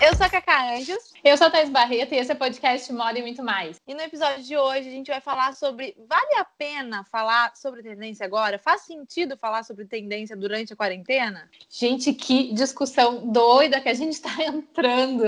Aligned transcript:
Eu 0.00 0.14
sou 0.14 0.26
a 0.26 0.30
Cacá 0.30 0.76
Anjos. 0.76 1.12
Eu 1.24 1.36
sou 1.36 1.48
a 1.48 1.50
Thais 1.50 1.68
Barreto 1.68 2.14
e 2.14 2.18
esse 2.18 2.30
é 2.30 2.34
o 2.34 2.38
podcast 2.38 2.92
Moda 2.92 3.18
e 3.18 3.22
Muito 3.22 3.42
Mais. 3.42 3.80
E 3.84 3.92
no 3.94 4.00
episódio 4.00 4.44
de 4.44 4.56
hoje 4.56 4.88
a 4.88 4.92
gente 4.92 5.10
vai 5.10 5.20
falar 5.20 5.52
sobre 5.54 5.96
vale 6.08 6.36
a 6.36 6.44
pena 6.44 7.02
falar 7.10 7.56
sobre 7.56 7.82
tendência 7.82 8.24
agora? 8.24 8.60
Faz 8.60 8.82
sentido 8.82 9.36
falar 9.36 9.64
sobre 9.64 9.84
tendência 9.86 10.36
durante 10.36 10.72
a 10.72 10.76
quarentena? 10.76 11.50
Gente, 11.68 12.12
que 12.12 12.52
discussão 12.52 13.26
doida 13.32 13.80
que 13.80 13.88
a 13.88 13.94
gente 13.94 14.12
está 14.12 14.30
entrando 14.40 15.24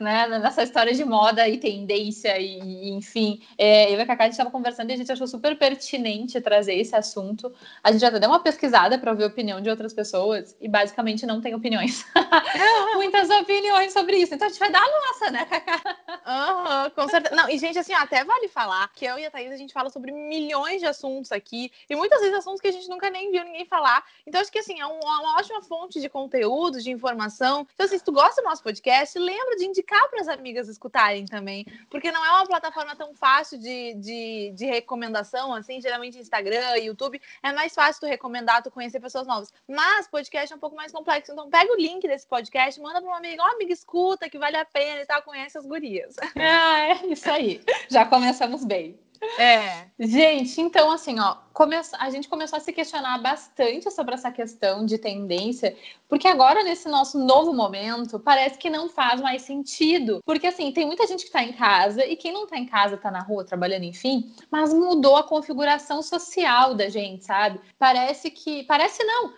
né, 0.00 0.26
nessa 0.26 0.62
história 0.62 0.94
de 0.94 1.04
moda 1.04 1.46
e 1.46 1.58
tendência 1.58 2.38
e, 2.38 2.88
enfim. 2.88 3.42
É, 3.58 3.92
eu 3.92 3.98
e 3.98 4.00
a 4.00 4.06
Cacá 4.06 4.24
a 4.24 4.26
gente 4.26 4.32
estava 4.32 4.50
conversando 4.50 4.88
e 4.88 4.94
a 4.94 4.96
gente 4.96 5.12
achou 5.12 5.26
super 5.26 5.58
pertinente 5.58 6.40
trazer 6.40 6.74
esse 6.74 6.96
assunto. 6.96 7.52
A 7.84 7.92
gente 7.92 8.00
já 8.00 8.08
deu 8.08 8.30
uma 8.30 8.40
pesquisada 8.40 8.98
para 8.98 9.10
ouvir 9.10 9.24
a 9.24 9.28
opinião 9.28 9.60
de 9.60 9.68
outras 9.68 9.92
pessoas 9.92 10.56
e 10.58 10.68
basicamente 10.68 11.26
não 11.26 11.42
tem 11.42 11.54
opiniões. 11.54 12.02
Muitas 12.96 13.28
opiniões 13.28 13.92
sobre 13.92 14.05
isso. 14.14 14.34
Então 14.34 14.46
a 14.46 14.50
gente 14.50 14.58
vai 14.58 14.70
dar 14.70 14.82
a 14.82 14.86
nossa, 14.86 15.30
né, 15.30 15.44
Cacá? 15.46 15.80
Uhum, 16.26 16.90
com 16.90 17.08
certeza. 17.08 17.34
Não, 17.34 17.48
e, 17.48 17.58
gente, 17.58 17.78
assim, 17.78 17.94
até 17.94 18.24
vale 18.24 18.48
falar 18.48 18.90
que 18.92 19.04
eu 19.04 19.18
e 19.18 19.24
a 19.24 19.30
Thaís, 19.30 19.52
a 19.52 19.56
gente 19.56 19.72
fala 19.72 19.90
sobre 19.90 20.12
milhões 20.12 20.80
de 20.80 20.86
assuntos 20.86 21.30
aqui, 21.32 21.72
e 21.88 21.94
muitas 21.94 22.20
vezes 22.20 22.36
assuntos 22.36 22.60
que 22.60 22.68
a 22.68 22.72
gente 22.72 22.88
nunca 22.88 23.08
nem 23.10 23.30
viu 23.30 23.44
ninguém 23.44 23.64
falar. 23.64 24.04
Então, 24.26 24.40
acho 24.40 24.50
que, 24.50 24.58
assim, 24.58 24.80
é 24.80 24.86
uma, 24.86 25.20
uma 25.20 25.38
ótima 25.38 25.62
fonte 25.62 26.00
de 26.00 26.08
conteúdo, 26.08 26.82
de 26.82 26.90
informação. 26.90 27.66
Então, 27.74 27.86
assim, 27.86 27.98
se 27.98 28.04
tu 28.04 28.12
gosta 28.12 28.42
do 28.42 28.48
nosso 28.48 28.62
podcast, 28.62 29.18
lembra 29.18 29.56
de 29.56 29.66
indicar 29.66 30.08
para 30.08 30.20
as 30.20 30.28
amigas 30.28 30.68
escutarem 30.68 31.26
também, 31.26 31.66
porque 31.88 32.10
não 32.10 32.24
é 32.24 32.30
uma 32.30 32.46
plataforma 32.46 32.96
tão 32.96 33.14
fácil 33.14 33.58
de, 33.58 33.94
de, 33.94 34.52
de 34.54 34.66
recomendação, 34.66 35.54
assim, 35.54 35.80
geralmente 35.80 36.18
Instagram, 36.18 36.76
YouTube, 36.78 37.20
é 37.42 37.52
mais 37.52 37.74
fácil 37.74 38.00
tu 38.00 38.06
recomendar, 38.06 38.62
tu 38.62 38.70
conhecer 38.70 39.00
pessoas 39.00 39.26
novas. 39.26 39.52
Mas 39.68 40.08
podcast 40.08 40.52
é 40.52 40.56
um 40.56 40.60
pouco 40.60 40.76
mais 40.76 40.92
complexo, 40.92 41.32
então 41.32 41.48
pega 41.48 41.72
o 41.72 41.76
link 41.76 42.06
desse 42.06 42.26
podcast, 42.26 42.80
manda 42.80 43.00
para 43.00 43.08
uma 43.08 43.18
amiga, 43.18 43.42
ó, 43.42 43.46
oh, 43.46 43.54
amiga, 43.54 43.72
escuta, 43.72 43.95
que 44.30 44.38
vale 44.38 44.56
a 44.56 44.64
pena 44.64 45.02
e 45.02 45.06
tal, 45.06 45.22
conhece 45.22 45.58
as 45.58 45.66
gurias. 45.66 46.14
Ah, 46.38 46.78
é 46.80 47.06
isso 47.06 47.30
aí. 47.30 47.60
Já 47.88 48.04
começamos 48.04 48.64
bem. 48.64 48.98
É. 49.38 49.86
Gente, 49.98 50.60
então 50.60 50.90
assim, 50.90 51.18
ó, 51.18 51.36
come... 51.52 51.76
a 51.98 52.10
gente 52.10 52.28
começou 52.28 52.56
a 52.56 52.60
se 52.60 52.72
questionar 52.72 53.18
bastante 53.18 53.90
sobre 53.90 54.14
essa 54.14 54.30
questão 54.30 54.84
de 54.84 54.98
tendência, 54.98 55.76
porque 56.08 56.28
agora, 56.28 56.62
nesse 56.62 56.88
nosso 56.88 57.18
novo 57.18 57.52
momento, 57.52 58.18
parece 58.18 58.58
que 58.58 58.70
não 58.70 58.88
faz 58.88 59.20
mais 59.20 59.42
sentido. 59.42 60.20
Porque 60.24 60.46
assim, 60.46 60.70
tem 60.72 60.86
muita 60.86 61.06
gente 61.06 61.24
que 61.24 61.30
tá 61.30 61.42
em 61.42 61.52
casa, 61.52 62.04
e 62.04 62.16
quem 62.16 62.32
não 62.32 62.46
tá 62.46 62.56
em 62.56 62.66
casa, 62.66 62.96
tá 62.96 63.10
na 63.10 63.20
rua 63.20 63.44
trabalhando, 63.44 63.84
enfim, 63.84 64.32
mas 64.50 64.72
mudou 64.72 65.16
a 65.16 65.24
configuração 65.24 66.02
social 66.02 66.74
da 66.74 66.88
gente, 66.88 67.24
sabe? 67.24 67.60
Parece 67.78 68.30
que. 68.30 68.64
Parece 68.64 69.02
não. 69.04 69.32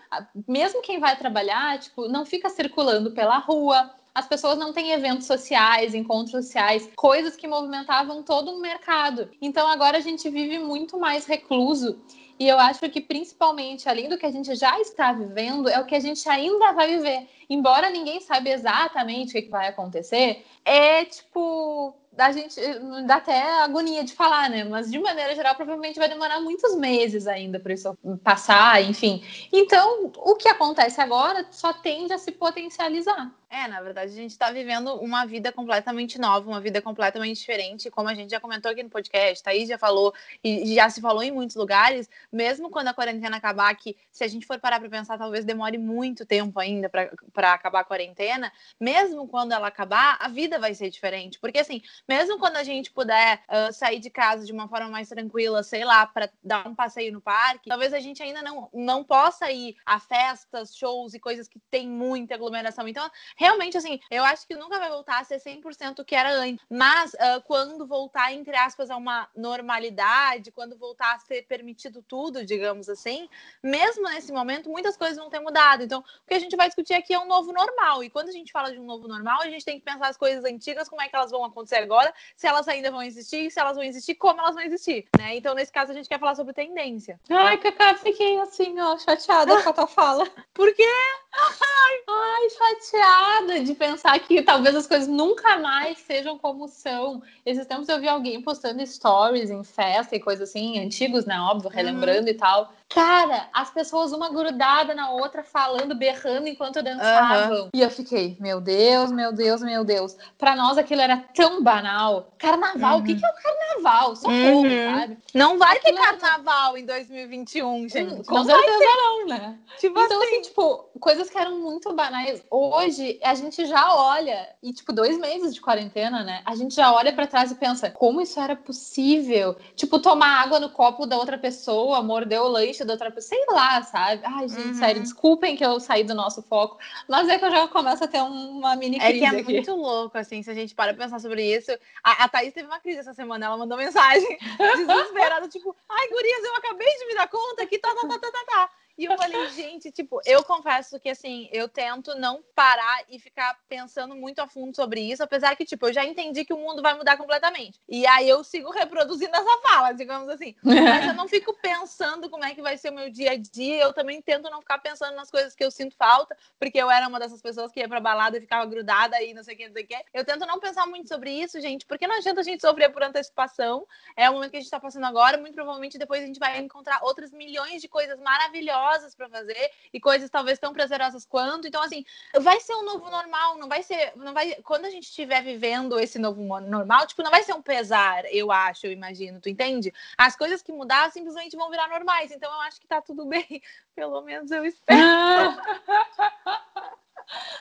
Mesmo 0.47 0.83
quem 0.83 0.99
vai 0.99 1.17
trabalhar, 1.17 1.79
tipo, 1.79 2.09
não 2.09 2.25
fica 2.25 2.49
circulando 2.49 3.13
pela 3.13 3.39
rua 3.39 3.91
as 4.19 4.27
pessoas 4.27 4.59
não 4.59 4.73
têm 4.73 4.91
eventos 4.91 5.29
sociais, 5.29 5.95
encontros 5.95 6.33
sociais, 6.33 6.91
coisas 6.97 7.37
que 7.37 7.47
movimentavam 7.47 8.21
todo 8.21 8.51
o 8.51 8.61
mercado. 8.61 9.31
Então 9.41 9.69
agora 9.69 9.99
a 9.99 10.01
gente 10.01 10.29
vive 10.29 10.59
muito 10.59 10.99
mais 10.99 11.25
recluso. 11.25 12.01
E 12.37 12.49
eu 12.49 12.59
acho 12.59 12.81
que 12.91 13.01
principalmente, 13.01 13.89
além 13.89 14.09
do 14.09 14.19
que 14.19 14.27
a 14.27 14.31
gente 14.31 14.55
já 14.57 14.79
está 14.81 15.13
vivendo, 15.13 15.69
é 15.69 15.79
o 15.81 15.87
que 15.87 15.95
a 15.95 16.01
gente 16.01 16.29
ainda 16.29 16.73
vai 16.73 16.97
viver. 16.97 17.29
Embora 17.49 17.91
ninguém 17.91 18.21
saiba 18.21 18.49
exatamente 18.49 19.39
o 19.39 19.43
que 19.43 19.49
vai 19.49 19.69
acontecer, 19.69 20.45
é 20.65 21.05
tipo 21.05 21.95
a 22.17 22.33
gente 22.33 22.61
dá 23.07 23.17
até 23.17 23.41
agonia 23.63 24.03
de 24.03 24.13
falar, 24.13 24.51
né? 24.51 24.65
Mas 24.65 24.91
de 24.91 24.99
maneira 24.99 25.37
geral, 25.37 25.55
provavelmente 25.55 26.01
vai 26.01 26.09
demorar 26.09 26.41
muitos 26.41 26.75
meses 26.77 27.29
ainda 27.29 27.61
para 27.61 27.73
isso 27.73 27.97
passar, 28.25 28.83
enfim. 28.83 29.23
Então, 29.53 30.11
o 30.17 30.35
que 30.35 30.49
acontece 30.49 31.01
agora 31.01 31.47
só 31.53 31.73
tende 31.73 32.13
a 32.13 32.19
se 32.19 32.33
potencializar. 32.33 33.33
É, 33.51 33.67
na 33.67 33.81
verdade, 33.81 34.13
a 34.13 34.15
gente 34.15 34.33
está 34.33 34.51
vivendo 34.51 34.95
uma 34.97 35.25
vida 35.25 35.51
completamente 35.51 36.19
nova, 36.19 36.47
uma 36.47 36.61
vida 36.61 36.83
completamente 36.83 37.39
diferente, 37.39 37.91
como 37.91 38.07
a 38.07 38.15
gente 38.15 38.31
já 38.31 38.39
comentou 38.39 38.71
aqui 38.71 38.83
no 38.83 38.91
podcast, 38.91 39.43
Thaís 39.43 39.67
já 39.67 39.79
falou, 39.79 40.13
e 40.45 40.75
já 40.75 40.91
se 40.91 41.01
falou 41.01 41.23
em 41.23 41.31
muitos 41.31 41.57
lugares, 41.57 42.11
mesmo 42.31 42.69
quando 42.69 42.89
a 42.89 42.95
quarentena 42.95 43.39
acabar, 43.39 43.75
que 43.75 43.97
se 44.13 44.23
a 44.23 44.29
gente 44.29 44.45
for 44.45 44.61
parar 44.61 44.79
para 44.79 44.91
pensar, 44.91 45.17
talvez 45.17 45.47
demore 45.47 45.79
muito 45.79 46.27
tempo 46.27 46.61
ainda 46.61 46.91
para 46.91 47.53
acabar 47.55 47.81
a 47.81 47.85
quarentena, 47.85 48.53
mesmo 48.79 49.27
quando 49.27 49.53
ela 49.53 49.69
acabar, 49.69 50.19
a 50.21 50.29
vida 50.29 50.59
vai 50.59 50.75
ser 50.75 50.91
diferente, 50.91 51.39
porque 51.39 51.59
assim, 51.59 51.81
mesmo 52.07 52.39
quando 52.39 52.57
a 52.57 52.63
gente 52.63 52.91
puder 52.91 53.43
uh, 53.49 53.73
sair 53.73 53.99
de 53.99 54.11
casa 54.11 54.45
de 54.45 54.53
uma 54.53 54.69
forma 54.69 54.91
mais 54.91 55.09
tranquila, 55.09 55.63
sei 55.63 55.87
lá, 55.87 56.07
para 56.07 56.29
dar 56.45 56.69
um 56.69 56.75
passeio 56.75 57.15
no 57.15 57.21
parque, 57.23 57.71
talvez 57.71 57.95
a 57.95 58.01
gente 58.01 58.23
ainda 58.23 58.43
não, 58.43 58.69
não 58.75 59.03
possa 59.03 59.51
ir 59.51 59.75
a 59.87 59.99
festas, 59.99 60.77
shows 60.77 61.15
e 61.15 61.19
coisas 61.19 61.49
que 61.49 61.59
tem 61.71 61.89
muita 61.89 62.35
aglomeração. 62.35 62.87
Então, 62.87 63.11
realmente, 63.39 63.79
assim, 63.79 64.01
eu 64.11 64.25
acho 64.25 64.47
que 64.47 64.57
nunca 64.57 64.79
vai 64.79 64.91
voltar 64.91 65.21
a 65.21 65.25
ser 65.25 65.41
100% 65.41 66.01
o 66.01 66.05
que 66.05 66.17
era 66.17 66.33
antes. 66.33 66.65
Mas 66.69 67.15
uh, 67.15 67.41
quando 67.45 67.87
voltar, 67.87 68.33
entre 68.33 68.57
aspas, 68.57 68.91
a 68.91 68.97
uma 68.97 69.29
normalidade, 69.35 70.51
quando 70.51 70.77
voltar 70.77 71.15
a 71.15 71.19
ser 71.21 71.47
permitido 71.47 72.03
tudo, 72.03 72.45
digamos 72.45 72.89
assim, 72.89 73.29
mesmo 73.63 74.09
nesse 74.11 74.33
momento, 74.33 74.69
muitas 74.69 74.97
coisas 74.97 75.17
vão 75.17 75.31
ter 75.31 75.39
mudado. 75.39 75.85
Então, 75.85 76.01
o 76.01 76.27
que 76.27 76.35
a 76.35 76.39
gente 76.41 76.57
vai 76.57 76.67
discutir 76.67 76.95
aqui 76.95 77.15
é 77.15 77.19
um 77.19 77.27
novo 77.27 77.53
normal. 77.53 78.03
E 78.03 78.11
quando 78.11 78.29
a 78.29 78.33
gente 78.33 78.51
fala 78.51 78.73
de 78.73 78.81
um 78.81 78.85
novo 78.85 79.07
normal, 79.07 79.41
a 79.41 79.49
gente 79.49 79.65
tem 79.65 79.79
que 79.79 79.85
pensar 79.85 80.09
as 80.09 80.17
coisas 80.17 80.45
antigas, 80.45 80.89
como 80.89 81.01
é 81.01 81.09
que 81.09 81.15
elas 81.15 81.31
vão 81.31 81.45
acontecer 81.45 81.77
agora, 81.77 82.13
se 82.37 82.47
elas 82.47 82.67
ainda 82.67 82.91
vão 82.91 83.03
existir, 83.03 83.53
se 83.53 83.61
elas 83.61 83.77
vão 83.77 83.85
existir, 83.85 84.17
como 84.17 84.41
elas 84.41 84.57
vão 84.57 84.65
existir, 84.65 85.07
né? 85.17 85.37
Então, 85.37 85.55
nesse 85.55 85.71
caso, 85.71 85.93
a 85.93 85.95
gente 85.95 86.09
quer 86.09 86.19
falar 86.19 86.35
sobre 86.35 86.53
tendência. 86.53 87.21
Ai, 87.31 87.57
Cacá, 87.59 87.95
fiquei 87.95 88.41
assim, 88.41 88.81
ó, 88.81 88.99
chateada 88.99 89.63
com 89.63 89.71
a 89.71 89.73
tua 89.73 89.87
fala. 89.87 90.29
Por 90.53 90.75
quê? 90.75 90.89
Ai, 91.33 92.49
chateada 92.51 93.61
de 93.61 93.75
pensar 93.75 94.19
que 94.21 94.43
talvez 94.43 94.75
as 94.75 94.87
coisas 94.87 95.09
nunca 95.09 95.59
mais 95.59 95.99
sejam 95.99 96.39
como 96.39 96.69
são. 96.69 97.23
Esses 97.45 97.67
tempos 97.67 97.89
eu 97.89 98.01
vi 98.01 98.09
alguém 98.09 98.41
postando 98.41 98.85
stories 98.87 99.51
em 99.51 99.63
festa 99.63 100.17
e 100.17 100.21
coisas 100.21 100.49
assim, 100.49 100.79
antigos, 100.79 101.27
né? 101.27 101.39
Óbvio, 101.41 101.71
relembrando 101.71 102.23
uhum. 102.23 102.29
e 102.29 102.35
tal. 102.35 102.73
Cara, 102.89 103.49
as 103.53 103.71
pessoas 103.71 104.13
uma 104.13 104.31
grudada 104.31 104.95
na 104.95 105.11
outra, 105.11 105.43
falando, 105.43 105.95
berrando 105.95 106.49
enquanto 106.49 106.83
dançavam. 106.83 107.65
Uhum. 107.65 107.69
E 107.75 107.83
eu 107.83 107.91
fiquei, 107.91 108.37
meu 108.41 108.63
Deus, 108.63 109.13
meu 109.13 109.31
Deus, 109.31 109.63
meu 109.63 109.85
Deus. 109.85 110.17
Pra 110.39 110.57
nós 110.57 110.79
aquilo 110.79 111.03
era 111.03 111.19
tão 111.35 111.63
banal. 111.63 112.33
Carnaval, 112.39 112.97
uhum. 112.97 113.03
o 113.03 113.05
que, 113.05 113.15
que 113.15 113.25
é 113.25 113.29
o 113.29 113.35
carnaval? 113.35 114.17
Socorro, 114.17 114.63
uhum. 114.63 114.95
sabe? 114.95 115.19
Não 115.35 115.59
vai 115.59 115.77
aquilo 115.77 115.99
ter 115.99 116.19
carnaval 116.19 116.77
é... 116.77 116.81
em 116.81 116.87
2021, 116.87 117.89
gente. 117.89 118.15
Hum, 118.15 118.23
com 118.25 118.45
certeza 118.45 118.85
não, 118.85 119.27
né? 119.27 119.59
Tipo 119.79 120.01
então, 120.01 120.23
assim, 120.23 120.29
assim, 120.39 120.43
tipo, 120.43 120.89
coisas 120.99 121.29
que 121.29 121.37
eram 121.37 121.59
muito 121.59 121.93
banais. 121.93 122.43
Hoje, 122.51 123.21
a 123.23 123.35
gente 123.35 123.67
já 123.67 123.95
olha, 123.95 124.49
e 124.63 124.73
tipo, 124.73 124.95
dois 124.95 125.19
meses 125.19 125.55
de 125.55 125.61
quarentena, 125.61 126.25
né? 126.25 126.41
A 126.47 126.55
gente 126.55 126.75
já 126.75 126.93
olha 126.93 127.13
para 127.13 127.27
trás 127.27 127.51
e 127.51 127.55
pensa, 127.55 127.91
como 127.91 128.21
isso 128.23 128.41
era 128.41 128.57
possível? 128.57 129.57
Tipo, 129.77 129.99
tomar 129.99 130.43
água 130.43 130.59
no 130.59 130.71
copo 130.71 131.05
da 131.05 131.19
outra 131.19 131.37
pessoa, 131.37 132.03
morder 132.03 132.41
o 132.41 132.49
lanche 132.49 132.78
da 132.85 132.95
outra 132.95 133.11
pessoa, 133.11 133.39
sei 133.39 133.55
lá, 133.55 133.83
sabe? 133.83 134.23
Ai, 134.25 134.49
gente, 134.49 134.69
uhum. 134.69 134.75
sério, 134.75 135.03
desculpem 135.03 135.57
que 135.57 135.65
eu 135.65 135.79
saí 135.81 136.05
do 136.05 136.15
nosso 136.15 136.43
foco, 136.43 136.79
mas 137.09 137.29
é 137.29 137.39
que 137.39 137.45
eu 137.45 137.51
já 137.51 137.69
começo 137.69 138.05
a 138.05 138.09
ter 138.09 138.21
uma 138.23 138.77
mini 138.77 138.99
crise. 138.99 139.17
É 139.17 139.19
que 139.19 139.37
é 139.37 139.41
aqui. 139.41 139.53
muito 139.53 139.75
louco, 139.75 140.17
assim, 140.17 140.43
se 140.43 140.51
a 140.51 140.55
gente 140.55 140.75
para 140.75 140.95
pensar 140.95 141.19
sobre 141.21 141.45
isso. 141.45 141.71
A, 142.03 142.25
a 142.25 142.29
Thaís 142.29 142.53
teve 142.53 142.67
uma 142.67 142.81
crise 142.81 143.01
essa 143.01 143.15
semana, 143.15 143.47
ela 143.47 143.57
mandou 143.57 143.77
mensagem 143.77 144.39
desesperada, 144.77 145.49
tipo, 145.49 145.75
ai, 145.89 146.09
gurias, 146.09 146.45
eu 146.45 146.57
acabei 146.57 146.99
de 146.99 147.07
me 147.07 147.15
dar 147.15 147.29
conta 147.29 147.67
que 147.67 147.79
tá, 147.79 147.95
tá, 147.95 148.09
tá, 148.09 148.19
tá, 148.19 148.31
tá, 148.31 148.45
tá. 148.47 148.71
E 148.99 149.05
eu 149.05 149.17
falei, 149.17 149.49
gente, 149.51 149.93
tipo, 149.93 150.21
eu 150.27 150.43
confesso 150.43 150.99
que 150.99 151.09
assim, 151.09 151.49
eu 151.53 151.69
tento 151.69 152.17
não 152.17 152.43
parar 152.53 153.05
e 153.09 153.21
ficar 153.21 153.57
pensando 153.69 154.17
muito 154.17 154.41
a 154.41 154.49
fundo 154.49 154.75
sobre 154.75 155.01
isso, 155.01 155.23
apesar 155.23 155.55
que, 155.55 155.65
tipo, 155.65 155.87
eu 155.87 155.93
já 155.93 156.05
entendi 156.05 156.45
que 156.45 156.53
o 156.53 156.59
mundo 156.59 156.83
vai 156.83 156.95
mudar 156.95 157.17
completamente. 157.17 157.81
E 157.89 158.05
aí 158.09 158.29
eu 158.29 158.43
sigo 158.43 158.73
reproduzindo 158.73 159.37
essa 159.37 159.59
fala, 159.63 159.93
digamos 159.93 160.29
assim. 160.29 160.57
Mas 160.65 161.07
eu 161.07 161.15
não 161.15 161.29
fico 161.29 161.55
pensando 161.63 162.29
como 162.29 162.45
é 162.45 162.53
que 162.57 162.61
vai 162.61 162.77
ser 162.77 162.91
o 162.91 162.95
meu 162.95 163.09
dia 163.09 163.31
a 163.31 163.37
dia. 163.37 163.85
Eu 163.85 163.93
também 163.93 164.21
tento 164.21 164.51
não 164.51 164.61
ficar 164.61 164.79
pensando 164.79 165.15
nas 165.15 165.31
coisas 165.31 165.55
que 165.55 165.65
eu 165.65 165.71
sinto 165.71 165.95
falta, 165.97 166.37
porque 166.59 166.79
eu 166.79 166.91
era 166.91 167.07
uma 167.07 167.21
dessas 167.21 167.41
pessoas 167.41 167.71
que 167.71 167.79
ia 167.79 167.89
pra 167.89 168.01
balada 168.01 168.37
e 168.37 168.41
ficava 168.41 168.67
grudada 168.67 169.23
e 169.23 169.33
não 169.33 169.45
sei 169.45 169.55
o 169.55 169.59
que, 169.59 169.67
não 169.69 169.75
sei 169.75 169.85
o 169.85 169.87
que. 169.87 170.05
Eu 170.13 170.25
tento 170.25 170.45
não 170.45 170.59
pensar 170.59 170.89
muito 170.89 171.07
sobre 171.07 171.31
isso, 171.31 171.61
gente, 171.61 171.87
porque 171.87 172.09
não 172.09 172.17
adianta 172.17 172.41
a 172.41 172.45
gente 172.45 172.61
sofrer 172.61 172.93
por 172.93 173.05
antecipação. 173.05 173.87
É 174.17 174.29
o 174.29 174.33
momento 174.33 174.51
que 174.51 174.57
a 174.57 174.61
gente 174.61 174.71
tá 174.71 174.81
passando 174.81 175.07
agora. 175.07 175.39
Muito 175.39 175.55
provavelmente 175.55 175.99
depois 175.99 176.21
a 176.21 176.27
gente 176.27 176.41
vai 176.41 176.59
encontrar 176.59 176.99
outras 177.05 177.31
milhões 177.31 177.81
de 177.81 177.87
coisas 177.87 178.19
maravilhosas 178.19 178.88
prazerosas 178.89 179.15
para 179.15 179.29
fazer 179.29 179.71
e 179.93 180.01
coisas 180.01 180.31
talvez 180.31 180.59
tão 180.59 180.73
prazerosas 180.73 181.27
quanto. 181.27 181.69
Então, 181.69 181.83
assim, 181.83 182.05
vai 182.41 182.59
ser 182.61 182.75
um 182.75 182.85
novo 182.85 183.11
normal, 183.11 183.59
não 183.59 183.69
vai 183.69 183.83
ser. 183.83 184.13
Não 184.17 184.33
vai, 184.33 184.55
quando 184.63 184.87
a 184.87 184.91
gente 184.91 185.05
estiver 185.05 185.43
vivendo 185.43 185.99
esse 185.99 186.19
novo 186.19 186.43
normal, 186.61 187.07
tipo, 187.07 187.23
não 187.23 187.31
vai 187.31 187.43
ser 187.43 187.55
um 187.55 187.63
pesar, 187.63 188.25
eu 188.33 188.51
acho, 188.51 188.87
eu 188.87 188.93
imagino, 188.93 189.41
tu 189.41 189.49
entende? 189.49 189.93
As 190.17 190.37
coisas 190.37 190.63
que 190.63 190.73
mudar 190.73 191.11
simplesmente 191.13 191.57
vão 191.57 191.71
virar 191.71 191.89
normais. 191.89 192.31
Então, 192.31 192.53
eu 192.53 192.61
acho 192.63 192.81
que 192.81 192.87
tá 192.87 193.03
tudo 193.03 193.27
bem. 193.27 193.63
Pelo 193.95 194.21
menos 194.23 194.51
eu 194.51 194.65
espero. 194.65 194.99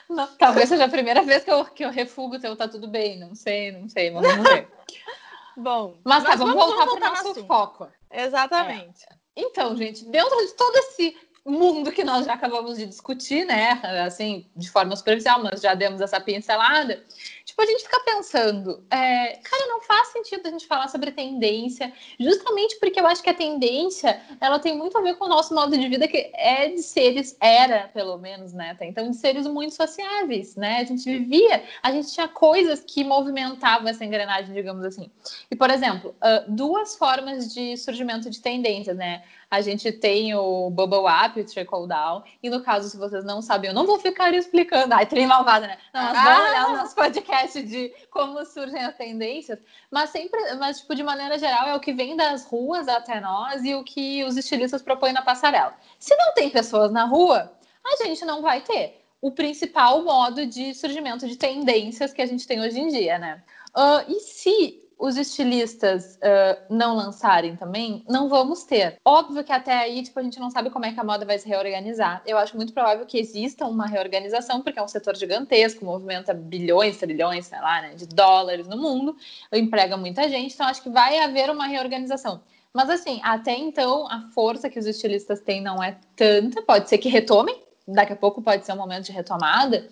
Não, 0.08 0.26
talvez 0.38 0.70
seja 0.70 0.86
a 0.86 0.88
primeira 0.88 1.22
vez 1.22 1.44
que 1.44 1.52
eu, 1.52 1.62
que 1.66 1.84
eu 1.84 1.90
refugo 1.90 2.38
teu 2.38 2.56
tá 2.56 2.66
tudo 2.66 2.88
bem. 2.88 3.18
Não 3.18 3.34
sei, 3.34 3.70
não 3.70 3.86
sei, 3.86 4.10
mas 4.10 4.26
vamos 4.26 4.48
ver. 4.48 4.66
Bom, 5.54 5.98
mas, 6.04 6.24
tá, 6.24 6.36
vamos, 6.36 6.54
vamos 6.54 6.74
voltar 6.74 6.86
para 6.86 6.96
o 6.96 7.14
nosso 7.14 7.44
foco. 7.44 7.92
Exatamente. 8.10 9.04
É. 9.10 9.17
Então, 9.40 9.76
gente, 9.76 10.04
dentro 10.06 10.36
de 10.44 10.52
todo 10.54 10.76
esse 10.78 11.16
mundo 11.50 11.90
que 11.92 12.04
nós 12.04 12.26
já 12.26 12.34
acabamos 12.34 12.78
de 12.78 12.86
discutir, 12.86 13.44
né? 13.44 13.80
Assim, 14.06 14.46
de 14.56 14.70
forma 14.70 14.94
superficial, 14.94 15.42
mas 15.42 15.60
já 15.60 15.74
demos 15.74 16.00
essa 16.00 16.20
pincelada. 16.20 17.02
Tipo, 17.44 17.62
a 17.62 17.66
gente 17.66 17.82
fica 17.82 18.00
pensando, 18.04 18.84
é, 18.90 19.36
cara, 19.42 19.66
não 19.68 19.80
faz 19.80 20.08
sentido 20.08 20.46
a 20.46 20.50
gente 20.50 20.66
falar 20.66 20.88
sobre 20.88 21.10
tendência, 21.10 21.90
justamente 22.20 22.78
porque 22.78 23.00
eu 23.00 23.06
acho 23.06 23.22
que 23.22 23.30
a 23.30 23.34
tendência, 23.34 24.20
ela 24.38 24.58
tem 24.58 24.76
muito 24.76 24.98
a 24.98 25.00
ver 25.00 25.16
com 25.16 25.24
o 25.24 25.28
nosso 25.28 25.54
modo 25.54 25.76
de 25.76 25.88
vida, 25.88 26.06
que 26.06 26.30
é 26.34 26.68
de 26.68 26.82
seres, 26.82 27.36
era 27.40 27.88
pelo 27.88 28.18
menos, 28.18 28.52
né? 28.52 28.76
Então, 28.82 29.10
de 29.10 29.16
seres 29.16 29.46
muito 29.46 29.74
sociáveis, 29.74 30.56
né? 30.56 30.80
A 30.80 30.84
gente 30.84 31.04
vivia, 31.04 31.64
a 31.82 31.90
gente 31.90 32.12
tinha 32.12 32.28
coisas 32.28 32.84
que 32.86 33.02
movimentavam 33.02 33.88
essa 33.88 34.04
engrenagem, 34.04 34.54
digamos 34.54 34.84
assim. 34.84 35.10
E, 35.50 35.56
por 35.56 35.70
exemplo, 35.70 36.14
duas 36.48 36.96
formas 36.96 37.52
de 37.52 37.78
surgimento 37.78 38.28
de 38.28 38.40
tendências, 38.42 38.96
né? 38.96 39.22
A 39.50 39.60
gente 39.60 39.90
tem 39.90 40.34
o 40.34 40.68
Bubble 40.70 41.06
Up, 41.06 41.40
o 41.40 41.44
Trickle 41.44 41.88
Down, 41.88 42.22
e 42.42 42.50
no 42.50 42.62
caso, 42.62 42.88
se 42.90 42.96
vocês 42.96 43.24
não 43.24 43.40
sabem, 43.40 43.70
eu 43.70 43.74
não 43.74 43.86
vou 43.86 43.98
ficar 43.98 44.32
explicando, 44.34 44.94
ai, 44.94 45.06
trem 45.06 45.26
malvada, 45.26 45.66
né? 45.66 45.78
Não, 45.94 46.02
nós 46.02 46.12
vamos 46.12 46.28
ah! 46.28 46.50
olhar 46.50 46.68
o 46.68 46.76
nosso 46.76 46.94
podcast 46.94 47.62
de 47.62 47.92
como 48.10 48.44
surgem 48.44 48.84
as 48.84 48.96
tendências, 48.96 49.58
mas 49.90 50.10
sempre, 50.10 50.38
mas 50.56 50.80
tipo, 50.80 50.94
de 50.94 51.02
maneira 51.02 51.38
geral, 51.38 51.68
é 51.68 51.74
o 51.74 51.80
que 51.80 51.92
vem 51.92 52.16
das 52.16 52.44
ruas 52.44 52.88
até 52.88 53.20
nós 53.20 53.64
e 53.64 53.74
o 53.74 53.82
que 53.82 54.22
os 54.24 54.36
estilistas 54.36 54.82
propõem 54.82 55.12
na 55.12 55.22
passarela. 55.22 55.74
Se 55.98 56.14
não 56.16 56.34
tem 56.34 56.50
pessoas 56.50 56.92
na 56.92 57.04
rua, 57.04 57.50
a 57.84 58.04
gente 58.04 58.24
não 58.24 58.42
vai 58.42 58.60
ter 58.60 59.02
o 59.20 59.32
principal 59.32 60.04
modo 60.04 60.46
de 60.46 60.74
surgimento 60.74 61.26
de 61.26 61.36
tendências 61.36 62.12
que 62.12 62.22
a 62.22 62.26
gente 62.26 62.46
tem 62.46 62.60
hoje 62.60 62.78
em 62.78 62.88
dia, 62.88 63.18
né? 63.18 63.42
Uh, 63.74 64.12
e 64.12 64.20
se 64.20 64.87
os 64.98 65.16
estilistas 65.16 66.16
uh, 66.16 66.60
não 66.68 66.96
lançarem 66.96 67.54
também, 67.54 68.04
não 68.08 68.28
vamos 68.28 68.64
ter. 68.64 68.98
Óbvio 69.04 69.44
que 69.44 69.52
até 69.52 69.72
aí, 69.72 70.02
tipo, 70.02 70.18
a 70.18 70.22
gente 70.22 70.40
não 70.40 70.50
sabe 70.50 70.70
como 70.70 70.84
é 70.84 70.92
que 70.92 70.98
a 70.98 71.04
moda 71.04 71.24
vai 71.24 71.38
se 71.38 71.48
reorganizar. 71.48 72.20
Eu 72.26 72.36
acho 72.36 72.56
muito 72.56 72.72
provável 72.72 73.06
que 73.06 73.18
exista 73.18 73.64
uma 73.64 73.86
reorganização, 73.86 74.60
porque 74.60 74.78
é 74.78 74.82
um 74.82 74.88
setor 74.88 75.16
gigantesco, 75.16 75.84
movimenta 75.84 76.34
bilhões, 76.34 76.98
trilhões, 76.98 77.46
sei 77.46 77.60
lá, 77.60 77.82
né, 77.82 77.94
de 77.94 78.06
dólares 78.06 78.66
no 78.66 78.76
mundo, 78.76 79.16
emprega 79.52 79.96
muita 79.96 80.28
gente, 80.28 80.54
então 80.54 80.66
acho 80.66 80.82
que 80.82 80.90
vai 80.90 81.18
haver 81.20 81.48
uma 81.48 81.66
reorganização. 81.66 82.40
Mas 82.74 82.90
assim, 82.90 83.20
até 83.22 83.56
então, 83.56 84.06
a 84.08 84.28
força 84.34 84.68
que 84.68 84.78
os 84.78 84.86
estilistas 84.86 85.40
têm 85.40 85.62
não 85.62 85.82
é 85.82 85.96
tanta, 86.16 86.60
pode 86.62 86.88
ser 86.88 86.98
que 86.98 87.08
retomem, 87.08 87.62
daqui 87.86 88.12
a 88.12 88.16
pouco 88.16 88.42
pode 88.42 88.66
ser 88.66 88.72
um 88.72 88.76
momento 88.76 89.04
de 89.04 89.12
retomada, 89.12 89.88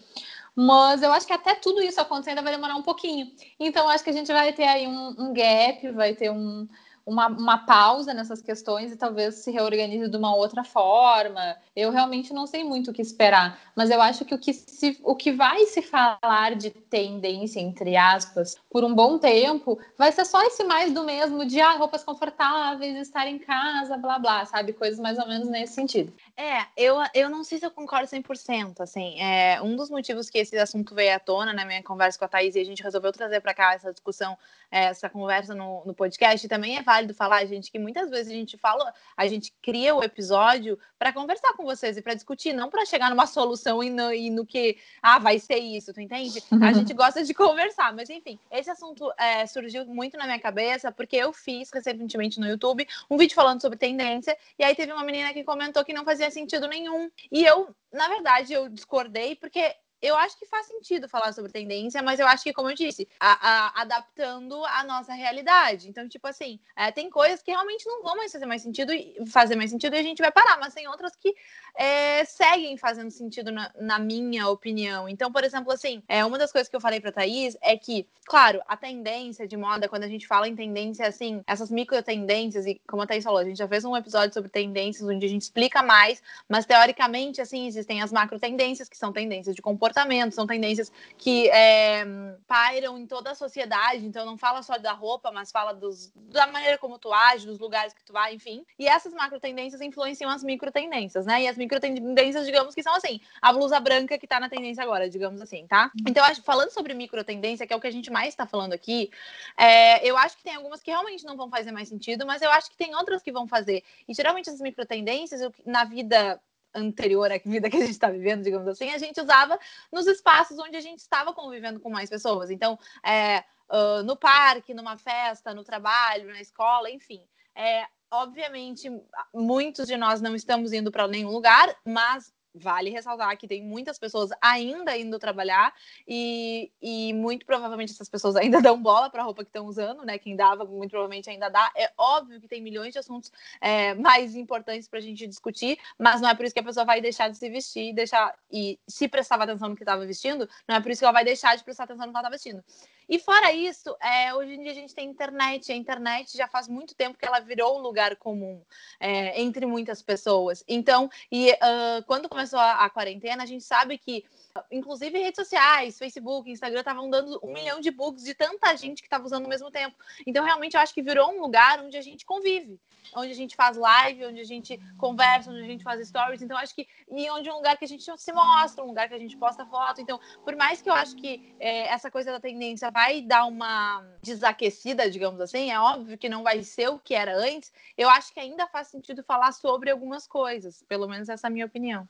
mas 0.56 1.02
eu 1.02 1.12
acho 1.12 1.26
que 1.26 1.32
até 1.34 1.54
tudo 1.54 1.82
isso 1.82 2.00
acontecer 2.00 2.30
ainda 2.30 2.40
vai 2.40 2.52
demorar 2.52 2.76
um 2.76 2.82
pouquinho. 2.82 3.30
Então, 3.60 3.88
acho 3.90 4.02
que 4.02 4.10
a 4.10 4.12
gente 4.12 4.32
vai 4.32 4.54
ter 4.54 4.64
aí 4.64 4.88
um, 4.88 5.14
um 5.18 5.34
gap, 5.34 5.90
vai 5.92 6.14
ter 6.14 6.30
um, 6.30 6.66
uma, 7.06 7.28
uma 7.28 7.58
pausa 7.58 8.12
nessas 8.12 8.42
questões 8.42 8.90
e 8.90 8.96
talvez 8.96 9.36
se 9.36 9.50
reorganize 9.52 10.10
de 10.10 10.16
uma 10.16 10.34
outra 10.34 10.64
forma. 10.64 11.56
Eu 11.74 11.92
realmente 11.92 12.32
não 12.32 12.48
sei 12.48 12.64
muito 12.64 12.90
o 12.90 12.92
que 12.92 13.00
esperar, 13.00 13.60
mas 13.76 13.90
eu 13.90 14.02
acho 14.02 14.24
que 14.24 14.34
o 14.34 14.38
que, 14.38 14.52
se, 14.52 14.98
o 15.04 15.14
que 15.14 15.30
vai 15.30 15.66
se 15.66 15.82
falar 15.82 16.56
de 16.56 16.70
tendência, 16.70 17.60
entre 17.60 17.96
aspas, 17.96 18.56
por 18.68 18.82
um 18.82 18.92
bom 18.92 19.18
tempo, 19.18 19.78
vai 19.96 20.10
ser 20.10 20.24
só 20.24 20.42
esse 20.42 20.64
mais 20.64 20.92
do 20.92 21.04
mesmo 21.04 21.46
de 21.46 21.60
ah, 21.60 21.76
roupas 21.76 22.02
confortáveis, 22.02 22.96
estar 22.96 23.28
em 23.28 23.38
casa, 23.38 23.96
blá 23.96 24.18
blá, 24.18 24.44
sabe? 24.44 24.72
Coisas 24.72 24.98
mais 24.98 25.16
ou 25.18 25.28
menos 25.28 25.48
nesse 25.48 25.74
sentido. 25.74 26.12
É, 26.38 26.66
eu, 26.76 26.96
eu 27.14 27.30
não 27.30 27.42
sei 27.42 27.58
se 27.58 27.64
eu 27.64 27.70
concordo 27.70 28.06
100%, 28.06 28.80
assim, 28.80 29.18
é, 29.18 29.58
um 29.62 29.74
dos 29.74 29.88
motivos 29.88 30.28
que 30.28 30.36
esse 30.36 30.54
assunto 30.58 30.94
veio 30.94 31.16
à 31.16 31.18
tona 31.18 31.50
na 31.50 31.64
minha 31.64 31.82
conversa 31.82 32.18
com 32.18 32.26
a 32.26 32.28
Thaís 32.28 32.54
e 32.54 32.60
a 32.60 32.64
gente 32.64 32.82
resolveu 32.82 33.10
trazer 33.10 33.40
para 33.40 33.54
cá 33.54 33.72
essa 33.72 33.90
discussão, 33.90 34.36
é, 34.70 34.84
essa 34.84 35.08
conversa 35.08 35.54
no, 35.54 35.82
no 35.86 35.94
podcast, 35.94 36.46
também 36.46 36.76
é 36.76 36.82
válido 36.82 37.14
falar, 37.14 37.42
gente, 37.46 37.72
que 37.72 37.78
muitas 37.78 38.10
vezes 38.10 38.30
a 38.30 38.34
gente 38.34 38.58
fala, 38.58 38.92
a 39.16 39.26
gente 39.26 39.50
cria 39.62 39.94
o 39.94 40.04
episódio 40.04 40.78
para 40.98 41.10
conversar 41.10 41.54
com 41.54 41.64
vocês 41.64 41.96
e 41.96 42.02
para 42.02 42.12
discutir, 42.12 42.52
não 42.52 42.68
para 42.68 42.84
chegar 42.84 43.08
numa 43.08 43.26
solução 43.26 43.82
e 43.82 43.88
no, 43.88 44.12
e 44.12 44.28
no, 44.28 44.44
que, 44.44 44.76
ah, 45.00 45.18
vai 45.18 45.38
ser 45.38 45.56
isso, 45.56 45.94
tu 45.94 46.02
entende? 46.02 46.42
A 46.60 46.72
gente 46.74 46.92
gosta 46.92 47.24
de 47.24 47.32
conversar, 47.32 47.94
mas 47.94 48.10
enfim, 48.10 48.38
esse 48.50 48.68
assunto 48.68 49.10
é, 49.18 49.46
surgiu 49.46 49.86
muito 49.86 50.18
na 50.18 50.26
minha 50.26 50.38
cabeça 50.38 50.92
porque 50.92 51.16
eu 51.16 51.32
fiz 51.32 51.70
recentemente 51.72 52.38
no 52.38 52.46
YouTube 52.46 52.86
um 53.08 53.16
vídeo 53.16 53.34
falando 53.34 53.62
sobre 53.62 53.78
tendência 53.78 54.36
e 54.58 54.64
aí 54.64 54.74
teve 54.74 54.92
uma 54.92 55.02
menina 55.02 55.32
que 55.32 55.42
comentou 55.42 55.82
que 55.82 55.94
não 55.94 56.04
fazia 56.04 56.25
sentido 56.30 56.68
nenhum. 56.68 57.10
E 57.30 57.44
eu, 57.44 57.74
na 57.92 58.08
verdade, 58.08 58.52
eu 58.52 58.68
discordei 58.68 59.36
porque 59.36 59.74
eu 60.06 60.16
acho 60.16 60.38
que 60.38 60.46
faz 60.46 60.66
sentido 60.66 61.08
falar 61.08 61.32
sobre 61.32 61.50
tendência, 61.50 62.02
mas 62.02 62.20
eu 62.20 62.26
acho 62.26 62.44
que, 62.44 62.52
como 62.52 62.70
eu 62.70 62.74
disse, 62.74 63.08
a, 63.18 63.48
a, 63.48 63.82
adaptando 63.82 64.64
a 64.64 64.84
nossa 64.84 65.12
realidade. 65.12 65.88
Então, 65.88 66.08
tipo 66.08 66.26
assim, 66.28 66.60
é, 66.76 66.92
tem 66.92 67.10
coisas 67.10 67.42
que 67.42 67.50
realmente 67.50 67.84
não 67.86 68.02
vão 68.02 68.16
mais 68.16 68.30
fazer 68.30 68.46
mais 68.46 68.62
sentido 68.62 68.92
fazer 69.26 69.56
mais 69.56 69.70
sentido 69.70 69.96
e 69.96 69.98
a 69.98 70.02
gente 70.02 70.22
vai 70.22 70.30
parar, 70.30 70.58
mas 70.60 70.74
tem 70.74 70.86
outras 70.86 71.16
que 71.16 71.34
é, 71.74 72.24
seguem 72.24 72.76
fazendo 72.76 73.10
sentido 73.10 73.50
na, 73.50 73.70
na, 73.80 73.98
minha 73.98 74.48
opinião. 74.48 75.08
Então, 75.08 75.32
por 75.32 75.44
exemplo, 75.44 75.72
assim, 75.72 76.02
é, 76.08 76.24
uma 76.24 76.38
das 76.38 76.52
coisas 76.52 76.68
que 76.68 76.76
eu 76.76 76.80
falei 76.80 77.00
pra 77.00 77.12
Thaís 77.12 77.56
é 77.60 77.76
que, 77.76 78.06
claro, 78.24 78.60
a 78.68 78.76
tendência 78.76 79.46
de 79.46 79.56
moda, 79.56 79.88
quando 79.88 80.04
a 80.04 80.08
gente 80.08 80.26
fala 80.26 80.48
em 80.48 80.54
tendência, 80.54 81.06
assim, 81.06 81.42
essas 81.46 81.70
micro 81.70 82.00
tendências, 82.02 82.66
e 82.66 82.80
como 82.86 83.02
a 83.02 83.06
Thaís 83.06 83.24
falou, 83.24 83.40
a 83.40 83.44
gente 83.44 83.58
já 83.58 83.68
fez 83.68 83.84
um 83.84 83.96
episódio 83.96 84.32
sobre 84.32 84.48
tendências 84.50 85.08
onde 85.08 85.26
a 85.26 85.28
gente 85.28 85.42
explica 85.42 85.82
mais, 85.82 86.22
mas 86.48 86.64
teoricamente, 86.64 87.40
assim, 87.40 87.66
existem 87.66 88.00
as 88.00 88.12
macro 88.12 88.38
tendências, 88.38 88.88
que 88.88 88.96
são 88.96 89.12
tendências 89.12 89.54
de 89.54 89.60
comportamento 89.60 89.95
comportamentos, 89.96 90.34
são 90.34 90.46
tendências 90.46 90.92
que 91.16 91.48
é, 91.48 92.04
pairam 92.46 92.98
em 92.98 93.06
toda 93.06 93.30
a 93.30 93.34
sociedade, 93.34 94.04
então 94.04 94.26
não 94.26 94.36
fala 94.36 94.62
só 94.62 94.76
da 94.76 94.92
roupa, 94.92 95.30
mas 95.32 95.50
fala 95.50 95.72
dos, 95.72 96.12
da 96.14 96.46
maneira 96.46 96.76
como 96.76 96.98
tu 96.98 97.12
age, 97.12 97.46
dos 97.46 97.58
lugares 97.58 97.94
que 97.94 98.04
tu 98.04 98.12
vai, 98.12 98.34
enfim. 98.34 98.64
E 98.78 98.86
essas 98.86 99.14
macro 99.14 99.40
tendências 99.40 99.80
influenciam 99.80 100.30
as 100.30 100.44
micro 100.44 100.70
tendências, 100.70 101.24
né? 101.24 101.42
E 101.42 101.48
as 101.48 101.56
micro 101.56 101.80
tendências, 101.80 102.44
digamos 102.44 102.74
que 102.74 102.82
são 102.82 102.94
assim, 102.94 103.20
a 103.40 103.52
blusa 103.52 103.80
branca 103.80 104.18
que 104.18 104.26
tá 104.26 104.38
na 104.38 104.48
tendência 104.48 104.82
agora, 104.82 105.08
digamos 105.08 105.40
assim, 105.40 105.66
tá? 105.66 105.90
Então, 106.06 106.22
acho, 106.24 106.42
falando 106.42 106.70
sobre 106.70 106.92
micro 106.92 107.24
tendência, 107.24 107.66
que 107.66 107.72
é 107.72 107.76
o 107.76 107.80
que 107.80 107.86
a 107.86 107.92
gente 107.92 108.10
mais 108.10 108.34
tá 108.34 108.46
falando 108.46 108.74
aqui, 108.74 109.10
é, 109.56 110.06
eu 110.06 110.16
acho 110.18 110.36
que 110.36 110.42
tem 110.42 110.54
algumas 110.54 110.82
que 110.82 110.90
realmente 110.90 111.24
não 111.24 111.36
vão 111.36 111.48
fazer 111.48 111.72
mais 111.72 111.88
sentido, 111.88 112.26
mas 112.26 112.42
eu 112.42 112.50
acho 112.50 112.70
que 112.70 112.76
tem 112.76 112.94
outras 112.94 113.22
que 113.22 113.32
vão 113.32 113.46
fazer. 113.46 113.82
E 114.06 114.12
geralmente 114.12 114.48
essas 114.48 114.60
micro 114.60 114.84
tendências, 114.84 115.40
na 115.64 115.84
vida 115.84 116.40
anterior 116.76 117.30
à 117.32 117.38
vida 117.38 117.70
que 117.70 117.76
a 117.76 117.80
gente 117.80 117.90
está 117.90 118.10
vivendo, 118.10 118.42
digamos 118.42 118.68
assim, 118.68 118.90
a 118.90 118.98
gente 118.98 119.20
usava 119.20 119.58
nos 119.92 120.06
espaços 120.06 120.58
onde 120.58 120.76
a 120.76 120.80
gente 120.80 120.98
estava 120.98 121.32
convivendo 121.32 121.80
com 121.80 121.90
mais 121.90 122.10
pessoas. 122.10 122.50
Então, 122.50 122.78
é, 123.04 123.42
uh, 123.70 124.02
no 124.04 124.16
parque, 124.16 124.74
numa 124.74 124.96
festa, 124.96 125.54
no 125.54 125.64
trabalho, 125.64 126.28
na 126.28 126.40
escola, 126.40 126.90
enfim. 126.90 127.22
É, 127.54 127.86
obviamente, 128.10 128.90
muitos 129.32 129.86
de 129.86 129.96
nós 129.96 130.20
não 130.20 130.34
estamos 130.34 130.72
indo 130.72 130.92
para 130.92 131.08
nenhum 131.08 131.30
lugar, 131.30 131.74
mas 131.84 132.32
vale 132.56 132.90
ressaltar 132.90 133.36
que 133.36 133.46
tem 133.46 133.62
muitas 133.62 133.98
pessoas 133.98 134.30
ainda 134.40 134.96
indo 134.96 135.18
trabalhar 135.18 135.74
e, 136.06 136.70
e 136.80 137.12
muito 137.12 137.44
provavelmente 137.44 137.92
essas 137.92 138.08
pessoas 138.08 138.34
ainda 138.36 138.60
dão 138.60 138.80
bola 138.80 139.10
para 139.10 139.22
a 139.22 139.24
roupa 139.24 139.44
que 139.44 139.48
estão 139.48 139.66
usando, 139.66 140.04
né? 140.04 140.18
Quem 140.18 140.36
dava, 140.36 140.64
muito 140.64 140.90
provavelmente 140.90 141.30
ainda 141.30 141.48
dá. 141.48 141.70
É 141.76 141.90
óbvio 141.96 142.40
que 142.40 142.48
tem 142.48 142.62
milhões 142.62 142.92
de 142.92 142.98
assuntos 142.98 143.30
é, 143.60 143.94
mais 143.94 144.34
importantes 144.34 144.88
para 144.88 144.98
a 144.98 145.02
gente 145.02 145.26
discutir, 145.26 145.78
mas 145.98 146.20
não 146.20 146.28
é 146.28 146.34
por 146.34 146.44
isso 146.44 146.54
que 146.54 146.60
a 146.60 146.64
pessoa 146.64 146.84
vai 146.84 147.00
deixar 147.00 147.28
de 147.28 147.36
se 147.36 147.48
vestir, 147.48 147.94
deixar 147.94 148.34
e 148.50 148.78
se 148.86 149.08
prestava 149.08 149.44
atenção 149.44 149.68
no 149.68 149.76
que 149.76 149.82
estava 149.82 150.04
vestindo, 150.06 150.48
não 150.68 150.76
é 150.76 150.80
por 150.80 150.90
isso 150.90 151.00
que 151.00 151.04
ela 151.04 151.12
vai 151.12 151.24
deixar 151.24 151.56
de 151.56 151.64
prestar 151.64 151.84
atenção 151.84 152.06
no 152.06 152.12
que 152.12 152.18
ela 152.18 152.28
está 152.28 152.30
vestindo. 152.30 152.64
E 153.08 153.20
fora 153.20 153.52
isso, 153.52 153.96
é, 154.02 154.34
hoje 154.34 154.54
em 154.54 154.62
dia 154.62 154.72
a 154.72 154.74
gente 154.74 154.94
tem 154.94 155.08
internet. 155.08 155.70
A 155.70 155.76
internet 155.76 156.36
já 156.36 156.48
faz 156.48 156.66
muito 156.66 156.94
tempo 156.94 157.16
que 157.16 157.24
ela 157.24 157.38
virou 157.38 157.78
um 157.78 157.80
lugar 157.80 158.16
comum 158.16 158.60
é, 158.98 159.40
entre 159.40 159.64
muitas 159.64 160.02
pessoas. 160.02 160.64
Então, 160.66 161.08
e 161.30 161.52
uh, 161.52 162.04
quando 162.06 162.28
começou 162.28 162.45
a, 162.54 162.84
a 162.84 162.90
quarentena, 162.90 163.42
a 163.42 163.46
gente 163.46 163.64
sabe 163.64 163.98
que 163.98 164.24
inclusive 164.70 165.18
redes 165.18 165.36
sociais, 165.36 165.98
Facebook, 165.98 166.50
Instagram, 166.50 166.80
estavam 166.80 167.10
dando 167.10 167.38
um 167.42 167.52
milhão 167.52 167.80
de 167.80 167.90
bugs 167.90 168.24
de 168.24 168.34
tanta 168.34 168.74
gente 168.76 169.02
que 169.02 169.06
estava 169.06 169.24
usando 169.24 169.44
ao 169.44 169.50
mesmo 169.50 169.70
tempo. 169.70 169.96
Então, 170.26 170.44
realmente, 170.44 170.74
eu 170.74 170.80
acho 170.80 170.94
que 170.94 171.02
virou 171.02 171.30
um 171.30 171.40
lugar 171.40 171.80
onde 171.80 171.96
a 171.96 172.02
gente 172.02 172.24
convive, 172.24 172.80
onde 173.14 173.30
a 173.30 173.34
gente 173.34 173.54
faz 173.54 173.76
live, 173.76 174.26
onde 174.26 174.40
a 174.40 174.44
gente 174.44 174.78
conversa, 174.98 175.50
onde 175.50 175.60
a 175.60 175.66
gente 175.66 175.84
faz 175.84 176.06
stories. 176.06 176.42
Então, 176.42 176.56
acho 176.56 176.74
que 176.74 176.86
e 177.10 177.30
onde 177.30 177.48
é 177.48 177.52
um 177.52 177.56
lugar 177.56 177.76
que 177.76 177.84
a 177.84 177.88
gente 177.88 178.04
se 178.04 178.32
mostra, 178.32 178.84
um 178.84 178.88
lugar 178.88 179.08
que 179.08 179.14
a 179.14 179.18
gente 179.18 179.36
posta 179.36 179.64
foto. 179.66 180.00
Então, 180.00 180.18
por 180.44 180.56
mais 180.56 180.82
que 180.82 180.88
eu 180.88 180.94
acho 180.94 181.16
que 181.16 181.54
é, 181.58 181.88
essa 181.88 182.10
coisa 182.10 182.32
da 182.32 182.40
tendência 182.40 182.90
vai 182.90 183.22
dar 183.22 183.46
uma 183.46 184.04
desaquecida, 184.22 185.10
digamos 185.10 185.40
assim, 185.40 185.70
é 185.70 185.78
óbvio 185.78 186.18
que 186.18 186.28
não 186.28 186.42
vai 186.42 186.62
ser 186.62 186.88
o 186.88 186.98
que 186.98 187.14
era 187.14 187.36
antes. 187.36 187.72
Eu 187.96 188.08
acho 188.08 188.32
que 188.32 188.40
ainda 188.40 188.66
faz 188.66 188.88
sentido 188.88 189.22
falar 189.22 189.52
sobre 189.52 189.90
algumas 189.90 190.26
coisas, 190.26 190.82
pelo 190.88 191.08
menos 191.08 191.28
essa 191.28 191.46
é 191.46 191.48
a 191.48 191.50
minha 191.50 191.66
opinião. 191.66 192.08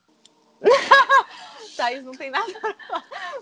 Thaís, 1.77 2.03
não 2.03 2.13
tem 2.13 2.31
nada. 2.31 2.53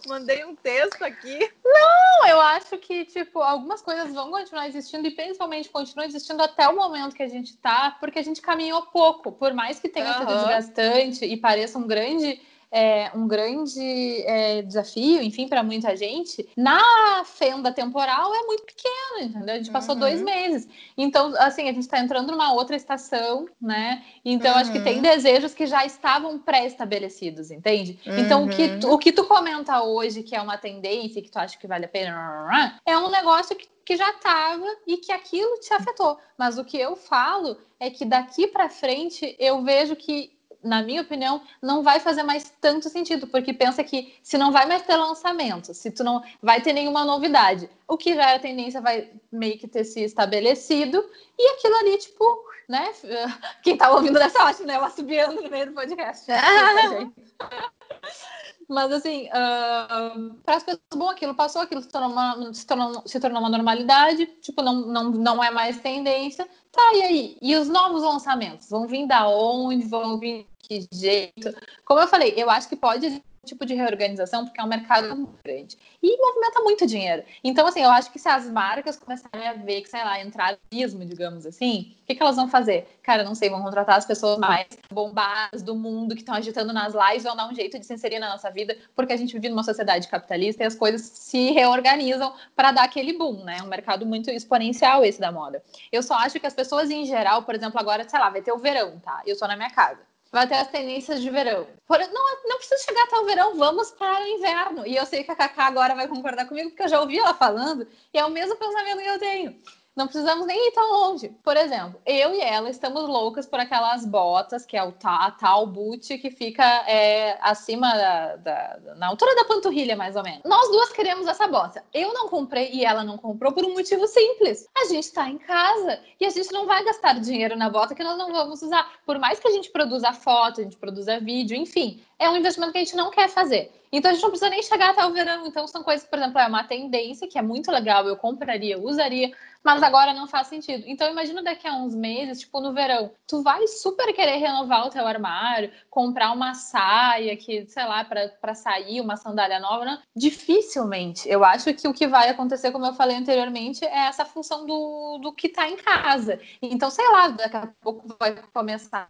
Mandei 0.08 0.44
um 0.44 0.56
texto 0.56 1.02
aqui. 1.02 1.52
Não, 1.64 2.28
eu 2.28 2.40
acho 2.40 2.76
que, 2.78 3.04
tipo, 3.04 3.40
algumas 3.40 3.80
coisas 3.80 4.12
vão 4.12 4.30
continuar 4.30 4.66
existindo 4.66 5.06
e 5.06 5.12
principalmente 5.12 5.68
continuam 5.68 6.06
existindo 6.06 6.42
até 6.42 6.68
o 6.68 6.74
momento 6.74 7.14
que 7.14 7.22
a 7.22 7.28
gente 7.28 7.56
tá, 7.56 7.96
porque 8.00 8.18
a 8.18 8.24
gente 8.24 8.40
caminhou 8.40 8.82
pouco. 8.86 9.30
Por 9.30 9.54
mais 9.54 9.78
que 9.78 9.88
tenha 9.88 10.08
uhum. 10.08 10.18
sido 10.18 10.34
desgastante 10.34 11.24
e 11.24 11.36
pareça 11.36 11.78
um 11.78 11.86
grande 11.86 12.40
é, 12.70 13.10
um 13.14 13.26
grande 13.26 14.22
é, 14.26 14.62
desafio, 14.62 15.22
enfim, 15.22 15.48
para 15.48 15.62
muita 15.62 15.96
gente, 15.96 16.48
na 16.56 17.24
fenda 17.24 17.72
temporal 17.72 18.34
é 18.34 18.42
muito 18.42 18.64
pequeno, 18.64 19.30
entendeu? 19.30 19.54
A 19.54 19.58
gente 19.58 19.70
passou 19.70 19.94
uhum. 19.94 20.00
dois 20.00 20.20
meses. 20.22 20.68
Então, 20.96 21.32
assim, 21.38 21.62
a 21.62 21.72
gente 21.72 21.80
está 21.80 21.98
entrando 21.98 22.30
numa 22.30 22.52
outra 22.52 22.76
estação, 22.76 23.46
né? 23.60 24.04
Então, 24.24 24.52
uhum. 24.52 24.58
acho 24.58 24.72
que 24.72 24.80
tem 24.80 24.96
uhum. 24.96 25.02
desejos 25.02 25.54
que 25.54 25.66
já 25.66 25.84
estavam 25.84 26.38
pré-estabelecidos, 26.38 27.50
entende? 27.50 27.98
Uhum. 28.06 28.18
Então, 28.18 28.44
o 28.44 28.48
que, 28.48 28.78
tu, 28.78 28.90
o 28.90 28.98
que 28.98 29.12
tu 29.12 29.24
comenta 29.24 29.82
hoje, 29.82 30.22
que 30.22 30.34
é 30.34 30.40
uma 30.40 30.58
tendência, 30.58 31.22
que 31.22 31.30
tu 31.30 31.38
acha 31.38 31.58
que 31.58 31.66
vale 31.66 31.84
a 31.84 31.88
pena, 31.88 32.80
é 32.86 32.96
um 32.98 33.10
negócio 33.10 33.56
que 33.56 33.72
que 33.84 33.96
já 33.96 34.10
estava 34.10 34.64
e 34.86 34.96
que 34.96 35.12
aquilo 35.12 35.60
te 35.60 35.72
afetou. 35.74 36.18
Mas 36.38 36.58
o 36.58 36.64
que 36.64 36.78
eu 36.78 36.96
falo 36.96 37.56
é 37.78 37.90
que 37.90 38.04
daqui 38.04 38.46
para 38.46 38.68
frente 38.68 39.36
eu 39.38 39.62
vejo 39.62 39.94
que 39.94 40.32
na 40.64 40.82
minha 40.82 41.02
opinião, 41.02 41.42
não 41.62 41.82
vai 41.82 42.00
fazer 42.00 42.22
mais 42.22 42.52
tanto 42.60 42.88
sentido, 42.88 43.26
porque 43.26 43.52
pensa 43.52 43.84
que 43.84 44.14
se 44.22 44.38
não 44.38 44.50
vai 44.50 44.66
mais 44.66 44.82
ter 44.82 44.96
lançamento, 44.96 45.74
se 45.74 45.90
tu 45.90 46.02
não 46.02 46.22
vai 46.42 46.60
ter 46.60 46.72
nenhuma 46.72 47.04
novidade, 47.04 47.68
o 47.86 47.96
que 47.96 48.14
já 48.14 48.30
era 48.30 48.38
tendência 48.38 48.80
vai 48.80 49.10
meio 49.30 49.58
que 49.58 49.68
ter 49.68 49.84
se 49.84 50.00
estabelecido, 50.00 51.04
e 51.38 51.52
aquilo 51.52 51.76
ali, 51.76 51.98
tipo, 51.98 52.24
né? 52.68 52.92
Quem 53.62 53.76
tá 53.76 53.92
ouvindo 53.92 54.18
dessa 54.18 54.44
ótima, 54.44 54.66
né? 54.66 54.76
Eu 54.76 54.84
assobiando 54.84 55.42
no 55.42 55.50
meio 55.50 55.66
do 55.66 55.72
podcast. 55.72 56.26
Mas 58.68 58.92
assim, 58.92 59.28
uh, 59.28 60.34
para 60.44 60.56
as 60.56 60.62
pessoas, 60.62 60.82
bom, 60.94 61.08
aquilo 61.08 61.34
passou, 61.34 61.62
aquilo 61.62 61.82
se 61.82 61.88
tornou, 61.88 62.10
uma, 62.10 62.52
se, 62.52 62.66
tornou, 62.66 63.02
se 63.06 63.20
tornou 63.20 63.40
uma 63.40 63.50
normalidade, 63.50 64.26
tipo, 64.40 64.62
não, 64.62 64.86
não, 64.86 65.10
não 65.10 65.44
é 65.44 65.50
mais 65.50 65.80
tendência. 65.80 66.48
Tá, 66.72 66.94
e 66.94 67.02
aí? 67.02 67.38
E 67.40 67.56
os 67.56 67.68
novos 67.68 68.02
lançamentos? 68.02 68.68
Vão 68.68 68.86
vir 68.86 69.06
da 69.06 69.28
onde? 69.28 69.86
Vão 69.86 70.18
vir 70.18 70.46
de 70.68 70.86
que 70.86 70.88
jeito? 70.92 71.54
Como 71.84 72.00
eu 72.00 72.08
falei, 72.08 72.34
eu 72.36 72.48
acho 72.50 72.68
que 72.68 72.76
pode 72.76 73.22
tipo 73.44 73.64
de 73.64 73.74
reorganização, 73.74 74.44
porque 74.44 74.60
é 74.60 74.64
um 74.64 74.68
mercado 74.68 75.14
muito 75.14 75.38
grande. 75.44 75.78
E 76.02 76.16
movimenta 76.18 76.60
muito 76.60 76.86
dinheiro. 76.86 77.22
Então, 77.42 77.66
assim, 77.66 77.82
eu 77.82 77.90
acho 77.90 78.10
que 78.10 78.18
se 78.18 78.28
as 78.28 78.46
marcas 78.50 78.96
começarem 78.96 79.46
a 79.46 79.52
ver 79.52 79.82
que, 79.82 79.88
sei 79.88 80.02
lá, 80.02 80.20
entrar 80.20 80.58
mesmo, 80.72 81.04
digamos 81.04 81.46
assim, 81.46 81.94
o 82.02 82.06
que, 82.06 82.14
que 82.14 82.22
elas 82.22 82.36
vão 82.36 82.48
fazer? 82.48 82.98
Cara, 83.02 83.22
não 83.22 83.34
sei, 83.34 83.48
vão 83.48 83.62
contratar 83.62 83.96
as 83.96 84.06
pessoas 84.06 84.38
mais 84.38 84.66
bombadas 84.90 85.62
do 85.62 85.74
mundo 85.74 86.14
que 86.14 86.22
estão 86.22 86.34
agitando 86.34 86.72
nas 86.72 86.94
lives, 86.94 87.22
vão 87.22 87.36
dar 87.36 87.48
um 87.48 87.54
jeito 87.54 87.78
de 87.78 87.86
se 87.86 87.94
inserir 87.94 88.18
na 88.18 88.30
nossa 88.30 88.50
vida, 88.50 88.76
porque 88.96 89.12
a 89.12 89.16
gente 89.16 89.34
vive 89.34 89.48
numa 89.48 89.62
sociedade 89.62 90.08
capitalista 90.08 90.62
e 90.62 90.66
as 90.66 90.74
coisas 90.74 91.02
se 91.02 91.52
reorganizam 91.52 92.34
para 92.56 92.72
dar 92.72 92.84
aquele 92.84 93.16
boom, 93.16 93.44
né? 93.44 93.58
Um 93.62 93.68
mercado 93.68 94.04
muito 94.04 94.30
exponencial 94.30 95.04
esse 95.04 95.20
da 95.20 95.30
moda. 95.30 95.62
Eu 95.92 96.02
só 96.02 96.14
acho 96.14 96.40
que 96.40 96.46
as 96.46 96.54
pessoas 96.54 96.90
em 96.90 97.04
geral, 97.04 97.42
por 97.42 97.54
exemplo, 97.54 97.78
agora, 97.78 98.08
sei 98.08 98.18
lá, 98.18 98.30
vai 98.30 98.42
ter 98.42 98.52
o 98.52 98.58
verão, 98.58 98.98
tá? 99.00 99.22
Eu 99.26 99.36
sou 99.36 99.46
na 99.46 99.56
minha 99.56 99.70
casa 99.70 100.00
vai 100.34 100.48
ter 100.48 100.56
as 100.56 100.66
tendências 100.66 101.22
de 101.22 101.30
verão. 101.30 101.64
Por, 101.86 101.96
não, 101.96 102.48
não 102.48 102.56
precisa 102.56 102.82
chegar 102.82 103.04
até 103.04 103.16
o 103.16 103.24
verão, 103.24 103.54
vamos 103.54 103.92
para 103.92 104.24
o 104.24 104.26
inverno. 104.26 104.84
E 104.84 104.96
eu 104.96 105.06
sei 105.06 105.22
que 105.22 105.30
a 105.30 105.36
Cacá 105.36 105.66
agora 105.66 105.94
vai 105.94 106.08
concordar 106.08 106.48
comigo, 106.48 106.70
porque 106.70 106.82
eu 106.82 106.88
já 106.88 107.00
ouvi 107.00 107.16
ela 107.16 107.32
falando, 107.32 107.86
e 108.12 108.18
é 108.18 108.24
o 108.24 108.30
mesmo 108.30 108.56
pensamento 108.56 108.98
que 108.98 109.08
eu 109.08 109.18
tenho. 109.20 109.62
Não 109.96 110.06
precisamos 110.08 110.44
nem 110.44 110.68
ir 110.68 110.72
tão 110.72 110.90
longe. 110.90 111.28
Por 111.42 111.56
exemplo, 111.56 112.00
eu 112.04 112.34
e 112.34 112.40
ela 112.40 112.68
estamos 112.68 113.08
loucas 113.08 113.46
por 113.46 113.60
aquelas 113.60 114.04
botas, 114.04 114.66
que 114.66 114.76
é 114.76 114.82
o 114.82 114.92
tal 114.92 115.66
boot, 115.68 116.18
que 116.18 116.30
fica 116.30 116.64
é, 116.88 117.38
acima 117.40 117.92
da, 117.92 118.36
da, 118.36 118.78
na 118.96 119.06
altura 119.06 119.36
da 119.36 119.44
panturrilha, 119.44 119.94
mais 119.94 120.16
ou 120.16 120.24
menos. 120.24 120.42
Nós 120.44 120.68
duas 120.68 120.90
queremos 120.90 121.28
essa 121.28 121.46
bota. 121.46 121.84
Eu 121.94 122.12
não 122.12 122.28
comprei 122.28 122.70
e 122.72 122.84
ela 122.84 123.04
não 123.04 123.16
comprou 123.16 123.52
por 123.52 123.64
um 123.64 123.72
motivo 123.72 124.08
simples. 124.08 124.66
A 124.76 124.86
gente 124.86 125.04
está 125.04 125.28
em 125.28 125.38
casa 125.38 126.00
e 126.18 126.26
a 126.26 126.30
gente 126.30 126.52
não 126.52 126.66
vai 126.66 126.82
gastar 126.82 127.20
dinheiro 127.20 127.56
na 127.56 127.70
bota 127.70 127.94
que 127.94 128.02
nós 128.02 128.18
não 128.18 128.32
vamos 128.32 128.62
usar. 128.62 128.90
Por 129.06 129.20
mais 129.20 129.38
que 129.38 129.46
a 129.46 129.52
gente 129.52 129.70
produza 129.70 130.12
foto, 130.12 130.60
a 130.60 130.64
gente 130.64 130.76
produza 130.76 131.20
vídeo, 131.20 131.56
enfim, 131.56 132.02
é 132.18 132.28
um 132.28 132.36
investimento 132.36 132.72
que 132.72 132.78
a 132.78 132.84
gente 132.84 132.96
não 132.96 133.10
quer 133.10 133.28
fazer. 133.28 133.70
Então 133.96 134.10
a 134.10 134.14
gente 134.14 134.22
não 134.22 134.30
precisa 134.30 134.50
nem 134.50 134.62
chegar 134.62 134.90
até 134.90 135.06
o 135.06 135.12
verão. 135.12 135.46
Então 135.46 135.66
são 135.68 135.82
coisas, 135.82 136.06
por 136.06 136.18
exemplo, 136.18 136.38
é 136.38 136.46
uma 136.46 136.64
tendência 136.64 137.28
que 137.28 137.38
é 137.38 137.42
muito 137.42 137.70
legal, 137.70 138.06
eu 138.06 138.16
compraria, 138.16 138.78
usaria, 138.78 139.32
mas 139.62 139.82
agora 139.82 140.12
não 140.12 140.26
faz 140.26 140.48
sentido. 140.48 140.82
Então 140.86 141.08
imagina 141.08 141.42
daqui 141.42 141.68
a 141.68 141.74
uns 141.74 141.94
meses, 141.94 142.40
tipo 142.40 142.60
no 142.60 142.74
verão, 142.74 143.12
tu 143.26 143.42
vai 143.42 143.66
super 143.68 144.12
querer 144.12 144.36
renovar 144.36 144.86
o 144.86 144.90
teu 144.90 145.06
armário, 145.06 145.70
comprar 145.88 146.32
uma 146.32 146.54
saia 146.54 147.36
que, 147.36 147.66
sei 147.66 147.84
lá, 147.84 148.04
para 148.04 148.54
sair, 148.54 149.00
uma 149.00 149.16
sandália 149.16 149.60
nova, 149.60 149.84
né? 149.84 150.02
dificilmente. 150.14 151.28
Eu 151.28 151.44
acho 151.44 151.72
que 151.74 151.86
o 151.86 151.94
que 151.94 152.08
vai 152.08 152.28
acontecer, 152.28 152.72
como 152.72 152.86
eu 152.86 152.94
falei 152.94 153.16
anteriormente, 153.16 153.84
é 153.84 154.06
essa 154.06 154.24
função 154.24 154.66
do, 154.66 155.18
do 155.18 155.32
que 155.32 155.48
tá 155.48 155.68
em 155.68 155.76
casa. 155.76 156.40
Então, 156.60 156.90
sei 156.90 157.08
lá, 157.08 157.28
daqui 157.28 157.56
a 157.56 157.68
pouco 157.80 158.16
vai 158.18 158.34
começar 158.52 159.08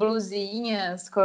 blusinhas 0.00 1.10
com... 1.10 1.20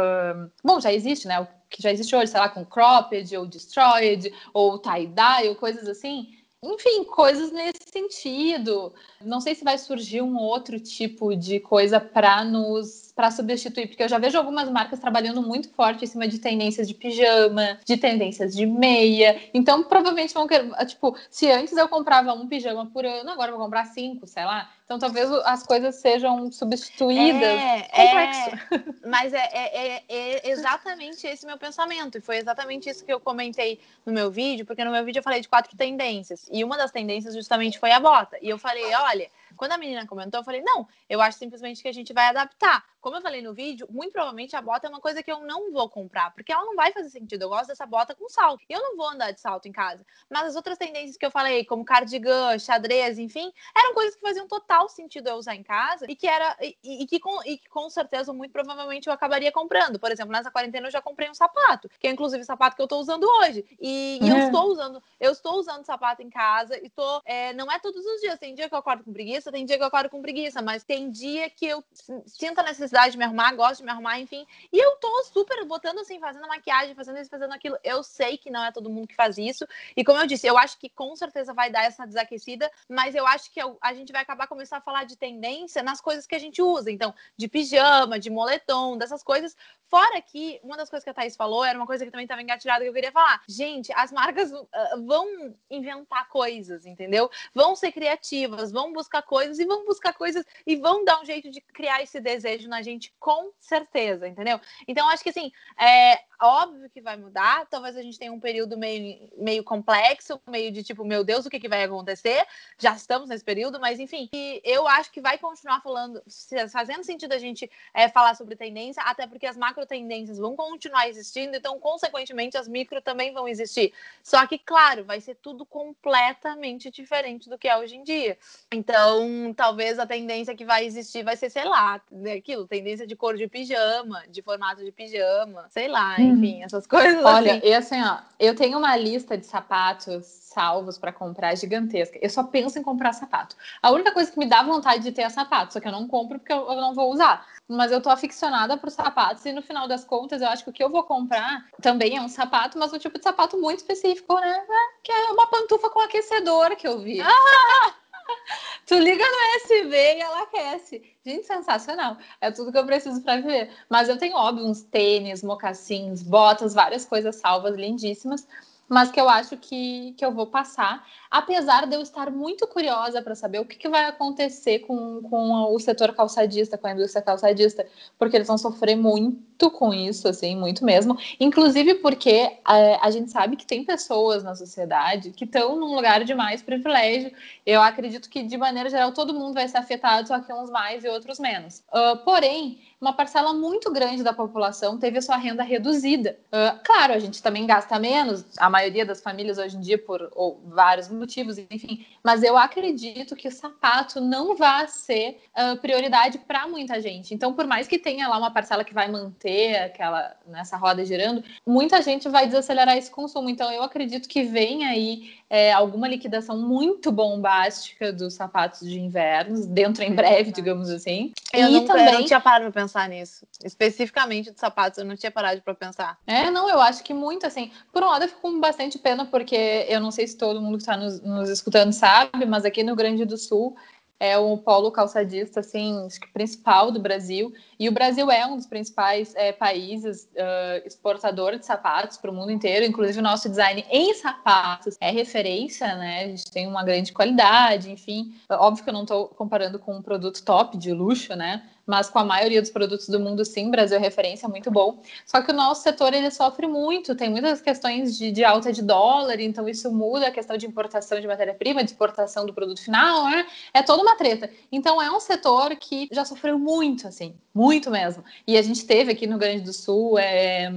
Bom, 0.62 0.78
já 0.78 0.92
existe, 0.92 1.26
né? 1.26 1.40
O 1.40 1.48
que 1.70 1.82
já 1.82 1.90
existe 1.90 2.14
hoje, 2.14 2.30
sei 2.30 2.40
lá, 2.40 2.48
com 2.48 2.64
cropped 2.64 3.34
ou 3.36 3.46
destroyed 3.46 4.32
ou 4.52 4.78
tie-dye 4.78 5.48
ou 5.48 5.56
coisas 5.56 5.88
assim. 5.88 6.28
Enfim, 6.62 7.04
coisas 7.04 7.52
nesse 7.52 7.90
sentido. 7.90 8.92
Não 9.20 9.40
sei 9.40 9.54
se 9.54 9.64
vai 9.64 9.78
surgir 9.78 10.20
um 10.20 10.36
outro 10.36 10.78
tipo 10.78 11.34
de 11.34 11.58
coisa 11.60 11.98
para 12.00 12.44
nos 12.44 13.06
para 13.16 13.30
substituir, 13.30 13.86
porque 13.86 14.02
eu 14.02 14.08
já 14.10 14.18
vejo 14.18 14.36
algumas 14.36 14.68
marcas 14.68 15.00
trabalhando 15.00 15.40
muito 15.40 15.70
forte 15.70 16.04
em 16.04 16.06
cima 16.06 16.28
de 16.28 16.38
tendências 16.38 16.86
de 16.86 16.92
pijama, 16.92 17.78
de 17.82 17.96
tendências 17.96 18.54
de 18.54 18.66
meia. 18.66 19.40
Então, 19.54 19.82
provavelmente 19.84 20.34
vão 20.34 20.46
querer, 20.46 20.70
tipo, 20.84 21.16
se 21.30 21.50
antes 21.50 21.74
eu 21.78 21.88
comprava 21.88 22.34
um 22.34 22.46
pijama 22.46 22.84
por 22.84 23.06
ano, 23.06 23.30
agora 23.30 23.50
eu 23.50 23.56
vou 23.56 23.64
comprar 23.64 23.86
cinco, 23.86 24.26
sei 24.26 24.44
lá. 24.44 24.70
Então, 24.86 25.00
talvez 25.00 25.28
as 25.44 25.64
coisas 25.64 25.96
sejam 25.96 26.50
substituídas. 26.52 27.42
É, 27.42 27.82
Complexo. 27.82 28.50
É, 28.70 28.94
mas 29.04 29.32
é, 29.32 29.50
é, 29.52 29.96
é, 29.96 30.04
é 30.08 30.48
exatamente 30.48 31.26
esse 31.26 31.44
meu 31.44 31.58
pensamento. 31.58 32.18
E 32.18 32.20
foi 32.20 32.36
exatamente 32.36 32.88
isso 32.88 33.04
que 33.04 33.12
eu 33.12 33.18
comentei 33.18 33.80
no 34.06 34.12
meu 34.12 34.30
vídeo, 34.30 34.64
porque 34.64 34.84
no 34.84 34.92
meu 34.92 35.04
vídeo 35.04 35.18
eu 35.18 35.24
falei 35.24 35.40
de 35.40 35.48
quatro 35.48 35.76
tendências. 35.76 36.46
E 36.52 36.62
uma 36.62 36.76
das 36.76 36.92
tendências 36.92 37.34
justamente 37.34 37.80
foi 37.80 37.90
a 37.90 37.98
bota. 37.98 38.38
E 38.40 38.48
eu 38.48 38.58
falei, 38.58 38.84
olha, 38.94 39.28
quando 39.56 39.72
a 39.72 39.78
menina 39.78 40.06
comentou, 40.06 40.38
eu 40.38 40.44
falei, 40.44 40.62
não, 40.62 40.86
eu 41.10 41.20
acho 41.20 41.36
simplesmente 41.36 41.82
que 41.82 41.88
a 41.88 41.92
gente 41.92 42.12
vai 42.12 42.28
adaptar. 42.28 42.84
Como 43.06 43.18
eu 43.18 43.22
falei 43.22 43.40
no 43.40 43.54
vídeo, 43.54 43.86
muito 43.88 44.10
provavelmente 44.10 44.56
a 44.56 44.60
bota 44.60 44.88
é 44.88 44.90
uma 44.90 44.98
coisa 44.98 45.22
que 45.22 45.30
eu 45.30 45.38
não 45.38 45.70
vou 45.70 45.88
comprar, 45.88 46.34
porque 46.34 46.52
ela 46.52 46.64
não 46.64 46.74
vai 46.74 46.90
fazer 46.90 47.08
sentido. 47.08 47.42
Eu 47.42 47.48
gosto 47.48 47.68
dessa 47.68 47.86
bota 47.86 48.16
com 48.16 48.28
salto. 48.28 48.64
Eu 48.68 48.80
não 48.80 48.96
vou 48.96 49.08
andar 49.08 49.30
de 49.30 49.40
salto 49.40 49.68
em 49.68 49.70
casa. 49.70 50.04
Mas 50.28 50.48
as 50.48 50.56
outras 50.56 50.76
tendências 50.76 51.16
que 51.16 51.24
eu 51.24 51.30
falei, 51.30 51.64
como 51.64 51.84
cardigan, 51.84 52.58
xadrez, 52.58 53.16
enfim, 53.16 53.52
eram 53.76 53.94
coisas 53.94 54.16
que 54.16 54.20
faziam 54.20 54.48
total 54.48 54.88
sentido 54.88 55.28
eu 55.28 55.36
usar 55.36 55.54
em 55.54 55.62
casa 55.62 56.04
e 56.08 56.16
que 56.16 56.26
era 56.26 56.56
e, 56.60 56.76
e, 56.82 57.06
que, 57.06 57.20
com, 57.20 57.40
e 57.44 57.58
que 57.58 57.68
com 57.68 57.88
certeza, 57.88 58.32
muito 58.32 58.50
provavelmente, 58.50 59.06
eu 59.06 59.12
acabaria 59.12 59.52
comprando. 59.52 60.00
Por 60.00 60.10
exemplo, 60.10 60.32
nessa 60.32 60.50
quarentena 60.50 60.88
eu 60.88 60.92
já 60.92 61.00
comprei 61.00 61.30
um 61.30 61.34
sapato, 61.34 61.88
que 62.00 62.08
é 62.08 62.10
inclusive 62.10 62.42
o 62.42 62.44
sapato 62.44 62.74
que 62.74 62.82
eu 62.82 62.88
tô 62.88 62.98
usando 62.98 63.22
hoje. 63.22 63.64
E, 63.80 64.18
e 64.20 64.28
eu 64.28 64.34
é. 64.34 64.46
estou 64.46 64.64
usando, 64.64 65.00
eu 65.20 65.30
estou 65.30 65.60
usando 65.60 65.84
sapato 65.84 66.22
em 66.22 66.28
casa 66.28 66.76
e 66.84 66.90
tô. 66.90 67.22
É, 67.24 67.52
não 67.52 67.70
é 67.70 67.78
todos 67.78 68.04
os 68.04 68.20
dias. 68.20 68.36
Tem 68.36 68.52
dia 68.52 68.68
que 68.68 68.74
eu 68.74 68.80
acordo 68.80 69.04
com 69.04 69.12
preguiça, 69.12 69.52
tem 69.52 69.64
dia 69.64 69.76
que 69.76 69.82
eu 69.84 69.86
acordo 69.86 70.10
com 70.10 70.20
preguiça, 70.20 70.60
mas 70.60 70.82
tem 70.82 71.08
dia 71.08 71.48
que 71.48 71.66
eu 71.66 71.84
sinto 72.26 72.58
a 72.58 72.64
necessidade 72.64 72.95
de 73.10 73.18
me 73.18 73.24
arrumar, 73.24 73.52
gosto 73.54 73.78
de 73.78 73.84
me 73.84 73.90
arrumar, 73.90 74.18
enfim. 74.18 74.46
E 74.72 74.78
eu 74.78 74.96
tô 74.96 75.24
super 75.24 75.64
botando 75.64 75.98
assim, 75.98 76.18
fazendo 76.18 76.48
maquiagem, 76.48 76.94
fazendo 76.94 77.18
isso, 77.18 77.30
fazendo 77.30 77.52
aquilo. 77.52 77.76
Eu 77.84 78.02
sei 78.02 78.36
que 78.36 78.50
não 78.50 78.64
é 78.64 78.72
todo 78.72 78.90
mundo 78.90 79.06
que 79.06 79.14
faz 79.14 79.38
isso. 79.38 79.66
E 79.96 80.04
como 80.04 80.18
eu 80.18 80.26
disse, 80.26 80.46
eu 80.46 80.56
acho 80.56 80.78
que 80.78 80.88
com 80.88 81.14
certeza 81.14 81.52
vai 81.52 81.70
dar 81.70 81.84
essa 81.84 82.06
desaquecida, 82.06 82.70
mas 82.88 83.14
eu 83.14 83.26
acho 83.26 83.50
que 83.52 83.60
a 83.80 83.94
gente 83.94 84.12
vai 84.12 84.22
acabar 84.22 84.46
começando 84.46 84.78
a 84.78 84.82
falar 84.82 85.04
de 85.04 85.16
tendência 85.16 85.82
nas 85.82 86.00
coisas 86.00 86.26
que 86.26 86.34
a 86.34 86.38
gente 86.38 86.60
usa. 86.62 86.90
Então, 86.90 87.14
de 87.36 87.48
pijama, 87.48 88.18
de 88.18 88.30
moletom, 88.30 88.96
dessas 88.96 89.22
coisas. 89.22 89.56
Fora 89.88 90.20
que, 90.20 90.60
uma 90.64 90.76
das 90.76 90.90
coisas 90.90 91.04
que 91.04 91.10
a 91.10 91.14
Thaís 91.14 91.36
falou 91.36 91.64
era 91.64 91.78
uma 91.78 91.86
coisa 91.86 92.04
que 92.04 92.10
também 92.10 92.24
estava 92.24 92.42
engatilhada 92.42 92.82
que 92.82 92.88
eu 92.88 92.94
queria 92.94 93.12
falar. 93.12 93.42
Gente, 93.48 93.92
as 93.94 94.10
marcas 94.10 94.50
uh, 94.52 94.66
vão 95.06 95.54
inventar 95.70 96.28
coisas, 96.28 96.84
entendeu? 96.86 97.30
Vão 97.54 97.76
ser 97.76 97.92
criativas, 97.92 98.72
vão 98.72 98.92
buscar 98.92 99.22
coisas 99.22 99.58
e 99.58 99.64
vão 99.64 99.84
buscar 99.84 100.12
coisas 100.12 100.44
e 100.66 100.76
vão 100.76 101.04
dar 101.04 101.20
um 101.20 101.24
jeito 101.24 101.50
de 101.50 101.60
criar 101.60 102.02
esse 102.02 102.20
desejo 102.20 102.68
na 102.68 102.82
gente 102.86 103.14
com 103.18 103.52
certeza, 103.60 104.26
entendeu? 104.26 104.60
Então, 104.88 105.08
acho 105.08 105.22
que 105.22 105.30
assim, 105.30 105.50
é 105.78 106.18
óbvio 106.40 106.90
que 106.90 107.00
vai 107.00 107.16
mudar. 107.16 107.66
Talvez 107.66 107.96
a 107.96 108.02
gente 108.02 108.18
tenha 108.18 108.32
um 108.32 108.40
período 108.40 108.76
meio, 108.76 109.28
meio 109.36 109.64
complexo, 109.64 110.40
meio 110.48 110.70
de 110.70 110.82
tipo, 110.82 111.04
meu 111.04 111.24
Deus, 111.24 111.46
o 111.46 111.50
que, 111.50 111.60
que 111.60 111.68
vai 111.68 111.84
acontecer? 111.84 112.44
Já 112.78 112.94
estamos 112.94 113.28
nesse 113.28 113.44
período, 113.44 113.80
mas 113.80 113.98
enfim, 113.98 114.28
eu 114.64 114.86
acho 114.86 115.10
que 115.10 115.20
vai 115.20 115.38
continuar 115.38 115.80
falando, 115.80 116.22
fazendo 116.70 117.04
sentido 117.04 117.32
a 117.32 117.38
gente 117.38 117.70
é, 117.94 118.08
falar 118.08 118.34
sobre 118.34 118.56
tendência, 118.56 119.02
até 119.02 119.26
porque 119.26 119.46
as 119.46 119.56
macro 119.56 119.86
tendências 119.86 120.38
vão 120.38 120.56
continuar 120.56 121.08
existindo, 121.08 121.56
então, 121.56 121.78
consequentemente, 121.78 122.56
as 122.56 122.68
micro 122.68 123.00
também 123.00 123.32
vão 123.32 123.48
existir. 123.48 123.92
Só 124.22 124.46
que, 124.46 124.58
claro, 124.58 125.04
vai 125.04 125.20
ser 125.20 125.36
tudo 125.36 125.64
completamente 125.64 126.90
diferente 126.90 127.48
do 127.48 127.58
que 127.58 127.68
é 127.68 127.76
hoje 127.76 127.96
em 127.96 128.02
dia. 128.02 128.38
Então, 128.72 129.54
talvez 129.54 129.98
a 129.98 130.06
tendência 130.06 130.54
que 130.54 130.64
vai 130.64 130.84
existir 130.84 131.22
vai 131.22 131.36
ser, 131.36 131.50
sei 131.50 131.64
lá, 131.64 132.00
aquilo, 132.36 132.66
tendência 132.66 133.06
de 133.06 133.16
cor 133.16 133.36
de 133.36 133.48
pijama, 133.48 134.24
de 134.28 134.42
formato 134.42 134.84
de 134.84 134.92
pijama, 134.92 135.66
sei 135.70 135.88
lá. 135.88 136.16
Enfim, 136.26 136.62
essas 136.62 136.86
coisas 136.86 137.24
Olha, 137.24 137.56
assim. 137.56 137.66
e 137.66 137.74
assim, 137.74 138.02
ó, 138.02 138.18
eu 138.38 138.54
tenho 138.54 138.78
uma 138.78 138.96
lista 138.96 139.36
de 139.36 139.46
sapatos 139.46 140.24
salvos 140.26 140.96
para 140.96 141.12
comprar 141.12 141.54
gigantesca. 141.54 142.18
Eu 142.22 142.30
só 142.30 142.42
penso 142.42 142.78
em 142.78 142.82
comprar 142.82 143.12
sapato. 143.12 143.54
A 143.82 143.90
única 143.90 144.10
coisa 144.12 144.30
que 144.30 144.38
me 144.38 144.46
dá 144.46 144.62
vontade 144.62 145.02
de 145.02 145.12
ter 145.12 145.22
é 145.22 145.28
sapato, 145.28 145.74
só 145.74 145.80
que 145.80 145.86
eu 145.86 145.92
não 145.92 146.08
compro 146.08 146.38
porque 146.38 146.52
eu, 146.52 146.66
eu 146.70 146.80
não 146.80 146.94
vou 146.94 147.12
usar. 147.12 147.46
Mas 147.68 147.92
eu 147.92 148.00
tô 148.00 148.08
aficionada 148.08 148.76
por 148.76 148.90
sapatos 148.90 149.44
e 149.44 149.52
no 149.52 149.60
final 149.60 149.86
das 149.86 150.04
contas 150.04 150.40
eu 150.40 150.48
acho 150.48 150.64
que 150.64 150.70
o 150.70 150.72
que 150.72 150.82
eu 150.82 150.88
vou 150.88 151.02
comprar 151.02 151.66
também 151.82 152.16
é 152.16 152.22
um 152.22 152.28
sapato, 152.28 152.78
mas 152.78 152.92
um 152.92 152.98
tipo 152.98 153.18
de 153.18 153.24
sapato 153.24 153.58
muito 153.60 153.80
específico, 153.80 154.34
né? 154.40 154.64
Que 155.02 155.12
é 155.12 155.32
uma 155.32 155.46
pantufa 155.48 155.90
com 155.90 156.00
aquecedor 156.00 156.74
que 156.76 156.86
eu 156.86 157.00
vi. 157.00 157.20
Ah! 157.20 157.94
Tu 158.86 158.94
liga 158.94 159.24
no 159.24 159.56
USB 159.56 159.96
e 159.96 160.20
ela 160.20 160.42
aquece. 160.42 161.02
Gente, 161.24 161.44
sensacional. 161.44 162.16
É 162.40 162.52
tudo 162.52 162.70
que 162.70 162.78
eu 162.78 162.86
preciso 162.86 163.20
para 163.20 163.40
viver. 163.40 163.68
Mas 163.90 164.08
eu 164.08 164.16
tenho, 164.16 164.36
óbvio, 164.36 164.64
uns 164.64 164.82
tênis, 164.82 165.42
mocassins, 165.42 166.22
botas, 166.22 166.72
várias 166.72 167.04
coisas 167.04 167.34
salvas 167.36 167.74
lindíssimas 167.74 168.46
mas 168.88 169.10
que 169.10 169.20
eu 169.20 169.28
acho 169.28 169.56
que, 169.56 170.14
que 170.16 170.24
eu 170.24 170.32
vou 170.32 170.46
passar, 170.46 171.04
apesar 171.30 171.86
de 171.86 171.96
eu 171.96 172.00
estar 172.00 172.30
muito 172.30 172.66
curiosa 172.66 173.20
para 173.20 173.34
saber 173.34 173.60
o 173.60 173.64
que, 173.64 173.76
que, 173.76 173.88
vai 173.88 174.04
acontecer 174.04 174.80
com, 174.80 175.22
com 175.22 175.74
o 175.74 175.78
setor 175.78 176.14
calçadista, 176.14 176.78
com 176.78 176.86
a 176.86 176.92
indústria 176.92 177.22
calçadista, 177.22 177.86
porque 178.18 178.36
eles 178.36 178.46
vão 178.46 178.56
sofrer 178.56 178.96
muito 178.96 179.70
com 179.70 179.92
isso, 179.92 180.28
assim, 180.28 180.56
muito 180.56 180.84
mesmo. 180.84 181.18
Inclusive 181.40 181.96
porque 181.96 182.30
é, 182.30 182.98
a 183.00 183.10
gente 183.10 183.30
sabe 183.30 183.56
que 183.56 183.66
tem 183.66 183.84
pessoas 183.84 184.44
na 184.44 184.54
sociedade 184.54 185.30
que 185.30 185.44
estão 185.44 185.76
num 185.76 185.94
lugar 185.94 186.24
de 186.24 186.34
mais 186.34 186.62
privilégio. 186.62 187.32
Eu 187.64 187.82
acredito 187.82 188.30
que, 188.30 188.42
de 188.42 188.56
maneira 188.56 188.88
geral, 188.88 189.12
todo 189.12 189.34
mundo 189.34 189.54
vai 189.54 189.66
ser 189.66 189.78
afetado, 189.78 190.28
só 190.28 190.38
que 190.38 190.52
uns 190.52 190.70
mais 190.70 191.04
e 191.04 191.08
outros 191.08 191.38
menos. 191.38 191.82
Uh, 191.92 192.16
porém, 192.24 192.78
uma 193.00 193.12
parcela 193.12 193.52
muito 193.52 193.92
grande 193.92 194.22
da 194.22 194.32
população 194.32 194.98
teve 194.98 195.18
a 195.18 195.22
sua 195.22 195.36
renda 195.36 195.62
reduzida. 195.62 196.38
Uh, 196.46 196.80
claro, 196.84 197.12
a 197.12 197.18
gente 197.18 197.42
também 197.42 197.66
gasta 197.66 197.98
menos, 197.98 198.44
a 198.56 198.70
maioria 198.70 199.04
das 199.04 199.20
famílias 199.20 199.58
hoje 199.58 199.76
em 199.76 199.80
dia, 199.80 199.98
por 199.98 200.30
vários 200.64 201.08
motivos, 201.08 201.58
enfim, 201.58 202.06
mas 202.24 202.42
eu 202.42 202.56
acredito 202.56 203.36
que 203.36 203.48
o 203.48 203.52
sapato 203.52 204.20
não 204.20 204.56
vai 204.56 204.88
ser 204.88 205.40
uh, 205.56 205.76
prioridade 205.76 206.38
para 206.38 206.66
muita 206.66 207.00
gente. 207.00 207.34
Então, 207.34 207.52
por 207.52 207.66
mais 207.66 207.86
que 207.86 207.98
tenha 207.98 208.28
lá 208.28 208.38
uma 208.38 208.50
parcela 208.50 208.84
que 208.84 208.94
vai 208.94 209.08
manter 209.08 209.76
aquela 209.76 210.34
nessa 210.46 210.76
roda 210.76 211.04
girando, 211.04 211.44
muita 211.66 212.00
gente 212.00 212.28
vai 212.28 212.46
desacelerar 212.46 212.96
esse 212.96 213.10
consumo. 213.10 213.50
Então, 213.50 213.70
eu 213.70 213.82
acredito 213.82 214.28
que 214.28 214.42
vem 214.42 214.86
aí 214.86 215.34
é, 215.48 215.72
alguma 215.72 216.08
liquidação 216.08 216.58
muito 216.58 217.12
bombástica 217.12 218.12
dos 218.12 218.34
sapatos 218.34 218.80
de 218.80 218.98
inverno, 218.98 219.66
dentro 219.66 220.02
em 220.02 220.14
breve, 220.14 220.50
digamos 220.50 220.90
assim. 220.90 221.32
Eu, 221.52 221.68
e 221.68 221.72
não, 221.72 221.84
também... 221.84 222.06
eu 222.06 222.12
não 222.12 222.24
tinha 222.24 222.40
parado 222.40 222.72
para 222.72 222.85
pensar 222.86 223.08
nisso. 223.08 223.46
Especificamente 223.64 224.52
de 224.52 224.58
sapatos, 224.58 224.98
eu 224.98 225.04
não 225.04 225.16
tinha 225.16 225.30
parado 225.30 225.60
para 225.60 225.74
pensar. 225.74 226.18
É, 226.26 226.50
não, 226.50 226.70
eu 226.70 226.80
acho 226.80 227.02
que 227.02 227.12
muito, 227.12 227.44
assim. 227.44 227.70
Por 227.92 228.02
um 228.02 228.06
lado, 228.06 228.22
eu 228.22 228.28
fico 228.28 228.40
com 228.40 228.60
bastante 228.60 228.98
pena, 228.98 229.26
porque 229.26 229.86
eu 229.88 230.00
não 230.00 230.10
sei 230.10 230.26
se 230.26 230.36
todo 230.36 230.60
mundo 230.60 230.76
que 230.76 230.82
está 230.82 230.96
nos, 230.96 231.20
nos 231.20 231.50
escutando 231.50 231.92
sabe, 231.92 232.46
mas 232.46 232.64
aqui 232.64 232.82
no 232.82 232.96
Grande 232.96 233.24
do 233.24 233.36
Sul 233.36 233.76
é 234.18 234.38
o 234.38 234.56
polo 234.56 234.90
calçadista 234.90 235.60
assim 235.60 236.08
principal 236.32 236.90
do 236.90 236.98
Brasil 236.98 237.52
e 237.78 237.86
o 237.86 237.92
Brasil 237.92 238.30
é 238.30 238.46
um 238.46 238.56
dos 238.56 238.64
principais 238.64 239.34
é, 239.36 239.52
países 239.52 240.26
uh, 240.32 240.86
exportador 240.86 241.58
de 241.58 241.66
sapatos 241.66 242.16
para 242.16 242.30
o 242.30 242.34
mundo 242.34 242.50
inteiro 242.50 242.86
inclusive 242.86 243.18
o 243.18 243.22
nosso 243.22 243.46
design 243.48 243.84
em 243.90 244.14
sapatos 244.14 244.96
é 245.02 245.10
referência 245.10 245.94
né 245.96 246.24
a 246.24 246.28
gente 246.28 246.50
tem 246.50 246.66
uma 246.66 246.82
grande 246.82 247.12
qualidade 247.12 247.90
enfim 247.90 248.34
óbvio 248.50 248.84
que 248.84 248.88
eu 248.88 248.94
não 248.94 249.02
estou 249.02 249.28
comparando 249.28 249.78
com 249.78 249.96
um 249.96 250.02
produto 250.02 250.42
top 250.42 250.78
de 250.78 250.92
luxo 250.92 251.36
né 251.36 251.62
mas 251.86 252.10
com 252.10 252.18
a 252.18 252.24
maioria 252.24 252.60
dos 252.60 252.70
produtos 252.70 253.08
do 253.08 253.20
mundo, 253.20 253.44
sim, 253.44 253.70
Brasil 253.70 253.96
é 253.96 254.00
referência, 254.00 254.48
muito 254.48 254.70
bom. 254.70 255.00
Só 255.24 255.40
que 255.40 255.52
o 255.52 255.54
nosso 255.54 255.82
setor, 255.82 256.12
ele 256.12 256.30
sofre 256.30 256.66
muito, 256.66 257.14
tem 257.14 257.30
muitas 257.30 257.60
questões 257.60 258.16
de, 258.18 258.32
de 258.32 258.44
alta 258.44 258.72
de 258.72 258.82
dólar, 258.82 259.40
então 259.40 259.68
isso 259.68 259.92
muda 259.92 260.26
a 260.28 260.30
questão 260.30 260.56
de 260.56 260.66
importação 260.66 261.20
de 261.20 261.26
matéria-prima, 261.26 261.84
de 261.84 261.90
exportação 261.90 262.44
do 262.44 262.52
produto 262.52 262.82
final, 262.82 263.30
né? 263.30 263.46
É 263.72 263.82
toda 263.82 264.02
uma 264.02 264.16
treta. 264.16 264.50
Então 264.72 265.00
é 265.00 265.10
um 265.10 265.20
setor 265.20 265.76
que 265.76 266.08
já 266.10 266.24
sofreu 266.24 266.58
muito, 266.58 267.06
assim, 267.06 267.36
muito 267.54 267.90
mesmo. 267.90 268.24
E 268.46 268.56
a 268.56 268.62
gente 268.62 268.84
teve 268.84 269.12
aqui 269.12 269.26
no 269.26 269.38
Grande 269.38 269.62
do 269.62 269.72
Sul, 269.72 270.18
é, 270.18 270.70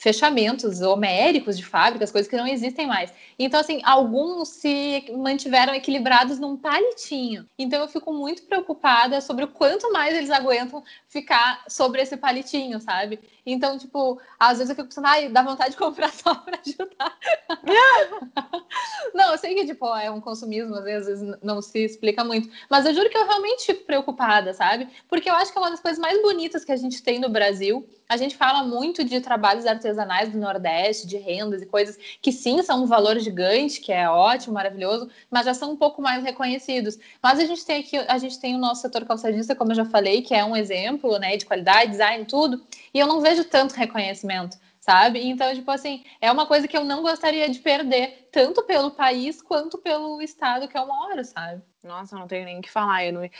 fechamentos 0.00 0.80
homéricos 0.80 1.58
de 1.58 1.64
fábricas, 1.64 2.10
coisas 2.10 2.28
que 2.28 2.34
não 2.34 2.46
existem 2.46 2.86
mais. 2.86 3.12
Então, 3.38 3.60
assim, 3.60 3.82
alguns 3.84 4.48
se 4.48 5.04
mantiveram 5.14 5.74
equilibrados 5.74 6.38
num 6.38 6.56
palitinho. 6.56 7.46
Então, 7.58 7.82
eu 7.82 7.86
fico 7.86 8.10
muito 8.10 8.44
preocupada 8.44 9.20
sobre 9.20 9.44
o 9.44 9.48
quanto 9.48 9.92
mais 9.92 10.16
eles 10.16 10.30
aguentam 10.30 10.82
ficar 11.06 11.62
sobre 11.68 12.00
esse 12.00 12.16
palitinho, 12.16 12.80
sabe? 12.80 13.20
Então, 13.44 13.76
tipo, 13.76 14.18
às 14.38 14.56
vezes 14.56 14.70
eu 14.70 14.76
fico 14.76 14.88
pensando, 14.88 15.06
ai, 15.06 15.28
dá 15.28 15.42
vontade 15.42 15.72
de 15.72 15.76
comprar 15.76 16.10
só 16.14 16.34
para 16.34 16.58
ajudar. 16.66 17.18
não, 19.12 19.32
eu 19.32 19.38
sei 19.38 19.54
que, 19.54 19.66
tipo, 19.66 19.86
é 19.94 20.10
um 20.10 20.20
consumismo, 20.20 20.76
às 20.76 20.84
vezes 20.84 21.20
não 21.42 21.60
se 21.60 21.78
explica 21.78 22.24
muito. 22.24 22.48
Mas 22.70 22.86
eu 22.86 22.94
juro 22.94 23.10
que 23.10 23.18
eu 23.18 23.26
realmente 23.26 23.66
fico 23.66 23.84
preocupada, 23.84 24.54
sabe? 24.54 24.88
Porque 25.10 25.28
eu 25.28 25.34
acho 25.34 25.52
que 25.52 25.58
é 25.58 25.60
uma 25.60 25.70
das 25.70 25.80
coisas 25.80 26.00
mais 26.00 26.22
bonitas 26.22 26.64
que 26.64 26.72
a 26.72 26.76
gente 26.76 27.02
tem 27.02 27.18
no 27.18 27.28
Brasil. 27.28 27.86
A 28.10 28.16
gente 28.16 28.36
fala 28.36 28.64
muito 28.64 29.04
de 29.04 29.20
trabalhos 29.20 29.64
artesanais 29.64 30.32
do 30.32 30.36
Nordeste, 30.36 31.06
de 31.06 31.16
rendas 31.16 31.62
e 31.62 31.66
coisas 31.66 31.96
que 32.20 32.32
sim 32.32 32.60
são 32.60 32.82
um 32.82 32.86
valor 32.86 33.16
gigante, 33.20 33.80
que 33.80 33.92
é 33.92 34.10
ótimo, 34.10 34.54
maravilhoso, 34.54 35.08
mas 35.30 35.46
já 35.46 35.54
são 35.54 35.70
um 35.70 35.76
pouco 35.76 36.02
mais 36.02 36.24
reconhecidos. 36.24 36.98
Mas 37.22 37.38
a 37.38 37.44
gente 37.44 37.64
tem 37.64 37.78
aqui, 37.78 37.96
a 37.96 38.18
gente 38.18 38.40
tem 38.40 38.56
o 38.56 38.58
nosso 38.58 38.82
setor 38.82 39.04
calçadista, 39.04 39.54
como 39.54 39.70
eu 39.70 39.76
já 39.76 39.84
falei, 39.84 40.22
que 40.22 40.34
é 40.34 40.44
um 40.44 40.56
exemplo, 40.56 41.20
né, 41.20 41.36
de 41.36 41.46
qualidade, 41.46 41.92
design, 41.92 42.24
tudo. 42.24 42.60
E 42.92 42.98
eu 42.98 43.06
não 43.06 43.20
vejo 43.20 43.44
tanto 43.44 43.74
reconhecimento 43.74 44.58
sabe? 44.80 45.24
Então, 45.24 45.54
tipo 45.54 45.70
assim, 45.70 46.02
é 46.20 46.32
uma 46.32 46.46
coisa 46.46 46.66
que 46.66 46.76
eu 46.76 46.84
não 46.84 47.02
gostaria 47.02 47.48
de 47.48 47.60
perder, 47.60 48.28
tanto 48.32 48.62
pelo 48.64 48.90
país 48.90 49.40
quanto 49.40 49.78
pelo 49.78 50.20
estado 50.20 50.66
que 50.66 50.76
eu 50.76 50.86
moro, 50.86 51.22
sabe? 51.22 51.62
Nossa, 51.82 52.18
não 52.18 52.26
tenho 52.26 52.44
nem 52.44 52.58
o 52.58 52.62
que 52.62 52.70
falar. 52.70 53.04
Eu 53.04 53.12
não... 53.12 53.30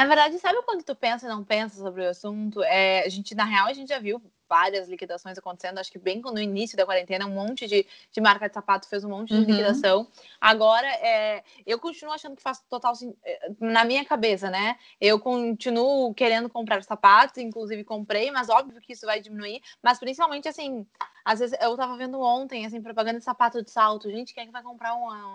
Na 0.00 0.06
verdade, 0.06 0.38
sabe 0.38 0.62
quando 0.62 0.82
tu 0.82 0.94
pensa 0.96 1.26
e 1.26 1.28
não 1.28 1.44
pensa 1.44 1.76
sobre 1.78 2.06
o 2.06 2.08
assunto? 2.08 2.62
É, 2.62 3.04
a 3.04 3.08
gente, 3.10 3.34
na 3.34 3.44
real, 3.44 3.66
a 3.66 3.72
gente 3.74 3.90
já 3.90 3.98
viu 3.98 4.18
várias 4.48 4.88
liquidações 4.88 5.36
acontecendo. 5.36 5.76
Acho 5.76 5.92
que 5.92 5.98
bem 5.98 6.22
no 6.22 6.40
início 6.40 6.74
da 6.74 6.86
quarentena, 6.86 7.26
um 7.26 7.34
monte 7.34 7.66
de, 7.66 7.86
de 8.10 8.18
marca 8.18 8.48
de 8.48 8.54
sapato 8.54 8.88
fez 8.88 9.04
um 9.04 9.10
monte 9.10 9.28
de 9.28 9.34
uhum. 9.34 9.44
liquidação. 9.44 10.08
Agora, 10.40 10.86
é, 10.86 11.44
eu 11.66 11.78
continuo 11.78 12.14
achando 12.14 12.34
que 12.34 12.42
faz 12.42 12.60
total 12.60 12.94
é, 13.22 13.50
na 13.60 13.84
minha 13.84 14.02
cabeça, 14.02 14.48
né? 14.48 14.78
Eu 14.98 15.20
continuo 15.20 16.14
querendo 16.14 16.48
comprar 16.48 16.82
sapatos, 16.82 17.36
inclusive 17.36 17.84
comprei, 17.84 18.30
mas 18.30 18.48
óbvio 18.48 18.80
que 18.80 18.94
isso 18.94 19.04
vai 19.04 19.20
diminuir. 19.20 19.60
Mas 19.82 19.98
principalmente 19.98 20.48
assim, 20.48 20.86
às 21.22 21.40
vezes 21.40 21.58
eu 21.60 21.76
tava 21.76 21.98
vendo 21.98 22.18
ontem, 22.22 22.64
assim, 22.64 22.80
propaganda 22.80 23.18
de 23.18 23.24
sapato 23.24 23.62
de 23.62 23.70
salto. 23.70 24.10
Gente, 24.10 24.32
quem 24.32 24.44
é 24.44 24.46
que 24.46 24.52
vai 24.52 24.62
comprar 24.62 24.94
uma, 24.94 25.26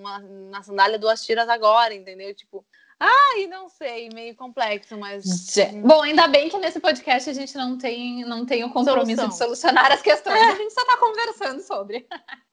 uma, 0.00 0.18
uma 0.20 0.62
sandália 0.62 0.98
duas 0.98 1.22
tiras 1.22 1.50
agora, 1.50 1.92
entendeu? 1.92 2.34
Tipo, 2.34 2.64
Ai, 2.98 3.46
não 3.46 3.68
sei, 3.68 4.08
meio 4.08 4.34
complexo, 4.34 4.96
mas. 4.96 5.54
Bom, 5.84 6.02
ainda 6.02 6.26
bem 6.26 6.48
que 6.48 6.56
nesse 6.56 6.80
podcast 6.80 7.28
a 7.28 7.32
gente 7.34 7.54
não 7.56 7.76
tem, 7.76 8.24
não 8.24 8.46
tem 8.46 8.64
o 8.64 8.70
compromisso 8.70 9.20
Solução. 9.20 9.28
de 9.28 9.36
solucionar 9.36 9.92
as 9.92 10.00
questões, 10.00 10.40
é. 10.40 10.44
a 10.44 10.54
gente 10.54 10.72
só 10.72 10.80
está 10.80 10.96
conversando 10.96 11.60
sobre. 11.62 12.06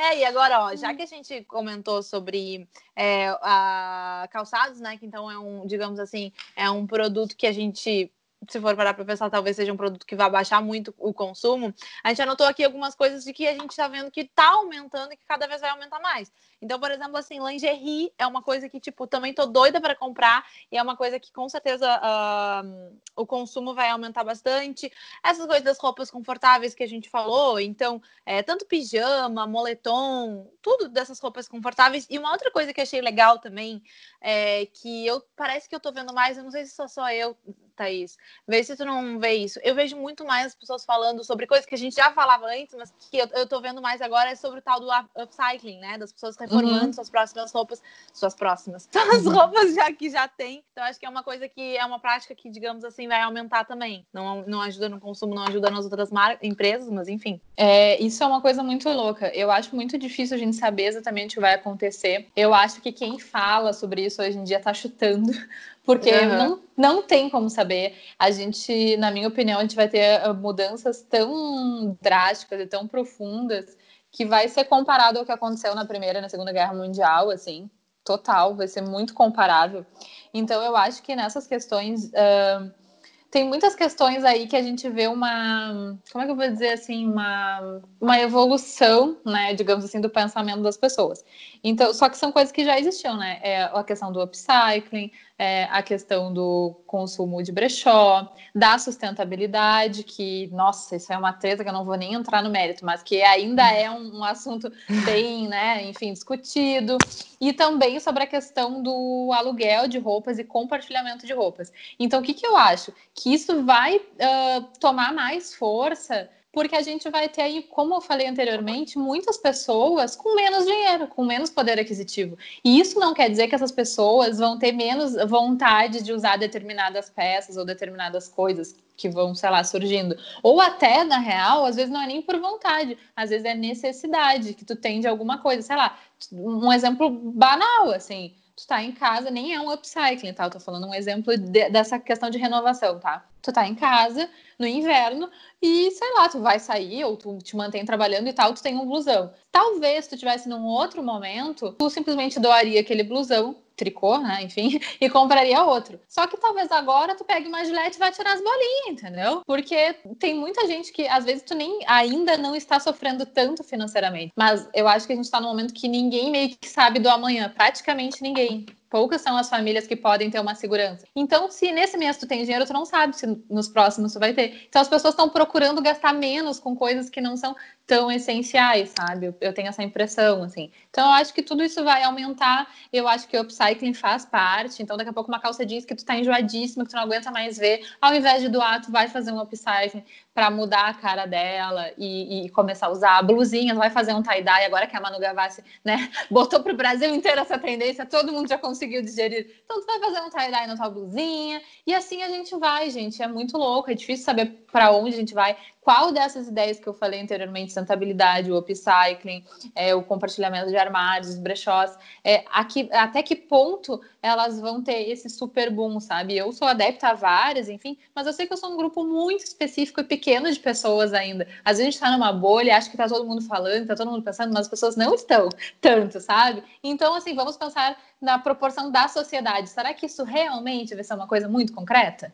É, 0.00 0.18
e 0.18 0.24
agora, 0.24 0.60
ó, 0.60 0.76
já 0.76 0.94
que 0.94 1.02
a 1.02 1.06
gente 1.06 1.42
comentou 1.46 2.04
sobre 2.04 2.68
é, 2.94 3.30
a 3.42 4.28
calçados, 4.30 4.78
né? 4.78 4.96
Que 4.96 5.04
então 5.04 5.28
é 5.28 5.36
um, 5.36 5.66
digamos 5.66 5.98
assim, 5.98 6.32
é 6.54 6.70
um 6.70 6.86
produto 6.86 7.36
que 7.36 7.48
a 7.48 7.52
gente 7.52 8.08
se 8.48 8.60
for 8.60 8.76
parar 8.76 8.94
para 8.94 9.04
pensar, 9.04 9.28
talvez 9.30 9.56
seja 9.56 9.72
um 9.72 9.76
produto 9.76 10.06
que 10.06 10.14
vai 10.14 10.30
baixar 10.30 10.62
muito 10.62 10.94
o 10.98 11.12
consumo. 11.12 11.74
A 12.04 12.10
gente 12.10 12.22
anotou 12.22 12.46
aqui 12.46 12.62
algumas 12.62 12.94
coisas 12.94 13.24
de 13.24 13.32
que 13.32 13.48
a 13.48 13.52
gente 13.52 13.70
está 13.70 13.88
vendo 13.88 14.10
que 14.10 14.20
está 14.20 14.50
aumentando 14.50 15.12
e 15.12 15.16
que 15.16 15.26
cada 15.26 15.46
vez 15.46 15.60
vai 15.60 15.70
aumentar 15.70 15.98
mais. 16.00 16.30
Então, 16.60 16.80
por 16.80 16.90
exemplo, 16.90 17.16
assim, 17.16 17.38
lingerie 17.40 18.12
é 18.18 18.26
uma 18.26 18.42
coisa 18.42 18.68
que, 18.68 18.80
tipo, 18.80 19.06
também 19.06 19.32
tô 19.32 19.46
doida 19.46 19.80
para 19.80 19.94
comprar 19.94 20.44
e 20.70 20.76
é 20.76 20.82
uma 20.82 20.96
coisa 20.96 21.18
que 21.20 21.32
com 21.32 21.48
certeza 21.48 21.88
uh, 21.98 22.98
o 23.14 23.24
consumo 23.24 23.74
vai 23.74 23.90
aumentar 23.90 24.24
bastante. 24.24 24.92
Essas 25.22 25.46
coisas 25.46 25.64
das 25.64 25.78
roupas 25.78 26.10
confortáveis 26.10 26.74
que 26.74 26.82
a 26.82 26.88
gente 26.88 27.08
falou, 27.08 27.60
então, 27.60 28.02
é, 28.26 28.42
tanto 28.42 28.66
pijama, 28.66 29.46
moletom, 29.46 30.50
tudo 30.60 30.88
dessas 30.88 31.20
roupas 31.20 31.48
confortáveis. 31.48 32.06
E 32.10 32.18
uma 32.18 32.32
outra 32.32 32.50
coisa 32.50 32.72
que 32.72 32.80
achei 32.80 33.00
legal 33.00 33.38
também 33.38 33.82
é 34.20 34.66
que 34.66 35.06
eu 35.06 35.22
parece 35.36 35.68
que 35.68 35.74
eu 35.74 35.80
tô 35.80 35.92
vendo 35.92 36.12
mais, 36.12 36.36
eu 36.36 36.44
não 36.44 36.50
sei 36.50 36.64
se 36.64 36.74
sou 36.74 36.88
só 36.88 37.10
eu, 37.12 37.36
Thaís. 37.78 38.18
Vê 38.46 38.62
se 38.64 38.76
tu 38.76 38.84
não 38.84 39.18
vê 39.20 39.34
isso. 39.34 39.60
Eu 39.62 39.74
vejo 39.74 39.96
muito 39.96 40.24
mais 40.24 40.48
as 40.48 40.54
pessoas 40.54 40.84
falando 40.84 41.22
sobre 41.22 41.46
coisas 41.46 41.64
que 41.64 41.74
a 41.74 41.78
gente 41.78 41.94
já 41.94 42.10
falava 42.12 42.46
antes, 42.46 42.74
mas 42.74 42.92
que 43.10 43.16
eu, 43.16 43.26
eu 43.28 43.46
tô 43.46 43.60
vendo 43.60 43.80
mais 43.80 44.02
agora 44.02 44.30
é 44.30 44.34
sobre 44.34 44.58
o 44.58 44.62
tal 44.62 44.80
do 44.80 44.88
upcycling, 45.16 45.78
né? 45.78 45.96
Das 45.96 46.12
pessoas 46.12 46.36
reformando 46.48 46.86
uhum. 46.86 46.92
suas 46.92 47.10
próximas 47.10 47.52
roupas, 47.52 47.82
suas 48.12 48.34
próximas, 48.34 48.88
suas 48.92 49.26
uhum. 49.26 49.32
roupas 49.32 49.74
já 49.74 49.92
que 49.92 50.10
já 50.10 50.26
tem. 50.26 50.62
Então 50.72 50.84
acho 50.84 50.98
que 50.98 51.06
é 51.06 51.08
uma 51.08 51.22
coisa 51.22 51.48
que 51.48 51.76
é 51.76 51.84
uma 51.84 51.98
prática 51.98 52.34
que, 52.34 52.50
digamos 52.50 52.84
assim, 52.84 53.06
vai 53.06 53.20
aumentar 53.20 53.64
também. 53.64 54.06
Não, 54.12 54.44
não 54.46 54.60
ajuda 54.60 54.88
no 54.88 55.00
consumo, 55.00 55.34
não 55.34 55.44
ajuda 55.44 55.70
nas 55.70 55.84
outras 55.84 56.10
empresas, 56.42 56.88
mas 56.90 57.08
enfim. 57.08 57.40
É, 57.56 58.00
isso 58.02 58.22
é 58.22 58.26
uma 58.26 58.40
coisa 58.40 58.62
muito 58.62 58.88
louca. 58.88 59.28
Eu 59.34 59.50
acho 59.50 59.74
muito 59.74 59.98
difícil 59.98 60.36
a 60.36 60.38
gente 60.38 60.56
saber 60.56 60.84
exatamente 60.84 61.32
o 61.32 61.34
que 61.34 61.40
vai 61.40 61.54
acontecer. 61.54 62.28
Eu 62.34 62.54
acho 62.54 62.80
que 62.80 62.92
quem 62.92 63.18
fala 63.18 63.72
sobre 63.72 64.04
isso 64.04 64.22
hoje 64.22 64.38
em 64.38 64.44
dia 64.44 64.60
tá 64.60 64.72
chutando 64.72 65.32
porque 65.88 66.10
uhum. 66.10 66.36
não, 66.36 66.60
não 66.76 67.02
tem 67.02 67.30
como 67.30 67.48
saber. 67.48 67.96
A 68.18 68.30
gente, 68.30 68.94
na 68.98 69.10
minha 69.10 69.26
opinião, 69.26 69.58
a 69.58 69.62
gente 69.62 69.74
vai 69.74 69.88
ter 69.88 70.20
ah, 70.20 70.34
mudanças 70.34 71.00
tão 71.00 71.96
drásticas 72.00 72.60
e 72.60 72.66
tão 72.66 72.86
profundas 72.86 73.74
que 74.10 74.24
vai 74.24 74.48
ser 74.48 74.64
comparado 74.64 75.18
ao 75.18 75.24
que 75.24 75.32
aconteceu 75.32 75.74
na 75.74 75.84
Primeira 75.84 76.18
e 76.18 76.22
na 76.22 76.28
Segunda 76.28 76.52
Guerra 76.52 76.74
Mundial, 76.74 77.30
assim, 77.30 77.70
total, 78.04 78.54
vai 78.54 78.68
ser 78.68 78.80
muito 78.80 79.14
comparável. 79.14 79.84
Então, 80.32 80.62
eu 80.62 80.76
acho 80.76 81.02
que 81.02 81.14
nessas 81.14 81.46
questões. 81.46 82.06
Uh, 82.06 82.87
tem 83.30 83.44
muitas 83.46 83.74
questões 83.74 84.24
aí 84.24 84.46
que 84.46 84.56
a 84.56 84.62
gente 84.62 84.88
vê 84.88 85.06
uma, 85.06 85.98
como 86.10 86.22
é 86.22 86.26
que 86.26 86.32
eu 86.32 86.36
vou 86.36 86.48
dizer 86.48 86.70
assim, 86.70 87.06
uma, 87.06 87.80
uma 88.00 88.18
evolução, 88.18 89.18
né, 89.24 89.52
digamos 89.54 89.84
assim, 89.84 90.00
do 90.00 90.08
pensamento 90.08 90.62
das 90.62 90.78
pessoas. 90.78 91.22
Então, 91.62 91.92
só 91.92 92.08
que 92.08 92.16
são 92.16 92.32
coisas 92.32 92.52
que 92.52 92.64
já 92.64 92.78
existiam, 92.78 93.16
né? 93.16 93.38
É 93.42 93.62
a 93.64 93.84
questão 93.84 94.12
do 94.12 94.22
upcycling, 94.22 95.10
é, 95.38 95.64
a 95.70 95.82
questão 95.82 96.32
do 96.32 96.80
consumo 96.86 97.42
de 97.42 97.52
brechó, 97.52 98.32
da 98.54 98.78
sustentabilidade, 98.78 100.02
que, 100.04 100.48
nossa, 100.52 100.96
isso 100.96 101.12
é 101.12 101.18
uma 101.18 101.32
treta 101.32 101.62
que 101.62 101.68
eu 101.68 101.72
não 101.72 101.84
vou 101.84 101.96
nem 101.96 102.14
entrar 102.14 102.42
no 102.42 102.50
mérito, 102.50 102.84
mas 102.84 103.02
que 103.02 103.22
ainda 103.22 103.68
é 103.70 103.90
um, 103.90 104.18
um 104.18 104.24
assunto 104.24 104.72
bem, 105.04 105.48
né, 105.48 105.84
enfim, 105.84 106.12
discutido. 106.12 106.96
E 107.40 107.52
também 107.52 108.00
sobre 108.00 108.24
a 108.24 108.26
questão 108.26 108.82
do 108.82 109.30
aluguel 109.32 109.86
de 109.86 109.98
roupas 109.98 110.38
e 110.38 110.44
compartilhamento 110.44 111.24
de 111.24 111.32
roupas. 111.32 111.72
Então, 111.98 112.20
o 112.20 112.22
que, 112.22 112.34
que 112.34 112.46
eu 112.46 112.56
acho? 112.56 112.92
Que 113.18 113.34
isso 113.34 113.64
vai 113.64 113.96
uh, 113.96 114.78
tomar 114.78 115.12
mais 115.12 115.54
força 115.54 116.30
porque 116.52 116.74
a 116.74 116.82
gente 116.82 117.08
vai 117.10 117.28
ter 117.28 117.42
aí, 117.42 117.62
como 117.62 117.94
eu 117.94 118.00
falei 118.00 118.26
anteriormente, 118.26 118.98
muitas 118.98 119.36
pessoas 119.36 120.16
com 120.16 120.34
menos 120.34 120.64
dinheiro, 120.64 121.06
com 121.06 121.24
menos 121.24 121.50
poder 121.50 121.78
aquisitivo. 121.78 122.36
E 122.64 122.80
isso 122.80 122.98
não 122.98 123.14
quer 123.14 123.30
dizer 123.30 123.48
que 123.48 123.54
essas 123.54 123.70
pessoas 123.70 124.38
vão 124.38 124.58
ter 124.58 124.72
menos 124.72 125.14
vontade 125.28 126.02
de 126.02 126.12
usar 126.12 126.36
determinadas 126.36 127.10
peças 127.10 127.56
ou 127.56 127.64
determinadas 127.64 128.28
coisas 128.28 128.74
que 128.96 129.08
vão, 129.08 129.34
sei 129.34 129.50
lá, 129.50 129.62
surgindo. 129.62 130.16
Ou 130.42 130.60
até, 130.60 131.04
na 131.04 131.18
real, 131.18 131.64
às 131.64 131.76
vezes 131.76 131.90
não 131.90 132.02
é 132.02 132.06
nem 132.06 132.22
por 132.22 132.36
vontade, 132.40 132.98
às 133.14 133.30
vezes 133.30 133.44
é 133.44 133.54
necessidade 133.54 134.54
que 134.54 134.64
tu 134.64 134.74
tem 134.74 135.00
de 135.00 135.06
alguma 135.06 135.38
coisa, 135.38 135.62
sei 135.62 135.76
lá, 135.76 135.96
um 136.32 136.72
exemplo 136.72 137.08
banal, 137.08 137.92
assim, 137.92 138.34
tu 138.58 138.66
tá 138.66 138.82
em 138.82 138.90
casa, 138.90 139.30
nem 139.30 139.54
é 139.54 139.60
um 139.60 139.70
upcycling, 139.70 140.32
tá? 140.32 140.44
Eu 140.44 140.50
tô 140.50 140.58
falando 140.58 140.86
um 140.88 140.94
exemplo 140.94 141.36
de, 141.36 141.70
dessa 141.70 141.98
questão 141.98 142.28
de 142.28 142.38
renovação, 142.38 142.98
tá? 142.98 143.24
Tu 143.40 143.52
tá 143.52 143.66
em 143.66 143.74
casa, 143.74 144.28
no 144.58 144.66
inverno, 144.66 145.30
e 145.62 145.90
sei 145.92 146.12
lá, 146.14 146.28
tu 146.28 146.40
vai 146.40 146.58
sair 146.58 147.04
ou 147.04 147.16
tu 147.16 147.38
te 147.38 147.56
mantém 147.56 147.84
trabalhando 147.84 148.28
e 148.28 148.32
tal, 148.32 148.52
tu 148.52 148.62
tem 148.62 148.76
um 148.76 148.84
blusão. 148.84 149.32
Talvez 149.52 150.08
tu 150.08 150.16
tivesse 150.16 150.48
num 150.48 150.64
outro 150.64 151.02
momento, 151.04 151.72
tu 151.78 151.88
simplesmente 151.88 152.40
doaria 152.40 152.80
aquele 152.80 153.04
blusão 153.04 153.56
tricô, 153.78 154.18
né, 154.18 154.42
enfim, 154.42 154.80
e 155.00 155.08
compraria 155.08 155.62
outro. 155.62 156.00
Só 156.08 156.26
que 156.26 156.36
talvez 156.36 156.70
agora 156.70 157.14
tu 157.14 157.24
pegue 157.24 157.48
uma 157.48 157.64
gilete 157.64 157.96
e 157.96 157.98
vai 157.98 158.10
tirar 158.10 158.32
as 158.32 158.42
bolinhas, 158.42 158.88
entendeu? 158.88 159.42
Porque 159.46 159.94
tem 160.18 160.34
muita 160.34 160.66
gente 160.66 160.92
que 160.92 161.06
às 161.06 161.24
vezes 161.24 161.44
tu 161.44 161.54
nem 161.54 161.80
ainda 161.86 162.36
não 162.36 162.54
está 162.54 162.80
sofrendo 162.80 163.24
tanto 163.24 163.62
financeiramente. 163.62 164.32
Mas 164.36 164.68
eu 164.74 164.88
acho 164.88 165.06
que 165.06 165.12
a 165.12 165.16
gente 165.16 165.24
está 165.24 165.40
num 165.40 165.48
momento 165.48 165.72
que 165.72 165.88
ninguém 165.88 166.30
meio 166.30 166.50
que 166.50 166.68
sabe 166.68 166.98
do 166.98 167.08
amanhã, 167.08 167.52
praticamente 167.56 168.20
ninguém. 168.20 168.66
Poucas 168.90 169.20
são 169.20 169.36
as 169.36 169.50
famílias 169.50 169.86
que 169.86 169.94
podem 169.94 170.30
ter 170.30 170.40
uma 170.40 170.54
segurança. 170.54 171.06
Então, 171.14 171.50
se 171.50 171.70
nesse 171.70 171.98
mês 171.98 172.16
tu 172.16 172.26
tem 172.26 172.42
dinheiro, 172.42 172.66
tu 172.66 172.72
não 172.72 172.86
sabe 172.86 173.14
se 173.14 173.26
nos 173.50 173.68
próximos 173.68 174.14
tu 174.14 174.18
vai 174.18 174.32
ter. 174.32 174.64
Então, 174.66 174.80
as 174.80 174.88
pessoas 174.88 175.12
estão 175.12 175.28
procurando 175.28 175.82
gastar 175.82 176.14
menos 176.14 176.58
com 176.58 176.74
coisas 176.74 177.10
que 177.10 177.20
não 177.20 177.36
são 177.36 177.54
tão 177.88 178.12
essenciais, 178.12 178.92
sabe? 178.94 179.34
Eu, 179.40 179.54
tenho 179.54 179.68
essa 179.68 179.82
impressão, 179.82 180.42
assim. 180.42 180.70
Então, 180.90 181.06
eu 181.06 181.12
acho 181.12 181.32
que 181.32 181.42
tudo 181.42 181.64
isso 181.64 181.82
vai 181.82 182.02
aumentar. 182.02 182.68
Eu 182.92 183.08
acho 183.08 183.26
que 183.26 183.34
o 183.34 183.40
upcycling 183.40 183.94
faz 183.94 184.26
parte. 184.26 184.82
Então, 184.82 184.94
daqui 184.94 185.08
a 185.08 185.12
pouco 185.12 185.30
uma 185.30 185.40
calça 185.40 185.64
jeans 185.64 185.86
que 185.86 185.94
tu 185.94 186.04
tá 186.04 186.14
enjoadíssima, 186.14 186.84
que 186.84 186.90
tu 186.90 186.96
não 186.96 187.04
aguenta 187.04 187.30
mais 187.30 187.56
ver, 187.56 187.80
ao 187.98 188.14
invés 188.14 188.42
de 188.42 188.50
doar, 188.50 188.82
tu 188.82 188.92
vai 188.92 189.08
fazer 189.08 189.32
um 189.32 189.40
upcycling 189.40 190.04
para 190.34 190.50
mudar 190.50 190.90
a 190.90 190.94
cara 190.94 191.24
dela 191.24 191.90
e, 191.96 192.44
e, 192.44 192.50
começar 192.50 192.86
a 192.86 192.90
usar 192.90 193.22
blusinhas, 193.22 193.76
vai 193.76 193.90
fazer 193.90 194.12
um 194.12 194.22
tie-dye, 194.22 194.66
agora 194.66 194.86
que 194.86 194.96
a 194.96 195.00
Manu 195.00 195.18
Gavassi, 195.18 195.64
né, 195.84 196.08
botou 196.30 196.62
pro 196.62 196.76
Brasil 196.76 197.12
inteiro 197.12 197.40
essa 197.40 197.58
tendência, 197.58 198.06
todo 198.06 198.32
mundo 198.32 198.48
já 198.48 198.56
conseguiu 198.56 199.02
digerir. 199.02 199.62
Então, 199.64 199.80
tu 199.80 199.86
vai 199.86 199.98
fazer 199.98 200.20
um 200.20 200.30
tie-dye 200.30 200.66
na 200.68 200.76
tua 200.76 200.90
blusinha, 200.90 201.60
e 201.84 201.92
assim 201.92 202.22
a 202.22 202.28
gente 202.28 202.56
vai, 202.56 202.88
gente. 202.90 203.20
É 203.20 203.26
muito 203.26 203.56
louco, 203.58 203.90
é 203.90 203.94
difícil 203.94 204.24
saber 204.26 204.64
para 204.70 204.92
onde 204.92 205.14
a 205.14 205.16
gente 205.16 205.34
vai 205.34 205.56
qual 205.88 206.12
dessas 206.12 206.48
ideias 206.48 206.78
que 206.78 206.86
eu 206.86 206.92
falei 206.92 207.18
anteriormente, 207.18 207.72
sustentabilidade, 207.72 208.52
o 208.52 208.58
upcycling, 208.58 209.42
é, 209.74 209.94
o 209.94 210.02
compartilhamento 210.02 210.68
de 210.68 210.76
armários, 210.76 211.30
os 211.30 211.38
brechós, 211.38 211.96
é, 212.22 212.44
aqui, 212.52 212.90
até 212.92 213.22
que 213.22 213.34
ponto 213.34 213.98
elas 214.20 214.60
vão 214.60 214.82
ter 214.82 215.08
esse 215.08 215.30
super 215.30 215.70
boom, 215.70 215.98
sabe? 215.98 216.36
Eu 216.36 216.52
sou 216.52 216.68
adepta 216.68 217.08
a 217.08 217.14
várias, 217.14 217.70
enfim, 217.70 217.96
mas 218.14 218.26
eu 218.26 218.34
sei 218.34 218.46
que 218.46 218.52
eu 218.52 218.58
sou 218.58 218.70
um 218.70 218.76
grupo 218.76 219.02
muito 219.02 219.44
específico 219.44 220.02
e 220.02 220.04
pequeno 220.04 220.52
de 220.52 220.60
pessoas 220.60 221.14
ainda. 221.14 221.48
Às 221.64 221.78
vezes 221.78 221.80
a 221.80 221.84
gente 221.84 221.94
está 221.94 222.10
numa 222.10 222.34
bolha, 222.34 222.76
acha 222.76 222.90
que 222.90 222.94
está 222.94 223.08
todo 223.08 223.26
mundo 223.26 223.40
falando, 223.40 223.80
está 223.80 223.96
todo 223.96 224.10
mundo 224.10 224.22
pensando, 224.22 224.52
mas 224.52 224.66
as 224.66 224.68
pessoas 224.68 224.94
não 224.94 225.14
estão 225.14 225.48
tanto, 225.80 226.20
sabe? 226.20 226.62
Então, 226.84 227.14
assim, 227.14 227.34
vamos 227.34 227.56
pensar 227.56 227.96
na 228.20 228.38
proporção 228.38 228.90
da 228.90 229.08
sociedade. 229.08 229.70
Será 229.70 229.94
que 229.94 230.04
isso 230.04 230.22
realmente 230.22 230.94
vai 230.94 231.02
ser 231.02 231.14
uma 231.14 231.26
coisa 231.26 231.48
muito 231.48 231.72
concreta? 231.72 232.30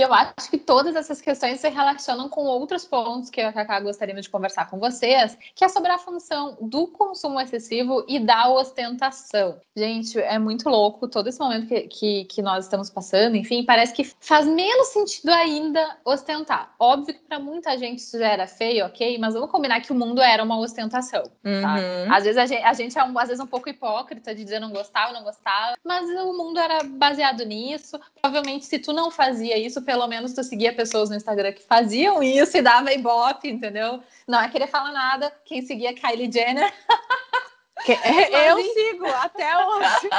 E 0.00 0.02
eu 0.02 0.14
acho 0.14 0.50
que 0.50 0.56
todas 0.56 0.96
essas 0.96 1.20
questões 1.20 1.60
se 1.60 1.68
relacionam 1.68 2.26
com 2.26 2.44
outros 2.44 2.86
pontos 2.86 3.28
que 3.28 3.38
eu 3.38 3.44
e 3.44 3.48
a 3.48 3.52
Cacá 3.52 3.78
gostaríamos 3.80 4.24
de 4.24 4.30
conversar 4.30 4.70
com 4.70 4.78
vocês, 4.78 5.36
que 5.54 5.62
é 5.62 5.68
sobre 5.68 5.92
a 5.92 5.98
função 5.98 6.56
do 6.58 6.86
consumo 6.86 7.38
excessivo 7.38 8.02
e 8.08 8.18
da 8.18 8.48
ostentação. 8.48 9.60
Gente, 9.76 10.18
é 10.18 10.38
muito 10.38 10.70
louco 10.70 11.06
todo 11.06 11.28
esse 11.28 11.38
momento 11.38 11.66
que, 11.66 11.82
que, 11.82 12.24
que 12.24 12.40
nós 12.40 12.64
estamos 12.64 12.88
passando, 12.88 13.36
enfim, 13.36 13.62
parece 13.62 13.92
que 13.92 14.04
faz 14.20 14.46
menos 14.46 14.88
sentido 14.88 15.28
ainda 15.32 15.98
ostentar. 16.02 16.74
Óbvio 16.78 17.12
que 17.12 17.20
para 17.20 17.38
muita 17.38 17.76
gente 17.76 17.98
isso 17.98 18.18
já 18.18 18.28
era 18.28 18.46
feio, 18.46 18.86
ok, 18.86 19.18
mas 19.18 19.34
vamos 19.34 19.50
combinar 19.50 19.82
que 19.82 19.92
o 19.92 19.94
mundo 19.94 20.22
era 20.22 20.42
uma 20.42 20.58
ostentação. 20.58 21.24
Tá? 21.24 21.74
Uhum. 21.74 22.14
Às 22.14 22.24
vezes 22.24 22.38
a 22.38 22.46
gente, 22.46 22.62
a 22.62 22.72
gente 22.72 22.98
é 22.98 23.04
um, 23.04 23.18
às 23.18 23.28
vezes 23.28 23.44
um 23.44 23.46
pouco 23.46 23.68
hipócrita 23.68 24.34
de 24.34 24.44
dizer 24.44 24.60
não 24.60 24.70
gostava, 24.70 25.12
não 25.12 25.24
gostava, 25.24 25.76
mas 25.84 26.08
o 26.08 26.32
mundo 26.32 26.58
era 26.58 26.84
baseado 26.84 27.44
nisso. 27.44 28.00
Provavelmente, 28.22 28.64
se 28.64 28.78
tu 28.78 28.94
não 28.94 29.10
fazia 29.10 29.58
isso, 29.58 29.82
pelo 29.90 30.06
menos 30.06 30.32
tu 30.32 30.44
seguia 30.44 30.72
pessoas 30.72 31.10
no 31.10 31.16
Instagram 31.16 31.52
que 31.52 31.64
faziam 31.64 32.22
isso 32.22 32.56
e 32.56 32.62
dava 32.62 32.92
ibope, 32.92 33.50
entendeu? 33.50 34.00
Não 34.24 34.40
é 34.40 34.48
querer 34.48 34.68
falar 34.68 34.92
nada. 34.92 35.32
Quem 35.44 35.62
seguia 35.62 35.92
Kylie 35.92 36.30
Jenner. 36.30 36.72
Que, 37.82 37.92
eu 37.92 38.58
sigo 38.74 39.06
até 39.06 39.56
hoje. 39.56 40.10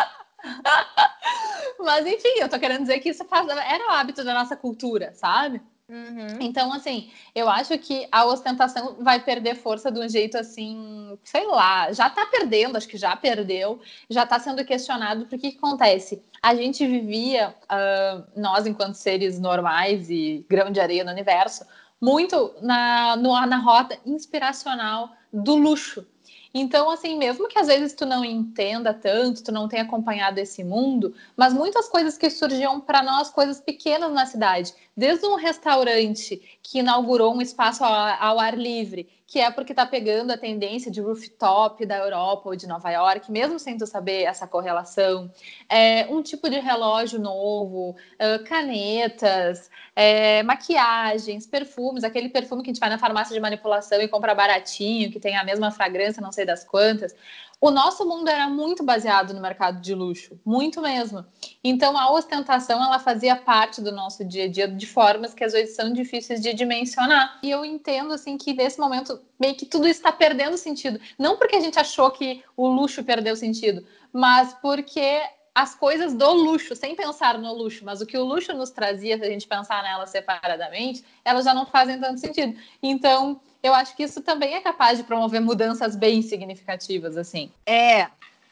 Mas 1.79 2.07
enfim, 2.07 2.39
eu 2.39 2.49
tô 2.49 2.57
querendo 2.57 2.81
dizer 2.81 2.99
que 2.99 3.09
isso 3.09 3.23
faz, 3.25 3.47
era 3.47 3.87
o 3.87 3.91
hábito 3.91 4.23
da 4.23 4.33
nossa 4.33 4.55
cultura, 4.55 5.13
sabe? 5.13 5.61
Uhum. 5.91 6.37
Então, 6.39 6.71
assim, 6.71 7.11
eu 7.35 7.49
acho 7.49 7.77
que 7.77 8.07
a 8.09 8.23
ostentação 8.23 8.95
vai 9.01 9.21
perder 9.21 9.55
força 9.55 9.91
de 9.91 9.99
um 9.99 10.07
jeito 10.07 10.37
assim, 10.37 11.19
sei 11.21 11.45
lá, 11.45 11.91
já 11.91 12.09
tá 12.09 12.25
perdendo, 12.27 12.77
acho 12.77 12.87
que 12.87 12.97
já 12.97 13.13
perdeu, 13.13 13.81
já 14.09 14.25
tá 14.25 14.39
sendo 14.39 14.63
questionado, 14.63 15.25
porque 15.25 15.51
que 15.51 15.57
acontece? 15.57 16.23
A 16.41 16.55
gente 16.55 16.87
vivia, 16.87 17.53
uh, 17.63 18.23
nós 18.39 18.65
enquanto 18.65 18.95
seres 18.95 19.37
normais 19.37 20.09
e 20.09 20.45
grão 20.49 20.71
de 20.71 20.79
areia 20.79 21.03
no 21.03 21.11
universo, 21.11 21.65
muito 21.99 22.55
na, 22.61 23.17
no, 23.17 23.33
na 23.45 23.57
rota 23.57 23.99
inspiracional 24.05 25.09
do 25.31 25.55
luxo. 25.55 26.07
Então, 26.53 26.89
assim, 26.89 27.17
mesmo 27.17 27.47
que 27.47 27.57
às 27.57 27.67
vezes 27.67 27.93
tu 27.93 28.05
não 28.05 28.25
entenda 28.25 28.93
tanto, 28.93 29.43
tu 29.43 29.51
não 29.51 29.67
tenha 29.69 29.83
acompanhado 29.83 30.39
esse 30.39 30.63
mundo, 30.63 31.15
mas 31.35 31.53
muitas 31.53 31.87
coisas 31.87 32.17
que 32.17 32.29
surgiam 32.29 32.81
para 32.81 33.01
nós, 33.01 33.29
coisas 33.29 33.61
pequenas 33.61 34.11
na 34.11 34.25
cidade, 34.25 34.73
desde 34.95 35.25
um 35.25 35.35
restaurante 35.35 36.59
que 36.61 36.79
inaugurou 36.79 37.33
um 37.33 37.41
espaço 37.41 37.83
ao, 37.83 37.93
ao 37.93 38.39
ar 38.39 38.57
livre, 38.57 39.07
que 39.31 39.39
é 39.39 39.49
porque 39.49 39.71
está 39.71 39.85
pegando 39.85 40.31
a 40.31 40.37
tendência 40.37 40.91
de 40.91 40.99
rooftop 40.99 41.85
da 41.85 41.97
Europa 41.99 42.49
ou 42.49 42.53
de 42.53 42.67
Nova 42.67 42.91
York, 42.91 43.31
mesmo 43.31 43.57
sem 43.57 43.77
tu 43.77 43.87
saber 43.87 44.23
essa 44.23 44.45
correlação, 44.45 45.31
é, 45.69 46.05
um 46.07 46.21
tipo 46.21 46.49
de 46.49 46.59
relógio 46.59 47.17
novo, 47.17 47.91
uh, 47.91 48.43
canetas, 48.43 49.71
é, 49.95 50.43
maquiagens, 50.43 51.47
perfumes, 51.47 52.03
aquele 52.03 52.27
perfume 52.27 52.61
que 52.61 52.71
a 52.71 52.73
gente 52.73 52.81
vai 52.81 52.89
na 52.89 52.97
farmácia 52.97 53.33
de 53.33 53.39
manipulação 53.39 54.01
e 54.01 54.07
compra 54.09 54.35
baratinho, 54.35 55.09
que 55.09 55.17
tem 55.17 55.37
a 55.37 55.45
mesma 55.45 55.71
fragrância, 55.71 56.21
não 56.21 56.33
sei 56.33 56.45
das 56.45 56.65
quantas. 56.65 57.15
O 57.61 57.69
nosso 57.69 58.03
mundo 58.07 58.27
era 58.27 58.49
muito 58.49 58.83
baseado 58.83 59.35
no 59.35 59.39
mercado 59.39 59.79
de 59.79 59.93
luxo, 59.93 60.41
muito 60.43 60.81
mesmo. 60.81 61.23
Então 61.63 61.95
a 61.95 62.11
ostentação 62.11 62.83
ela 62.83 62.97
fazia 62.97 63.35
parte 63.35 63.79
do 63.79 63.91
nosso 63.91 64.25
dia 64.25 64.45
a 64.45 64.47
dia 64.47 64.67
de 64.67 64.87
formas 64.87 65.35
que 65.35 65.43
às 65.43 65.53
vezes 65.53 65.75
são 65.75 65.93
difíceis 65.93 66.41
de 66.41 66.55
dimensionar. 66.55 67.37
E 67.43 67.51
eu 67.51 67.63
entendo 67.63 68.15
assim 68.15 68.35
que 68.35 68.51
nesse 68.51 68.79
momento 68.79 69.21
meio 69.39 69.53
que 69.53 69.67
tudo 69.67 69.87
está 69.87 70.11
perdendo 70.11 70.57
sentido, 70.57 70.99
não 71.19 71.37
porque 71.37 71.55
a 71.55 71.59
gente 71.59 71.77
achou 71.77 72.09
que 72.09 72.43
o 72.57 72.67
luxo 72.67 73.03
perdeu 73.03 73.35
sentido, 73.35 73.85
mas 74.11 74.55
porque 74.59 75.21
as 75.53 75.75
coisas 75.75 76.15
do 76.15 76.31
luxo, 76.33 76.75
sem 76.75 76.95
pensar 76.95 77.37
no 77.37 77.53
luxo, 77.53 77.85
mas 77.85 78.01
o 78.01 78.07
que 78.07 78.17
o 78.17 78.23
luxo 78.23 78.53
nos 78.53 78.71
trazia, 78.71 79.19
se 79.19 79.23
a 79.23 79.29
gente 79.29 79.47
pensar 79.47 79.83
nela 79.83 80.07
separadamente, 80.07 81.03
elas 81.23 81.45
já 81.45 81.53
não 81.53 81.67
fazem 81.67 81.99
tanto 81.99 82.19
sentido. 82.19 82.57
Então, 82.81 83.39
eu 83.63 83.73
acho 83.73 83.95
que 83.95 84.03
isso 84.03 84.21
também 84.21 84.55
é 84.55 84.61
capaz 84.61 84.97
de 84.97 85.03
promover 85.03 85.41
mudanças 85.41 85.95
bem 85.95 86.21
significativas, 86.21 87.17
assim. 87.17 87.51
É, 87.65 88.07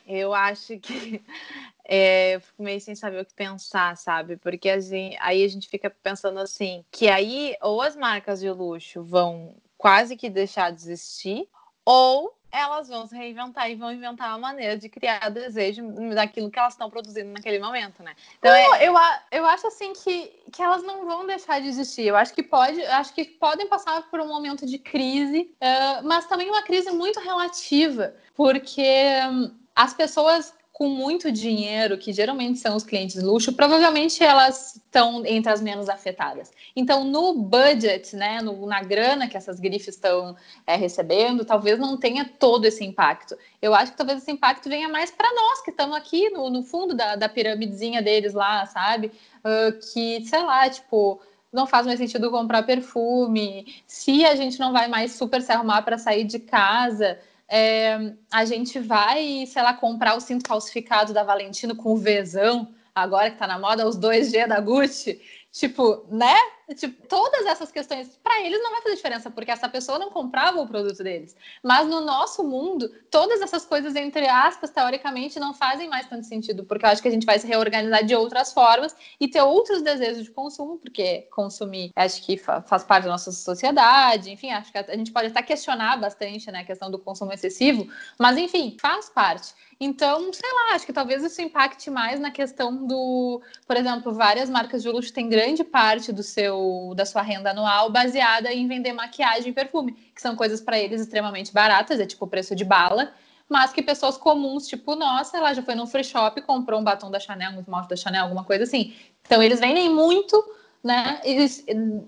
Eu 0.08 0.34
acho 0.34 0.80
que 0.80 1.22
é, 1.86 2.36
eu 2.36 2.42
fico 2.42 2.64
meio 2.64 2.82
sem 2.82 2.96
saber 2.96 3.22
o 3.22 3.26
que 3.26 3.34
pensar, 3.34 3.96
sabe? 3.96 4.38
Porque 4.38 4.70
assim, 4.70 5.16
aí 5.20 5.44
a 5.44 5.48
gente 5.48 5.68
fica 5.68 5.90
pensando 5.90 6.40
assim, 6.40 6.84
que 6.92 7.08
aí 7.08 7.56
ou 7.62 7.80
as 7.82 7.96
marcas 7.96 8.40
de 8.40 8.50
luxo 8.50 9.04
vão 9.04 9.56
quase 9.78 10.18
que 10.18 10.30
deixar 10.30 10.72
de 10.72 10.82
existir, 10.82 11.48
ou 11.86 12.36
elas 12.52 12.88
vão 12.88 13.06
se 13.06 13.16
reinventar 13.16 13.70
e 13.70 13.76
vão 13.76 13.92
inventar 13.92 14.30
uma 14.30 14.40
maneira 14.40 14.78
de 14.78 14.90
criar 14.90 15.30
desejo 15.30 15.84
daquilo 16.14 16.50
que 16.50 16.58
elas 16.58 16.74
estão 16.74 16.90
produzindo 16.90 17.32
naquele 17.32 17.60
momento, 17.60 18.02
né? 18.02 18.16
Então, 18.38 18.52
não, 18.52 18.76
é... 18.76 18.88
eu, 18.88 18.94
eu 19.32 19.46
acho 19.46 19.68
assim 19.68 19.94
que, 19.94 20.32
que 20.52 20.62
elas 20.62 20.84
não 20.84 21.06
vão 21.06 21.26
deixar 21.26 21.62
de 21.62 21.68
existir. 21.68 22.08
Eu 22.08 22.16
acho 22.16 22.34
que 22.34 22.44
pode, 22.44 22.82
acho 22.86 23.14
que 23.14 23.26
podem 23.26 23.68
passar 23.68 24.10
por 24.10 24.20
um 24.20 24.28
momento 24.28 24.66
de 24.66 24.78
crise, 24.78 25.52
uh, 25.62 26.06
mas 26.06 26.26
também 26.26 26.50
uma 26.50 26.64
crise 26.64 26.92
muito 26.92 27.20
relativa, 27.20 28.16
porque 28.36 29.12
um, 29.32 29.52
as 29.76 29.94
pessoas 29.94 30.54
com 30.80 30.88
muito 30.88 31.30
dinheiro, 31.30 31.98
que 31.98 32.14
geralmente 32.14 32.58
são 32.58 32.74
os 32.74 32.86
clientes 32.86 33.22
luxo, 33.22 33.52
provavelmente 33.52 34.24
elas 34.24 34.78
estão 34.78 35.26
entre 35.26 35.52
as 35.52 35.60
menos 35.60 35.90
afetadas. 35.90 36.54
Então, 36.74 37.04
no 37.04 37.34
budget, 37.34 38.16
né, 38.16 38.42
no, 38.42 38.66
na 38.66 38.82
grana 38.82 39.28
que 39.28 39.36
essas 39.36 39.60
grifes 39.60 39.96
estão 39.96 40.38
é, 40.66 40.78
recebendo, 40.78 41.44
talvez 41.44 41.78
não 41.78 41.98
tenha 41.98 42.24
todo 42.24 42.64
esse 42.64 42.82
impacto. 42.86 43.38
Eu 43.62 43.76
acho 43.76 43.92
que 43.92 43.98
talvez 43.98 44.20
esse 44.22 44.32
impacto 44.32 44.70
venha 44.70 44.88
mais 44.88 45.12
para 45.12 45.30
nós, 45.36 45.62
que 45.62 45.70
estamos 45.70 45.98
aqui 45.98 46.30
no, 46.30 46.50
no, 46.50 46.64
fundo 46.64 46.96
da, 46.96 47.18
da 47.18 47.28
piramidezinha 47.28 48.02
deles 48.02 48.34
lá, 48.34 48.66
sabe? 48.66 49.12
Uh, 49.40 49.78
que, 49.92 50.26
sei 50.28 50.42
lá, 50.44 50.70
tipo, 50.70 51.20
não 51.52 51.68
faz 51.68 51.86
mais 51.86 52.00
sentido 52.00 52.32
comprar 52.32 52.64
perfume, 52.64 53.84
se 53.86 54.24
a 54.24 54.34
gente 54.34 54.58
não 54.58 54.72
vai 54.72 54.88
mais 54.88 55.12
super 55.12 55.42
se 55.42 55.52
arrumar 55.52 55.82
para 55.82 55.98
sair 55.98 56.24
de 56.24 56.40
casa, 56.40 57.20
é, 57.50 58.14
a 58.32 58.46
gente 58.46 58.80
vai, 58.80 59.46
sei 59.48 59.62
lá, 59.62 59.74
comprar 59.74 60.16
o 60.16 60.22
cinto 60.22 60.48
falsificado 60.48 61.14
da 61.14 61.24
Valentino 61.24 61.76
com 61.76 61.94
o 61.94 61.98
Vzão, 61.98 62.74
agora 62.94 63.32
que 63.32 63.38
tá 63.38 63.48
na 63.48 63.58
moda, 63.58 63.88
os 63.88 63.98
2G 63.98 64.48
da 64.48 64.60
Gucci. 64.60 65.20
Tipo, 65.52 66.06
né? 66.12 66.36
Tipo, 66.76 67.08
todas 67.08 67.46
essas 67.46 67.72
questões, 67.72 68.20
para 68.24 68.42
eles 68.42 68.62
não 68.62 68.72
vai 68.72 68.82
fazer 68.82 68.96
diferença, 68.96 69.32
porque 69.32 69.50
essa 69.50 69.68
pessoa 69.68 69.98
não 69.98 70.12
comprava 70.12 70.62
o 70.62 70.68
produto 70.68 71.04
deles. 71.04 71.36
Mas 71.64 71.88
no 71.88 72.02
nosso 72.02 72.44
mundo, 72.44 72.90
todas 73.10 73.42
essas 73.42 73.66
coisas, 73.66 73.96
entre 73.96 74.28
aspas, 74.28 74.70
teoricamente, 74.70 75.40
não 75.40 75.54
fazem 75.54 75.90
mais 75.90 76.08
tanto 76.08 76.26
sentido, 76.26 76.64
porque 76.64 76.86
eu 76.86 76.90
acho 76.90 77.02
que 77.02 77.08
a 77.08 77.12
gente 77.12 77.26
vai 77.26 77.40
se 77.40 77.48
reorganizar 77.48 78.06
de 78.06 78.16
outras 78.16 78.54
formas 78.54 78.96
e 79.20 79.28
ter 79.28 79.42
outros 79.42 79.82
desejos 79.82 80.24
de 80.24 80.32
consumo, 80.32 80.78
porque 80.78 81.28
consumir, 81.34 81.92
acho 81.96 82.24
que 82.24 82.38
faz 82.38 82.84
parte 82.84 83.06
da 83.06 83.12
nossa 83.12 83.32
sociedade, 83.32 84.32
enfim, 84.32 84.52
acho 84.52 84.72
que 84.72 84.78
a 84.78 84.96
gente 84.96 85.12
pode 85.12 85.28
até 85.28 85.42
questionar 85.42 85.98
bastante 85.98 86.52
né, 86.52 86.60
a 86.60 86.66
questão 86.66 86.92
do 86.92 87.00
consumo 87.00 87.34
excessivo, 87.34 87.88
mas 88.18 88.38
enfim, 88.38 88.78
faz 88.80 89.10
parte. 89.10 89.54
Então, 89.82 90.32
sei 90.34 90.50
lá, 90.52 90.76
acho 90.76 90.86
que 90.86 90.92
talvez 90.92 91.24
isso 91.24 91.42
impacte 91.42 91.90
mais 91.90 92.20
na 92.20 92.32
questão 92.32 92.86
do, 92.86 93.42
por 93.66 93.78
exemplo, 93.78 94.14
várias 94.14 94.50
marcas 94.50 94.84
de 94.84 94.90
luxo 94.90 95.14
têm 95.14 95.30
grande 95.30 95.64
parte 95.64 96.12
do 96.12 96.22
seu 96.22 96.94
da 96.96 97.06
sua 97.06 97.22
renda 97.22 97.52
anual 97.52 97.90
baseada 97.90 98.52
em 98.52 98.68
vender 98.68 98.92
maquiagem 98.92 99.52
e 99.52 99.54
perfume, 99.54 99.94
que 100.14 100.22
são 100.22 100.36
coisas 100.36 100.60
para 100.60 100.78
eles 100.78 101.00
extremamente 101.00 101.54
baratas, 101.54 101.98
é 102.00 102.06
tipo 102.06 102.28
preço 102.28 102.54
de 102.58 102.66
bala, 102.66 103.14
mas 103.48 103.72
que 103.72 103.82
pessoas 103.82 104.18
comuns, 104.18 104.68
tipo, 104.68 104.96
nossa, 104.96 105.38
ela 105.38 105.54
já 105.54 105.64
foi 105.64 105.76
num 105.76 105.88
free 105.88 106.04
shop, 106.04 106.42
comprou 106.42 106.82
um 106.82 106.84
batom 106.84 107.10
da 107.10 107.20
Chanel, 107.20 107.54
um 107.54 107.62
esmalte 107.62 107.90
da 107.90 107.96
Chanel, 107.96 108.24
alguma 108.24 108.44
coisa 108.44 108.66
assim. 108.66 108.94
Então, 109.26 109.42
eles 109.42 109.60
vendem 109.60 109.90
muito 109.90 110.44
né, 110.84 111.20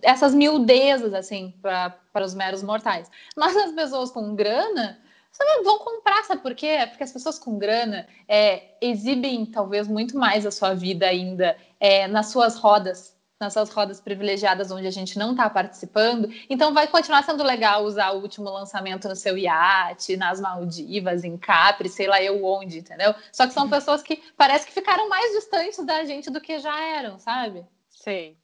essas 0.01 0.35
miudezas, 0.35 1.13
assim, 1.13 1.53
para 1.61 2.23
os 2.23 2.33
meros 2.33 2.61
mortais. 2.61 3.09
Mas 3.35 3.55
as 3.55 3.71
pessoas 3.71 4.11
com 4.11 4.35
grana, 4.35 4.99
vão 5.63 5.79
comprar, 5.79 6.23
sabe 6.23 6.41
por 6.41 6.53
quê? 6.55 6.85
Porque 6.89 7.03
as 7.03 7.11
pessoas 7.11 7.39
com 7.39 7.57
grana 7.57 8.07
é, 8.27 8.75
exibem 8.81 9.45
talvez 9.45 9.87
muito 9.87 10.17
mais 10.17 10.45
a 10.45 10.51
sua 10.51 10.73
vida 10.73 11.07
ainda 11.07 11.55
é, 11.79 12.07
nas 12.07 12.27
suas 12.27 12.55
rodas, 12.55 13.17
nas 13.39 13.53
suas 13.53 13.69
rodas 13.69 13.99
privilegiadas 13.99 14.71
onde 14.71 14.87
a 14.87 14.91
gente 14.91 15.17
não 15.17 15.31
está 15.31 15.49
participando. 15.49 16.29
Então 16.49 16.73
vai 16.73 16.87
continuar 16.87 17.23
sendo 17.23 17.43
legal 17.43 17.83
usar 17.83 18.11
o 18.11 18.21
último 18.21 18.49
lançamento 18.49 19.07
no 19.07 19.15
seu 19.15 19.37
iate, 19.37 20.17
nas 20.17 20.39
Maldivas, 20.39 21.23
em 21.23 21.37
Capri, 21.37 21.89
sei 21.89 22.07
lá 22.07 22.21
eu 22.21 22.43
onde, 22.43 22.79
entendeu? 22.79 23.13
Só 23.31 23.47
que 23.47 23.53
são 23.53 23.69
pessoas 23.69 24.03
que 24.03 24.21
parece 24.37 24.67
que 24.67 24.73
ficaram 24.73 25.09
mais 25.09 25.31
distantes 25.33 25.83
da 25.85 26.03
gente 26.03 26.29
do 26.29 26.41
que 26.41 26.59
já 26.59 26.79
eram, 26.79 27.17
sabe? 27.17 27.65
Sei. 27.89 28.37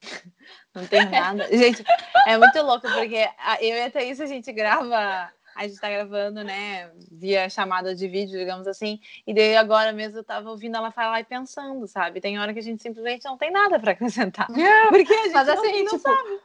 Não 0.74 0.86
tem 0.86 1.04
nada. 1.10 1.48
gente, 1.56 1.84
é 2.28 2.38
muito 2.38 2.62
louco, 2.62 2.88
porque 2.92 3.28
eu 3.60 3.76
e 3.76 3.82
a 3.82 3.90
Thaís, 3.90 4.22
a 4.22 4.28
gente 4.28 4.52
grava 4.52 5.32
a 5.58 5.68
gente 5.68 5.82
tá 5.82 5.90
gravando, 5.90 6.44
né, 6.44 6.92
via 7.12 7.50
chamada 7.50 7.96
de 7.96 8.08
vídeo, 8.08 8.38
digamos 8.38 8.68
assim, 8.68 9.00
e 9.26 9.34
daí 9.34 9.58
agora 9.58 9.92
mesmo 9.92 10.20
eu 10.20 10.24
tava 10.24 10.50
ouvindo 10.52 10.78
ela 10.78 10.92
falar 10.92 11.20
e 11.20 11.24
pensando, 11.24 11.88
sabe? 11.88 12.22
Tem 12.22 12.38
hora 12.38 12.54
que 12.54 12.60
a 12.60 12.64
gente 12.64 12.82
simplesmente 12.82 13.26
não 13.26 13.38
tem 13.38 13.52
nada 13.52 13.80
para 13.80 13.92
acrescentar. 13.92 14.48
Porque 14.90 15.14
a 15.14 15.24
gente 15.24 15.34
Mas, 15.34 15.50
assim, 15.50 15.84
não, 15.84 15.92
não 15.92 15.98
tipo, 15.98 16.00
sabe. 16.00 16.40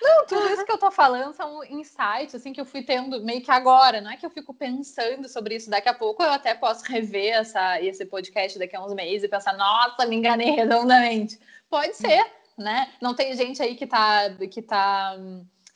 Não, 0.00 0.26
tudo 0.26 0.46
isso 0.48 0.64
que 0.64 0.70
eu 0.70 0.78
tô 0.78 0.90
falando 0.90 1.34
são 1.34 1.64
insights, 1.64 2.34
assim, 2.34 2.52
que 2.52 2.60
eu 2.60 2.64
fui 2.64 2.82
tendo 2.82 3.20
meio 3.24 3.40
que 3.40 3.50
agora. 3.50 4.00
Não 4.00 4.10
é 4.10 4.16
que 4.16 4.24
eu 4.24 4.30
fico 4.30 4.54
pensando 4.54 5.28
sobre 5.28 5.56
isso 5.56 5.68
daqui 5.68 5.88
a 5.88 5.94
pouco. 5.94 6.22
Eu 6.22 6.30
até 6.30 6.54
posso 6.54 6.84
rever 6.84 7.34
essa, 7.34 7.82
esse 7.82 8.04
podcast 8.04 8.58
daqui 8.58 8.76
a 8.76 8.84
uns 8.84 8.94
meses 8.94 9.24
e 9.24 9.28
pensar, 9.28 9.56
nossa, 9.56 10.06
me 10.06 10.14
enganei 10.14 10.50
redondamente. 10.54 11.40
Pode 11.68 11.96
ser, 11.96 12.24
né? 12.56 12.92
Não 13.00 13.12
tem 13.14 13.34
gente 13.34 13.60
aí 13.60 13.74
que 13.74 13.86
tá, 13.86 14.30
que 14.50 14.62
tá 14.62 15.16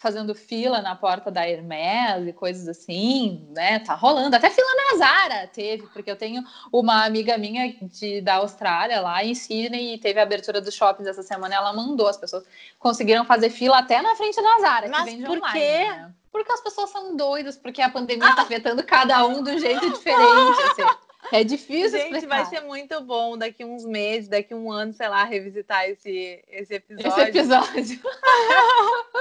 fazendo 0.02 0.34
fila 0.34 0.82
na 0.82 0.96
porta 0.96 1.30
da 1.30 1.48
Hermes 1.48 2.26
e 2.26 2.32
coisas 2.32 2.66
assim, 2.66 3.46
né? 3.50 3.78
Tá 3.78 3.94
rolando. 3.94 4.34
Até 4.34 4.50
fila 4.50 4.66
na 4.74 4.98
Zara 4.98 5.46
teve, 5.46 5.86
porque 5.92 6.10
eu 6.10 6.16
tenho 6.16 6.42
uma 6.72 7.04
amiga 7.04 7.38
minha 7.38 7.72
de, 7.80 8.20
da 8.20 8.34
Austrália 8.34 9.00
lá 9.00 9.24
em 9.24 9.32
Sydney 9.32 9.94
e 9.94 9.98
teve 9.98 10.18
a 10.18 10.24
abertura 10.24 10.60
dos 10.60 10.74
shoppings 10.74 11.06
essa 11.06 11.22
semana. 11.22 11.54
Ela 11.54 11.72
mandou, 11.72 12.08
as 12.08 12.16
pessoas 12.16 12.44
conseguiram 12.80 13.24
fazer 13.24 13.48
fila 13.48 13.78
até 13.78 14.02
na 14.02 14.16
frente 14.16 14.42
da 14.42 14.58
Zara. 14.60 14.88
Mas 14.88 15.04
que 15.04 15.10
vende 15.12 15.24
por 15.24 15.38
online, 15.38 15.60
quê? 15.60 15.84
Né? 15.84 16.12
Porque 16.32 16.52
as 16.52 16.60
pessoas 16.60 16.90
são 16.90 17.16
doidas, 17.16 17.56
porque 17.56 17.80
a 17.80 17.88
pandemia 17.88 18.28
está 18.28 18.42
ah! 18.42 18.44
afetando 18.44 18.82
cada 18.82 19.24
um 19.24 19.40
de 19.40 19.52
um 19.52 19.58
jeito 19.58 19.88
diferente. 19.92 20.62
Assim. 20.62 20.82
É 21.30 21.44
difícil 21.44 21.98
Gente, 21.98 22.14
explicar. 22.14 22.42
vai 22.42 22.46
ser 22.46 22.60
muito 22.62 23.00
bom 23.02 23.38
daqui 23.38 23.64
uns 23.64 23.84
meses, 23.84 24.28
daqui 24.28 24.52
um 24.52 24.70
ano, 24.70 24.92
sei 24.92 25.08
lá, 25.08 25.22
revisitar 25.22 25.88
esse, 25.88 26.42
esse 26.48 26.74
episódio. 26.74 27.08
Esse 27.08 27.20
episódio. 27.20 28.00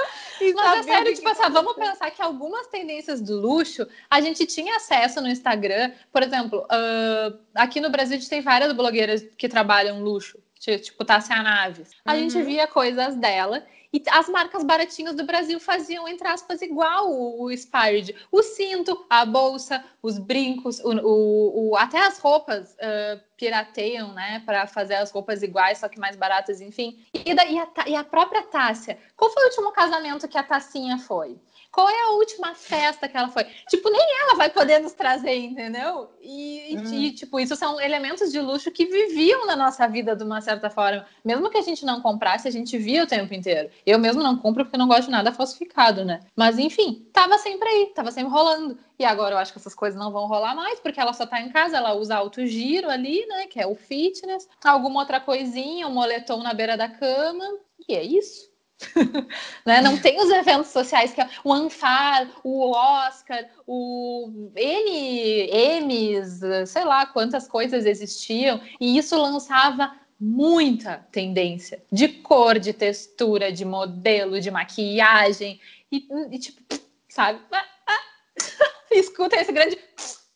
Mas 0.54 0.86
é 0.86 0.92
sério, 0.92 1.14
tipo 1.14 1.28
assim, 1.28 1.50
vamos 1.50 1.74
pensar 1.74 2.10
que 2.10 2.22
algumas 2.22 2.66
tendências 2.66 3.20
do 3.20 3.40
luxo 3.40 3.86
a 4.10 4.20
gente 4.20 4.46
tinha 4.46 4.76
acesso 4.76 5.20
no 5.20 5.28
Instagram. 5.28 5.92
Por 6.10 6.22
exemplo, 6.22 6.60
uh, 6.60 7.38
aqui 7.54 7.80
no 7.80 7.90
Brasil 7.90 8.16
a 8.16 8.20
gente 8.20 8.30
tem 8.30 8.40
várias 8.40 8.72
blogueiras 8.72 9.24
que 9.36 9.48
trabalham 9.48 10.02
luxo, 10.02 10.38
tipo 10.58 11.04
Tassia 11.04 11.42
Naves. 11.42 11.90
A 12.04 12.12
uhum. 12.12 12.18
gente 12.18 12.42
via 12.42 12.66
coisas 12.66 13.16
dela 13.16 13.64
e 13.92 14.02
as 14.10 14.28
marcas 14.28 14.64
baratinhas 14.64 15.14
do 15.14 15.24
Brasil 15.24 15.60
faziam, 15.60 16.08
entre 16.08 16.26
aspas, 16.26 16.62
igual 16.62 17.10
o, 17.10 17.44
o 17.44 17.56
Spired. 17.56 18.14
O 18.30 18.42
cinto, 18.42 19.04
a 19.10 19.26
bolsa, 19.26 19.84
os 20.02 20.18
brincos, 20.18 20.80
o, 20.80 20.90
o, 20.90 21.70
o 21.70 21.76
até 21.76 21.98
as 21.98 22.18
roupas 22.18 22.72
uh, 22.72 23.20
pirateiam, 23.36 24.14
né? 24.14 24.42
Para 24.46 24.66
fazer 24.66 24.94
as 24.94 25.10
roupas 25.10 25.42
iguais, 25.42 25.78
só 25.78 25.88
que 25.88 26.00
mais 26.00 26.16
baratas, 26.16 26.60
enfim. 26.60 27.04
E, 27.12 27.34
da, 27.34 27.44
e, 27.44 27.58
a, 27.58 27.68
e 27.86 27.94
a 27.94 28.02
própria 28.02 28.42
Tássia. 28.44 28.98
Qual 29.16 29.30
foi 29.30 29.42
o 29.42 29.46
último 29.46 29.72
casamento 29.72 30.26
que 30.26 30.38
a 30.38 30.42
Tassinha 30.42 30.98
foi? 30.98 31.38
Qual 31.72 31.88
é 31.88 32.02
a 32.02 32.10
última 32.10 32.54
festa 32.54 33.08
que 33.08 33.16
ela 33.16 33.30
foi? 33.30 33.44
Tipo, 33.66 33.88
nem 33.88 34.20
ela 34.20 34.36
vai 34.36 34.50
poder 34.50 34.78
nos 34.78 34.92
trazer, 34.92 35.34
entendeu? 35.36 36.10
E, 36.20 36.76
uhum. 36.76 36.94
e, 36.94 37.12
tipo, 37.12 37.40
isso 37.40 37.56
são 37.56 37.80
elementos 37.80 38.30
de 38.30 38.38
luxo 38.38 38.70
que 38.70 38.84
viviam 38.84 39.46
na 39.46 39.56
nossa 39.56 39.88
vida 39.88 40.14
de 40.14 40.22
uma 40.22 40.42
certa 40.42 40.68
forma. 40.68 41.06
Mesmo 41.24 41.48
que 41.48 41.56
a 41.56 41.62
gente 41.62 41.86
não 41.86 42.02
comprasse, 42.02 42.46
a 42.46 42.50
gente 42.50 42.76
via 42.76 43.04
o 43.04 43.06
tempo 43.06 43.32
inteiro. 43.32 43.70
Eu 43.86 43.98
mesmo 43.98 44.22
não 44.22 44.36
compro 44.36 44.64
porque 44.66 44.76
não 44.76 44.86
gosto 44.86 45.06
de 45.06 45.12
nada 45.12 45.32
falsificado, 45.32 46.04
né? 46.04 46.20
Mas 46.36 46.58
enfim, 46.58 47.08
tava 47.10 47.38
sempre 47.38 47.66
aí, 47.66 47.86
tava 47.94 48.10
sempre 48.10 48.30
rolando. 48.30 48.76
E 48.98 49.04
agora 49.04 49.34
eu 49.34 49.38
acho 49.38 49.52
que 49.52 49.58
essas 49.58 49.74
coisas 49.74 49.98
não 49.98 50.12
vão 50.12 50.26
rolar 50.26 50.54
mais, 50.54 50.78
porque 50.78 51.00
ela 51.00 51.14
só 51.14 51.24
tá 51.24 51.40
em 51.40 51.48
casa, 51.48 51.78
ela 51.78 51.94
usa 51.94 52.16
alto 52.16 52.46
giro 52.46 52.90
ali, 52.90 53.24
né? 53.26 53.46
Que 53.46 53.58
é 53.58 53.66
o 53.66 53.74
fitness, 53.74 54.46
alguma 54.62 55.00
outra 55.00 55.18
coisinha, 55.18 55.88
um 55.88 55.94
moletom 55.94 56.42
na 56.42 56.52
beira 56.52 56.76
da 56.76 56.88
cama. 56.88 57.44
E 57.88 57.94
é 57.94 58.02
isso. 58.04 58.51
né? 59.64 59.80
Não 59.80 59.98
tem 59.98 60.20
os 60.20 60.30
eventos 60.30 60.68
sociais 60.68 61.12
que 61.12 61.20
é 61.20 61.28
o 61.44 61.52
Anfar, 61.52 62.28
o 62.42 62.70
Oscar, 62.70 63.46
o 63.66 64.50
N, 64.54 65.80
M's, 65.82 66.40
sei 66.68 66.84
lá 66.84 67.06
quantas 67.06 67.48
coisas 67.48 67.86
existiam, 67.86 68.60
e 68.80 68.98
isso 68.98 69.16
lançava 69.16 69.94
muita 70.18 71.06
tendência 71.10 71.82
de 71.90 72.08
cor, 72.08 72.58
de 72.58 72.72
textura, 72.72 73.52
de 73.52 73.64
modelo, 73.64 74.40
de 74.40 74.50
maquiagem, 74.50 75.60
e, 75.90 76.06
e 76.30 76.38
tipo, 76.38 76.62
sabe? 77.08 77.40
Ah, 77.50 77.64
ah. 77.86 78.00
Escuta 78.92 79.36
esse 79.36 79.52
grande 79.52 79.78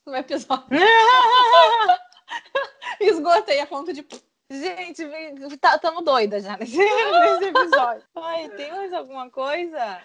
no 0.07 0.15
episódio. 0.17 0.67
Esgotei 3.01 3.61
a 3.61 3.67
ponto 3.67 3.93
de 3.93 4.03
Gente, 4.49 5.03
estamos 5.03 5.59
tá, 5.59 6.01
doidas 6.05 6.45
já 6.45 6.57
nesse, 6.59 6.81
episódio. 6.81 8.03
Ai, 8.15 8.49
tem 8.51 8.71
mais 8.71 8.93
alguma 8.93 9.29
coisa? 9.29 10.01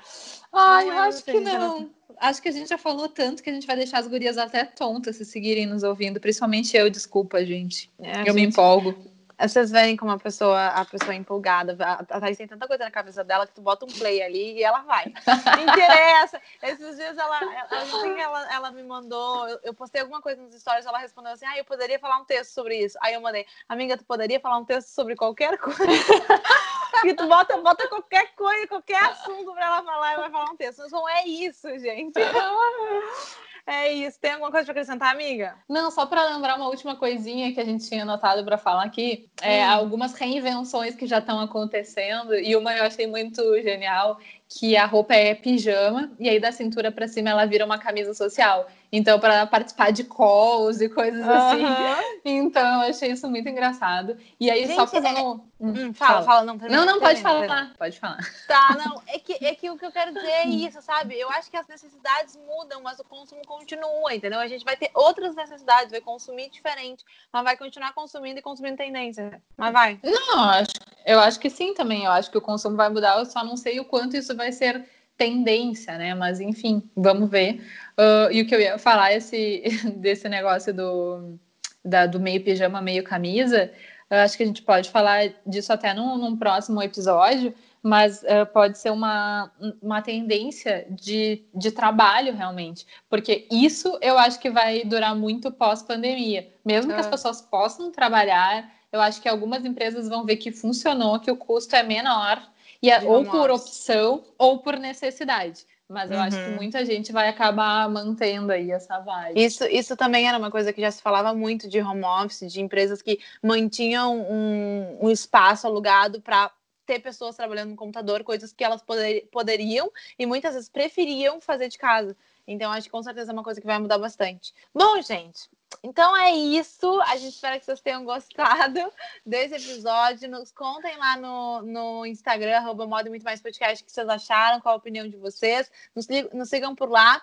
Ai, 0.51 0.89
eu 0.89 0.97
acho 0.97 1.23
que 1.23 1.39
não. 1.39 1.91
Acho 2.17 2.41
que 2.41 2.49
a 2.49 2.51
gente 2.51 2.67
já 2.67 2.77
falou 2.77 3.07
tanto 3.07 3.43
que 3.43 3.49
a 3.49 3.53
gente 3.53 3.67
vai 3.67 3.75
deixar 3.75 3.99
as 3.99 4.07
gurias 4.07 4.39
até 4.39 4.65
tontas 4.65 5.15
se 5.15 5.25
seguirem 5.25 5.67
nos 5.67 5.83
ouvindo. 5.83 6.19
Principalmente 6.19 6.75
eu, 6.75 6.89
desculpa, 6.89 7.45
gente. 7.45 7.91
É, 7.99 8.21
eu 8.21 8.25
gente... 8.25 8.33
me 8.33 8.41
empolgo. 8.43 9.10
Vocês 9.41 9.71
veem 9.71 9.97
como 9.97 10.11
a 10.11 10.19
pessoa, 10.19 10.67
a 10.67 10.85
pessoa 10.85 11.13
é 11.13 11.17
empolgada. 11.17 11.75
A 11.83 12.19
Thaís 12.19 12.37
tem 12.37 12.47
tanta 12.47 12.67
coisa 12.67 12.83
na 12.83 12.91
cabeça 12.91 13.23
dela 13.23 13.47
que 13.47 13.53
tu 13.53 13.61
bota 13.61 13.85
um 13.85 13.87
play 13.87 14.21
ali 14.21 14.57
e 14.57 14.63
ela 14.63 14.81
vai. 14.81 15.05
interessa. 15.67 16.41
Esses 16.61 16.95
dias 16.95 17.17
ela, 17.17 17.39
ela, 17.41 18.19
ela, 18.19 18.53
ela 18.53 18.71
me 18.71 18.83
mandou. 18.83 19.47
Eu, 19.47 19.59
eu, 19.63 19.73
postei 19.73 20.01
alguma 20.01 20.21
coisa 20.21 20.41
nos 20.41 20.53
stories, 20.53 20.85
ela 20.85 20.99
respondeu 20.99 21.33
assim: 21.33 21.45
Ah, 21.45 21.57
eu 21.57 21.65
poderia 21.65 21.99
falar 21.99 22.19
um 22.19 22.25
texto 22.25 22.51
sobre 22.51 22.77
isso. 22.77 22.97
Aí 23.01 23.13
eu 23.13 23.21
mandei, 23.21 23.45
amiga, 23.67 23.97
tu 23.97 24.05
poderia 24.05 24.39
falar 24.39 24.57
um 24.57 24.65
texto 24.65 24.89
sobre 24.89 25.15
qualquer 25.15 25.57
coisa? 25.57 25.81
e 27.05 27.13
tu 27.13 27.27
bota, 27.27 27.57
bota 27.57 27.87
qualquer 27.87 28.33
coisa, 28.35 28.67
qualquer 28.67 29.03
assunto 29.03 29.53
pra 29.53 29.65
ela 29.65 29.83
falar 29.83 30.13
e 30.13 30.17
vai 30.17 30.31
falar 30.31 30.51
um 30.51 30.57
texto. 30.57 30.83
Não 30.91 31.07
é 31.07 31.25
isso, 31.25 31.67
gente. 31.79 32.13
É 33.65 33.91
isso. 33.93 34.19
Tem 34.19 34.31
alguma 34.31 34.51
coisa 34.51 34.65
para 34.65 34.71
acrescentar, 34.71 35.13
amiga? 35.13 35.55
Não, 35.69 35.91
só 35.91 36.05
para 36.05 36.25
lembrar 36.25 36.55
uma 36.55 36.67
última 36.67 36.95
coisinha 36.95 37.53
que 37.53 37.59
a 37.59 37.63
gente 37.63 37.87
tinha 37.87 38.01
anotado 38.01 38.43
para 38.43 38.57
falar 38.57 38.83
aqui. 38.83 39.29
É, 39.41 39.65
hum. 39.65 39.71
Algumas 39.71 40.13
reinvenções 40.13 40.95
que 40.95 41.05
já 41.05 41.19
estão 41.19 41.39
acontecendo. 41.39 42.33
E 42.33 42.55
uma 42.55 42.75
eu 42.75 42.83
achei 42.83 43.05
muito 43.05 43.41
genial, 43.61 44.19
que 44.49 44.75
a 44.75 44.85
roupa 44.85 45.13
é 45.13 45.35
pijama 45.35 46.11
e 46.19 46.27
aí 46.27 46.39
da 46.39 46.51
cintura 46.51 46.91
para 46.91 47.07
cima 47.07 47.29
ela 47.29 47.45
vira 47.45 47.65
uma 47.65 47.77
camisa 47.77 48.13
social. 48.13 48.67
Então, 48.91 49.19
para 49.19 49.47
participar 49.47 49.91
de 49.91 50.03
calls 50.03 50.81
e 50.81 50.89
coisas 50.89 51.25
uhum. 51.25 51.31
assim. 51.31 52.11
Então, 52.25 52.83
eu 52.83 52.89
achei 52.89 53.11
isso 53.11 53.29
muito 53.29 53.47
engraçado. 53.47 54.17
E 54.37 54.51
aí, 54.51 54.67
Gente, 54.67 54.75
só 54.75 54.85
fazendo. 54.85 55.17
É... 55.17 55.21
Hum, 55.21 55.43
hum, 55.59 55.93
fala, 55.93 56.23
fala, 56.23 56.23
fala. 56.23 56.69
Não, 56.69 56.85
não, 56.85 56.93
não, 56.93 56.99
pode 56.99 57.21
falar. 57.21 57.73
Pode 57.77 57.99
falar. 57.99 58.19
Tá, 58.47 58.77
não. 58.83 59.01
É 59.07 59.17
que, 59.17 59.45
é 59.45 59.55
que 59.55 59.69
o 59.69 59.77
que 59.77 59.85
eu 59.85 59.91
quero 59.91 60.13
dizer 60.13 60.29
é 60.29 60.45
isso, 60.45 60.81
sabe? 60.81 61.17
Eu 61.17 61.29
acho 61.29 61.49
que 61.49 61.55
as 61.55 61.67
necessidades 61.67 62.37
mudam, 62.47 62.81
mas 62.81 62.99
o 62.99 63.03
consumo 63.03 63.41
continua, 63.47 64.13
entendeu? 64.13 64.39
A 64.39 64.47
gente 64.47 64.65
vai 64.65 64.75
ter 64.75 64.91
outras 64.93 65.35
necessidades, 65.35 65.91
vai 65.91 66.01
consumir 66.01 66.49
diferente, 66.49 67.05
mas 67.31 67.43
vai 67.43 67.55
continuar 67.55 67.93
consumindo 67.93 68.39
e 68.39 68.41
consumindo 68.41 68.75
tendência. 68.75 69.41
Mas 69.55 69.71
vai. 69.71 69.99
Não, 70.03 70.33
eu 70.33 70.49
acho, 70.49 70.71
eu 71.05 71.19
acho 71.19 71.39
que 71.39 71.49
sim 71.49 71.73
também. 71.73 72.03
Eu 72.03 72.11
acho 72.11 72.29
que 72.29 72.37
o 72.37 72.41
consumo 72.41 72.75
vai 72.75 72.89
mudar, 72.89 73.19
eu 73.19 73.25
só 73.25 73.43
não 73.43 73.55
sei 73.55 73.79
o 73.79 73.85
quanto 73.85 74.17
isso 74.17 74.35
vai 74.35 74.51
ser 74.51 74.85
tendência, 75.21 75.99
né? 75.99 76.15
Mas 76.15 76.39
enfim, 76.39 76.81
vamos 76.97 77.29
ver. 77.29 77.63
Uh, 78.01 78.31
e 78.31 78.41
o 78.41 78.47
que 78.47 78.55
eu 78.55 78.59
ia 78.59 78.79
falar 78.79 79.13
esse, 79.13 79.61
desse 79.97 80.27
negócio 80.27 80.73
do, 80.73 81.37
da, 81.85 82.07
do 82.07 82.19
meio 82.19 82.43
pijama, 82.43 82.81
meio 82.81 83.03
camisa, 83.03 83.71
acho 84.09 84.35
que 84.35 84.43
a 84.43 84.45
gente 84.45 84.63
pode 84.63 84.89
falar 84.89 85.31
disso 85.45 85.71
até 85.71 85.93
num, 85.93 86.17
num 86.17 86.35
próximo 86.35 86.81
episódio, 86.81 87.53
mas 87.83 88.23
uh, 88.23 88.45
pode 88.51 88.79
ser 88.79 88.89
uma, 88.89 89.51
uma 89.79 90.01
tendência 90.01 90.87
de, 90.89 91.43
de 91.53 91.71
trabalho 91.71 92.33
realmente, 92.35 92.87
porque 93.07 93.47
isso 93.51 93.97
eu 94.01 94.17
acho 94.17 94.39
que 94.39 94.49
vai 94.49 94.83
durar 94.83 95.15
muito 95.15 95.51
pós-pandemia. 95.51 96.51
Mesmo 96.65 96.91
que 96.91 96.99
as 96.99 97.07
ah. 97.07 97.11
pessoas 97.11 97.41
possam 97.41 97.91
trabalhar, 97.91 98.67
eu 98.91 98.99
acho 98.99 99.21
que 99.21 99.29
algumas 99.29 99.63
empresas 99.63 100.09
vão 100.09 100.25
ver 100.25 100.37
que 100.37 100.51
funcionou, 100.51 101.19
que 101.19 101.29
o 101.29 101.37
custo 101.37 101.75
é 101.75 101.83
menor 101.83 102.41
e 102.81 102.89
é, 102.89 103.01
ou 103.03 103.23
por 103.23 103.51
opção 103.51 104.23
ou 104.37 104.59
por 104.59 104.77
necessidade. 104.77 105.65
Mas 105.91 106.09
eu 106.09 106.17
uhum. 106.17 106.23
acho 106.23 106.37
que 106.37 106.49
uhum. 106.49 106.55
muita 106.55 106.85
gente 106.85 107.11
vai 107.11 107.27
acabar 107.27 107.89
mantendo 107.89 108.51
aí 108.51 108.71
essa 108.71 108.99
vibe. 108.99 109.43
Isso, 109.43 109.65
isso 109.65 109.95
também 109.97 110.27
era 110.27 110.37
uma 110.37 110.49
coisa 110.49 110.71
que 110.71 110.79
já 110.79 110.89
se 110.89 111.01
falava 111.01 111.33
muito 111.33 111.67
de 111.67 111.81
home 111.81 112.03
office, 112.03 112.51
de 112.51 112.61
empresas 112.61 113.01
que 113.01 113.19
mantinham 113.43 114.21
um, 114.21 114.97
um 115.01 115.09
espaço 115.11 115.67
alugado 115.67 116.21
para 116.21 116.49
ter 116.85 116.99
pessoas 116.99 117.35
trabalhando 117.35 117.71
no 117.71 117.75
computador, 117.75 118.23
coisas 118.23 118.53
que 118.53 118.63
elas 118.63 118.81
poder, 118.81 119.27
poderiam 119.31 119.91
e 120.17 120.25
muitas 120.25 120.53
vezes 120.53 120.69
preferiam 120.69 121.41
fazer 121.41 121.67
de 121.67 121.77
casa. 121.77 122.15
Então, 122.47 122.71
acho 122.71 122.85
que 122.85 122.91
com 122.91 123.03
certeza 123.03 123.31
é 123.31 123.33
uma 123.33 123.43
coisa 123.43 123.61
que 123.61 123.67
vai 123.67 123.79
mudar 123.79 123.97
bastante. 123.97 124.53
Bom, 124.73 125.01
gente, 125.01 125.49
então 125.83 126.15
é 126.15 126.31
isso. 126.31 127.01
A 127.01 127.15
gente 127.17 127.33
espera 127.33 127.59
que 127.59 127.65
vocês 127.65 127.81
tenham 127.81 128.03
gostado 128.03 128.79
desse 129.25 129.55
episódio. 129.55 130.29
Nos 130.29 130.51
contem 130.51 130.97
lá 130.97 131.17
no, 131.17 131.61
no 131.61 132.05
Instagram, 132.05 132.57
arroba 132.57 132.87
Modo 132.87 133.09
Muito 133.09 133.23
Mais 133.23 133.41
Podcast, 133.41 133.83
o 133.83 133.85
que 133.85 133.91
vocês 133.91 134.09
acharam, 134.09 134.61
qual 134.61 134.75
a 134.75 134.77
opinião 134.77 135.07
de 135.07 135.17
vocês. 135.17 135.71
Nos, 135.95 136.07
nos 136.33 136.49
sigam 136.49 136.75
por 136.75 136.89
lá. 136.89 137.21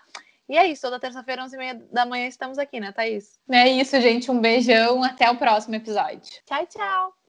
E 0.49 0.57
é 0.57 0.67
isso, 0.67 0.81
toda 0.81 0.99
terça-feira, 0.99 1.45
11h30 1.45 1.89
da 1.93 2.07
manhã, 2.07 2.27
estamos 2.27 2.57
aqui, 2.57 2.81
né, 2.81 2.91
Thaís? 2.91 3.39
É 3.51 3.69
isso, 3.69 4.01
gente. 4.01 4.31
Um 4.31 4.41
beijão. 4.41 5.05
Até 5.05 5.31
o 5.31 5.37
próximo 5.37 5.75
episódio. 5.75 6.41
Tchau, 6.47 6.67
tchau. 6.67 7.19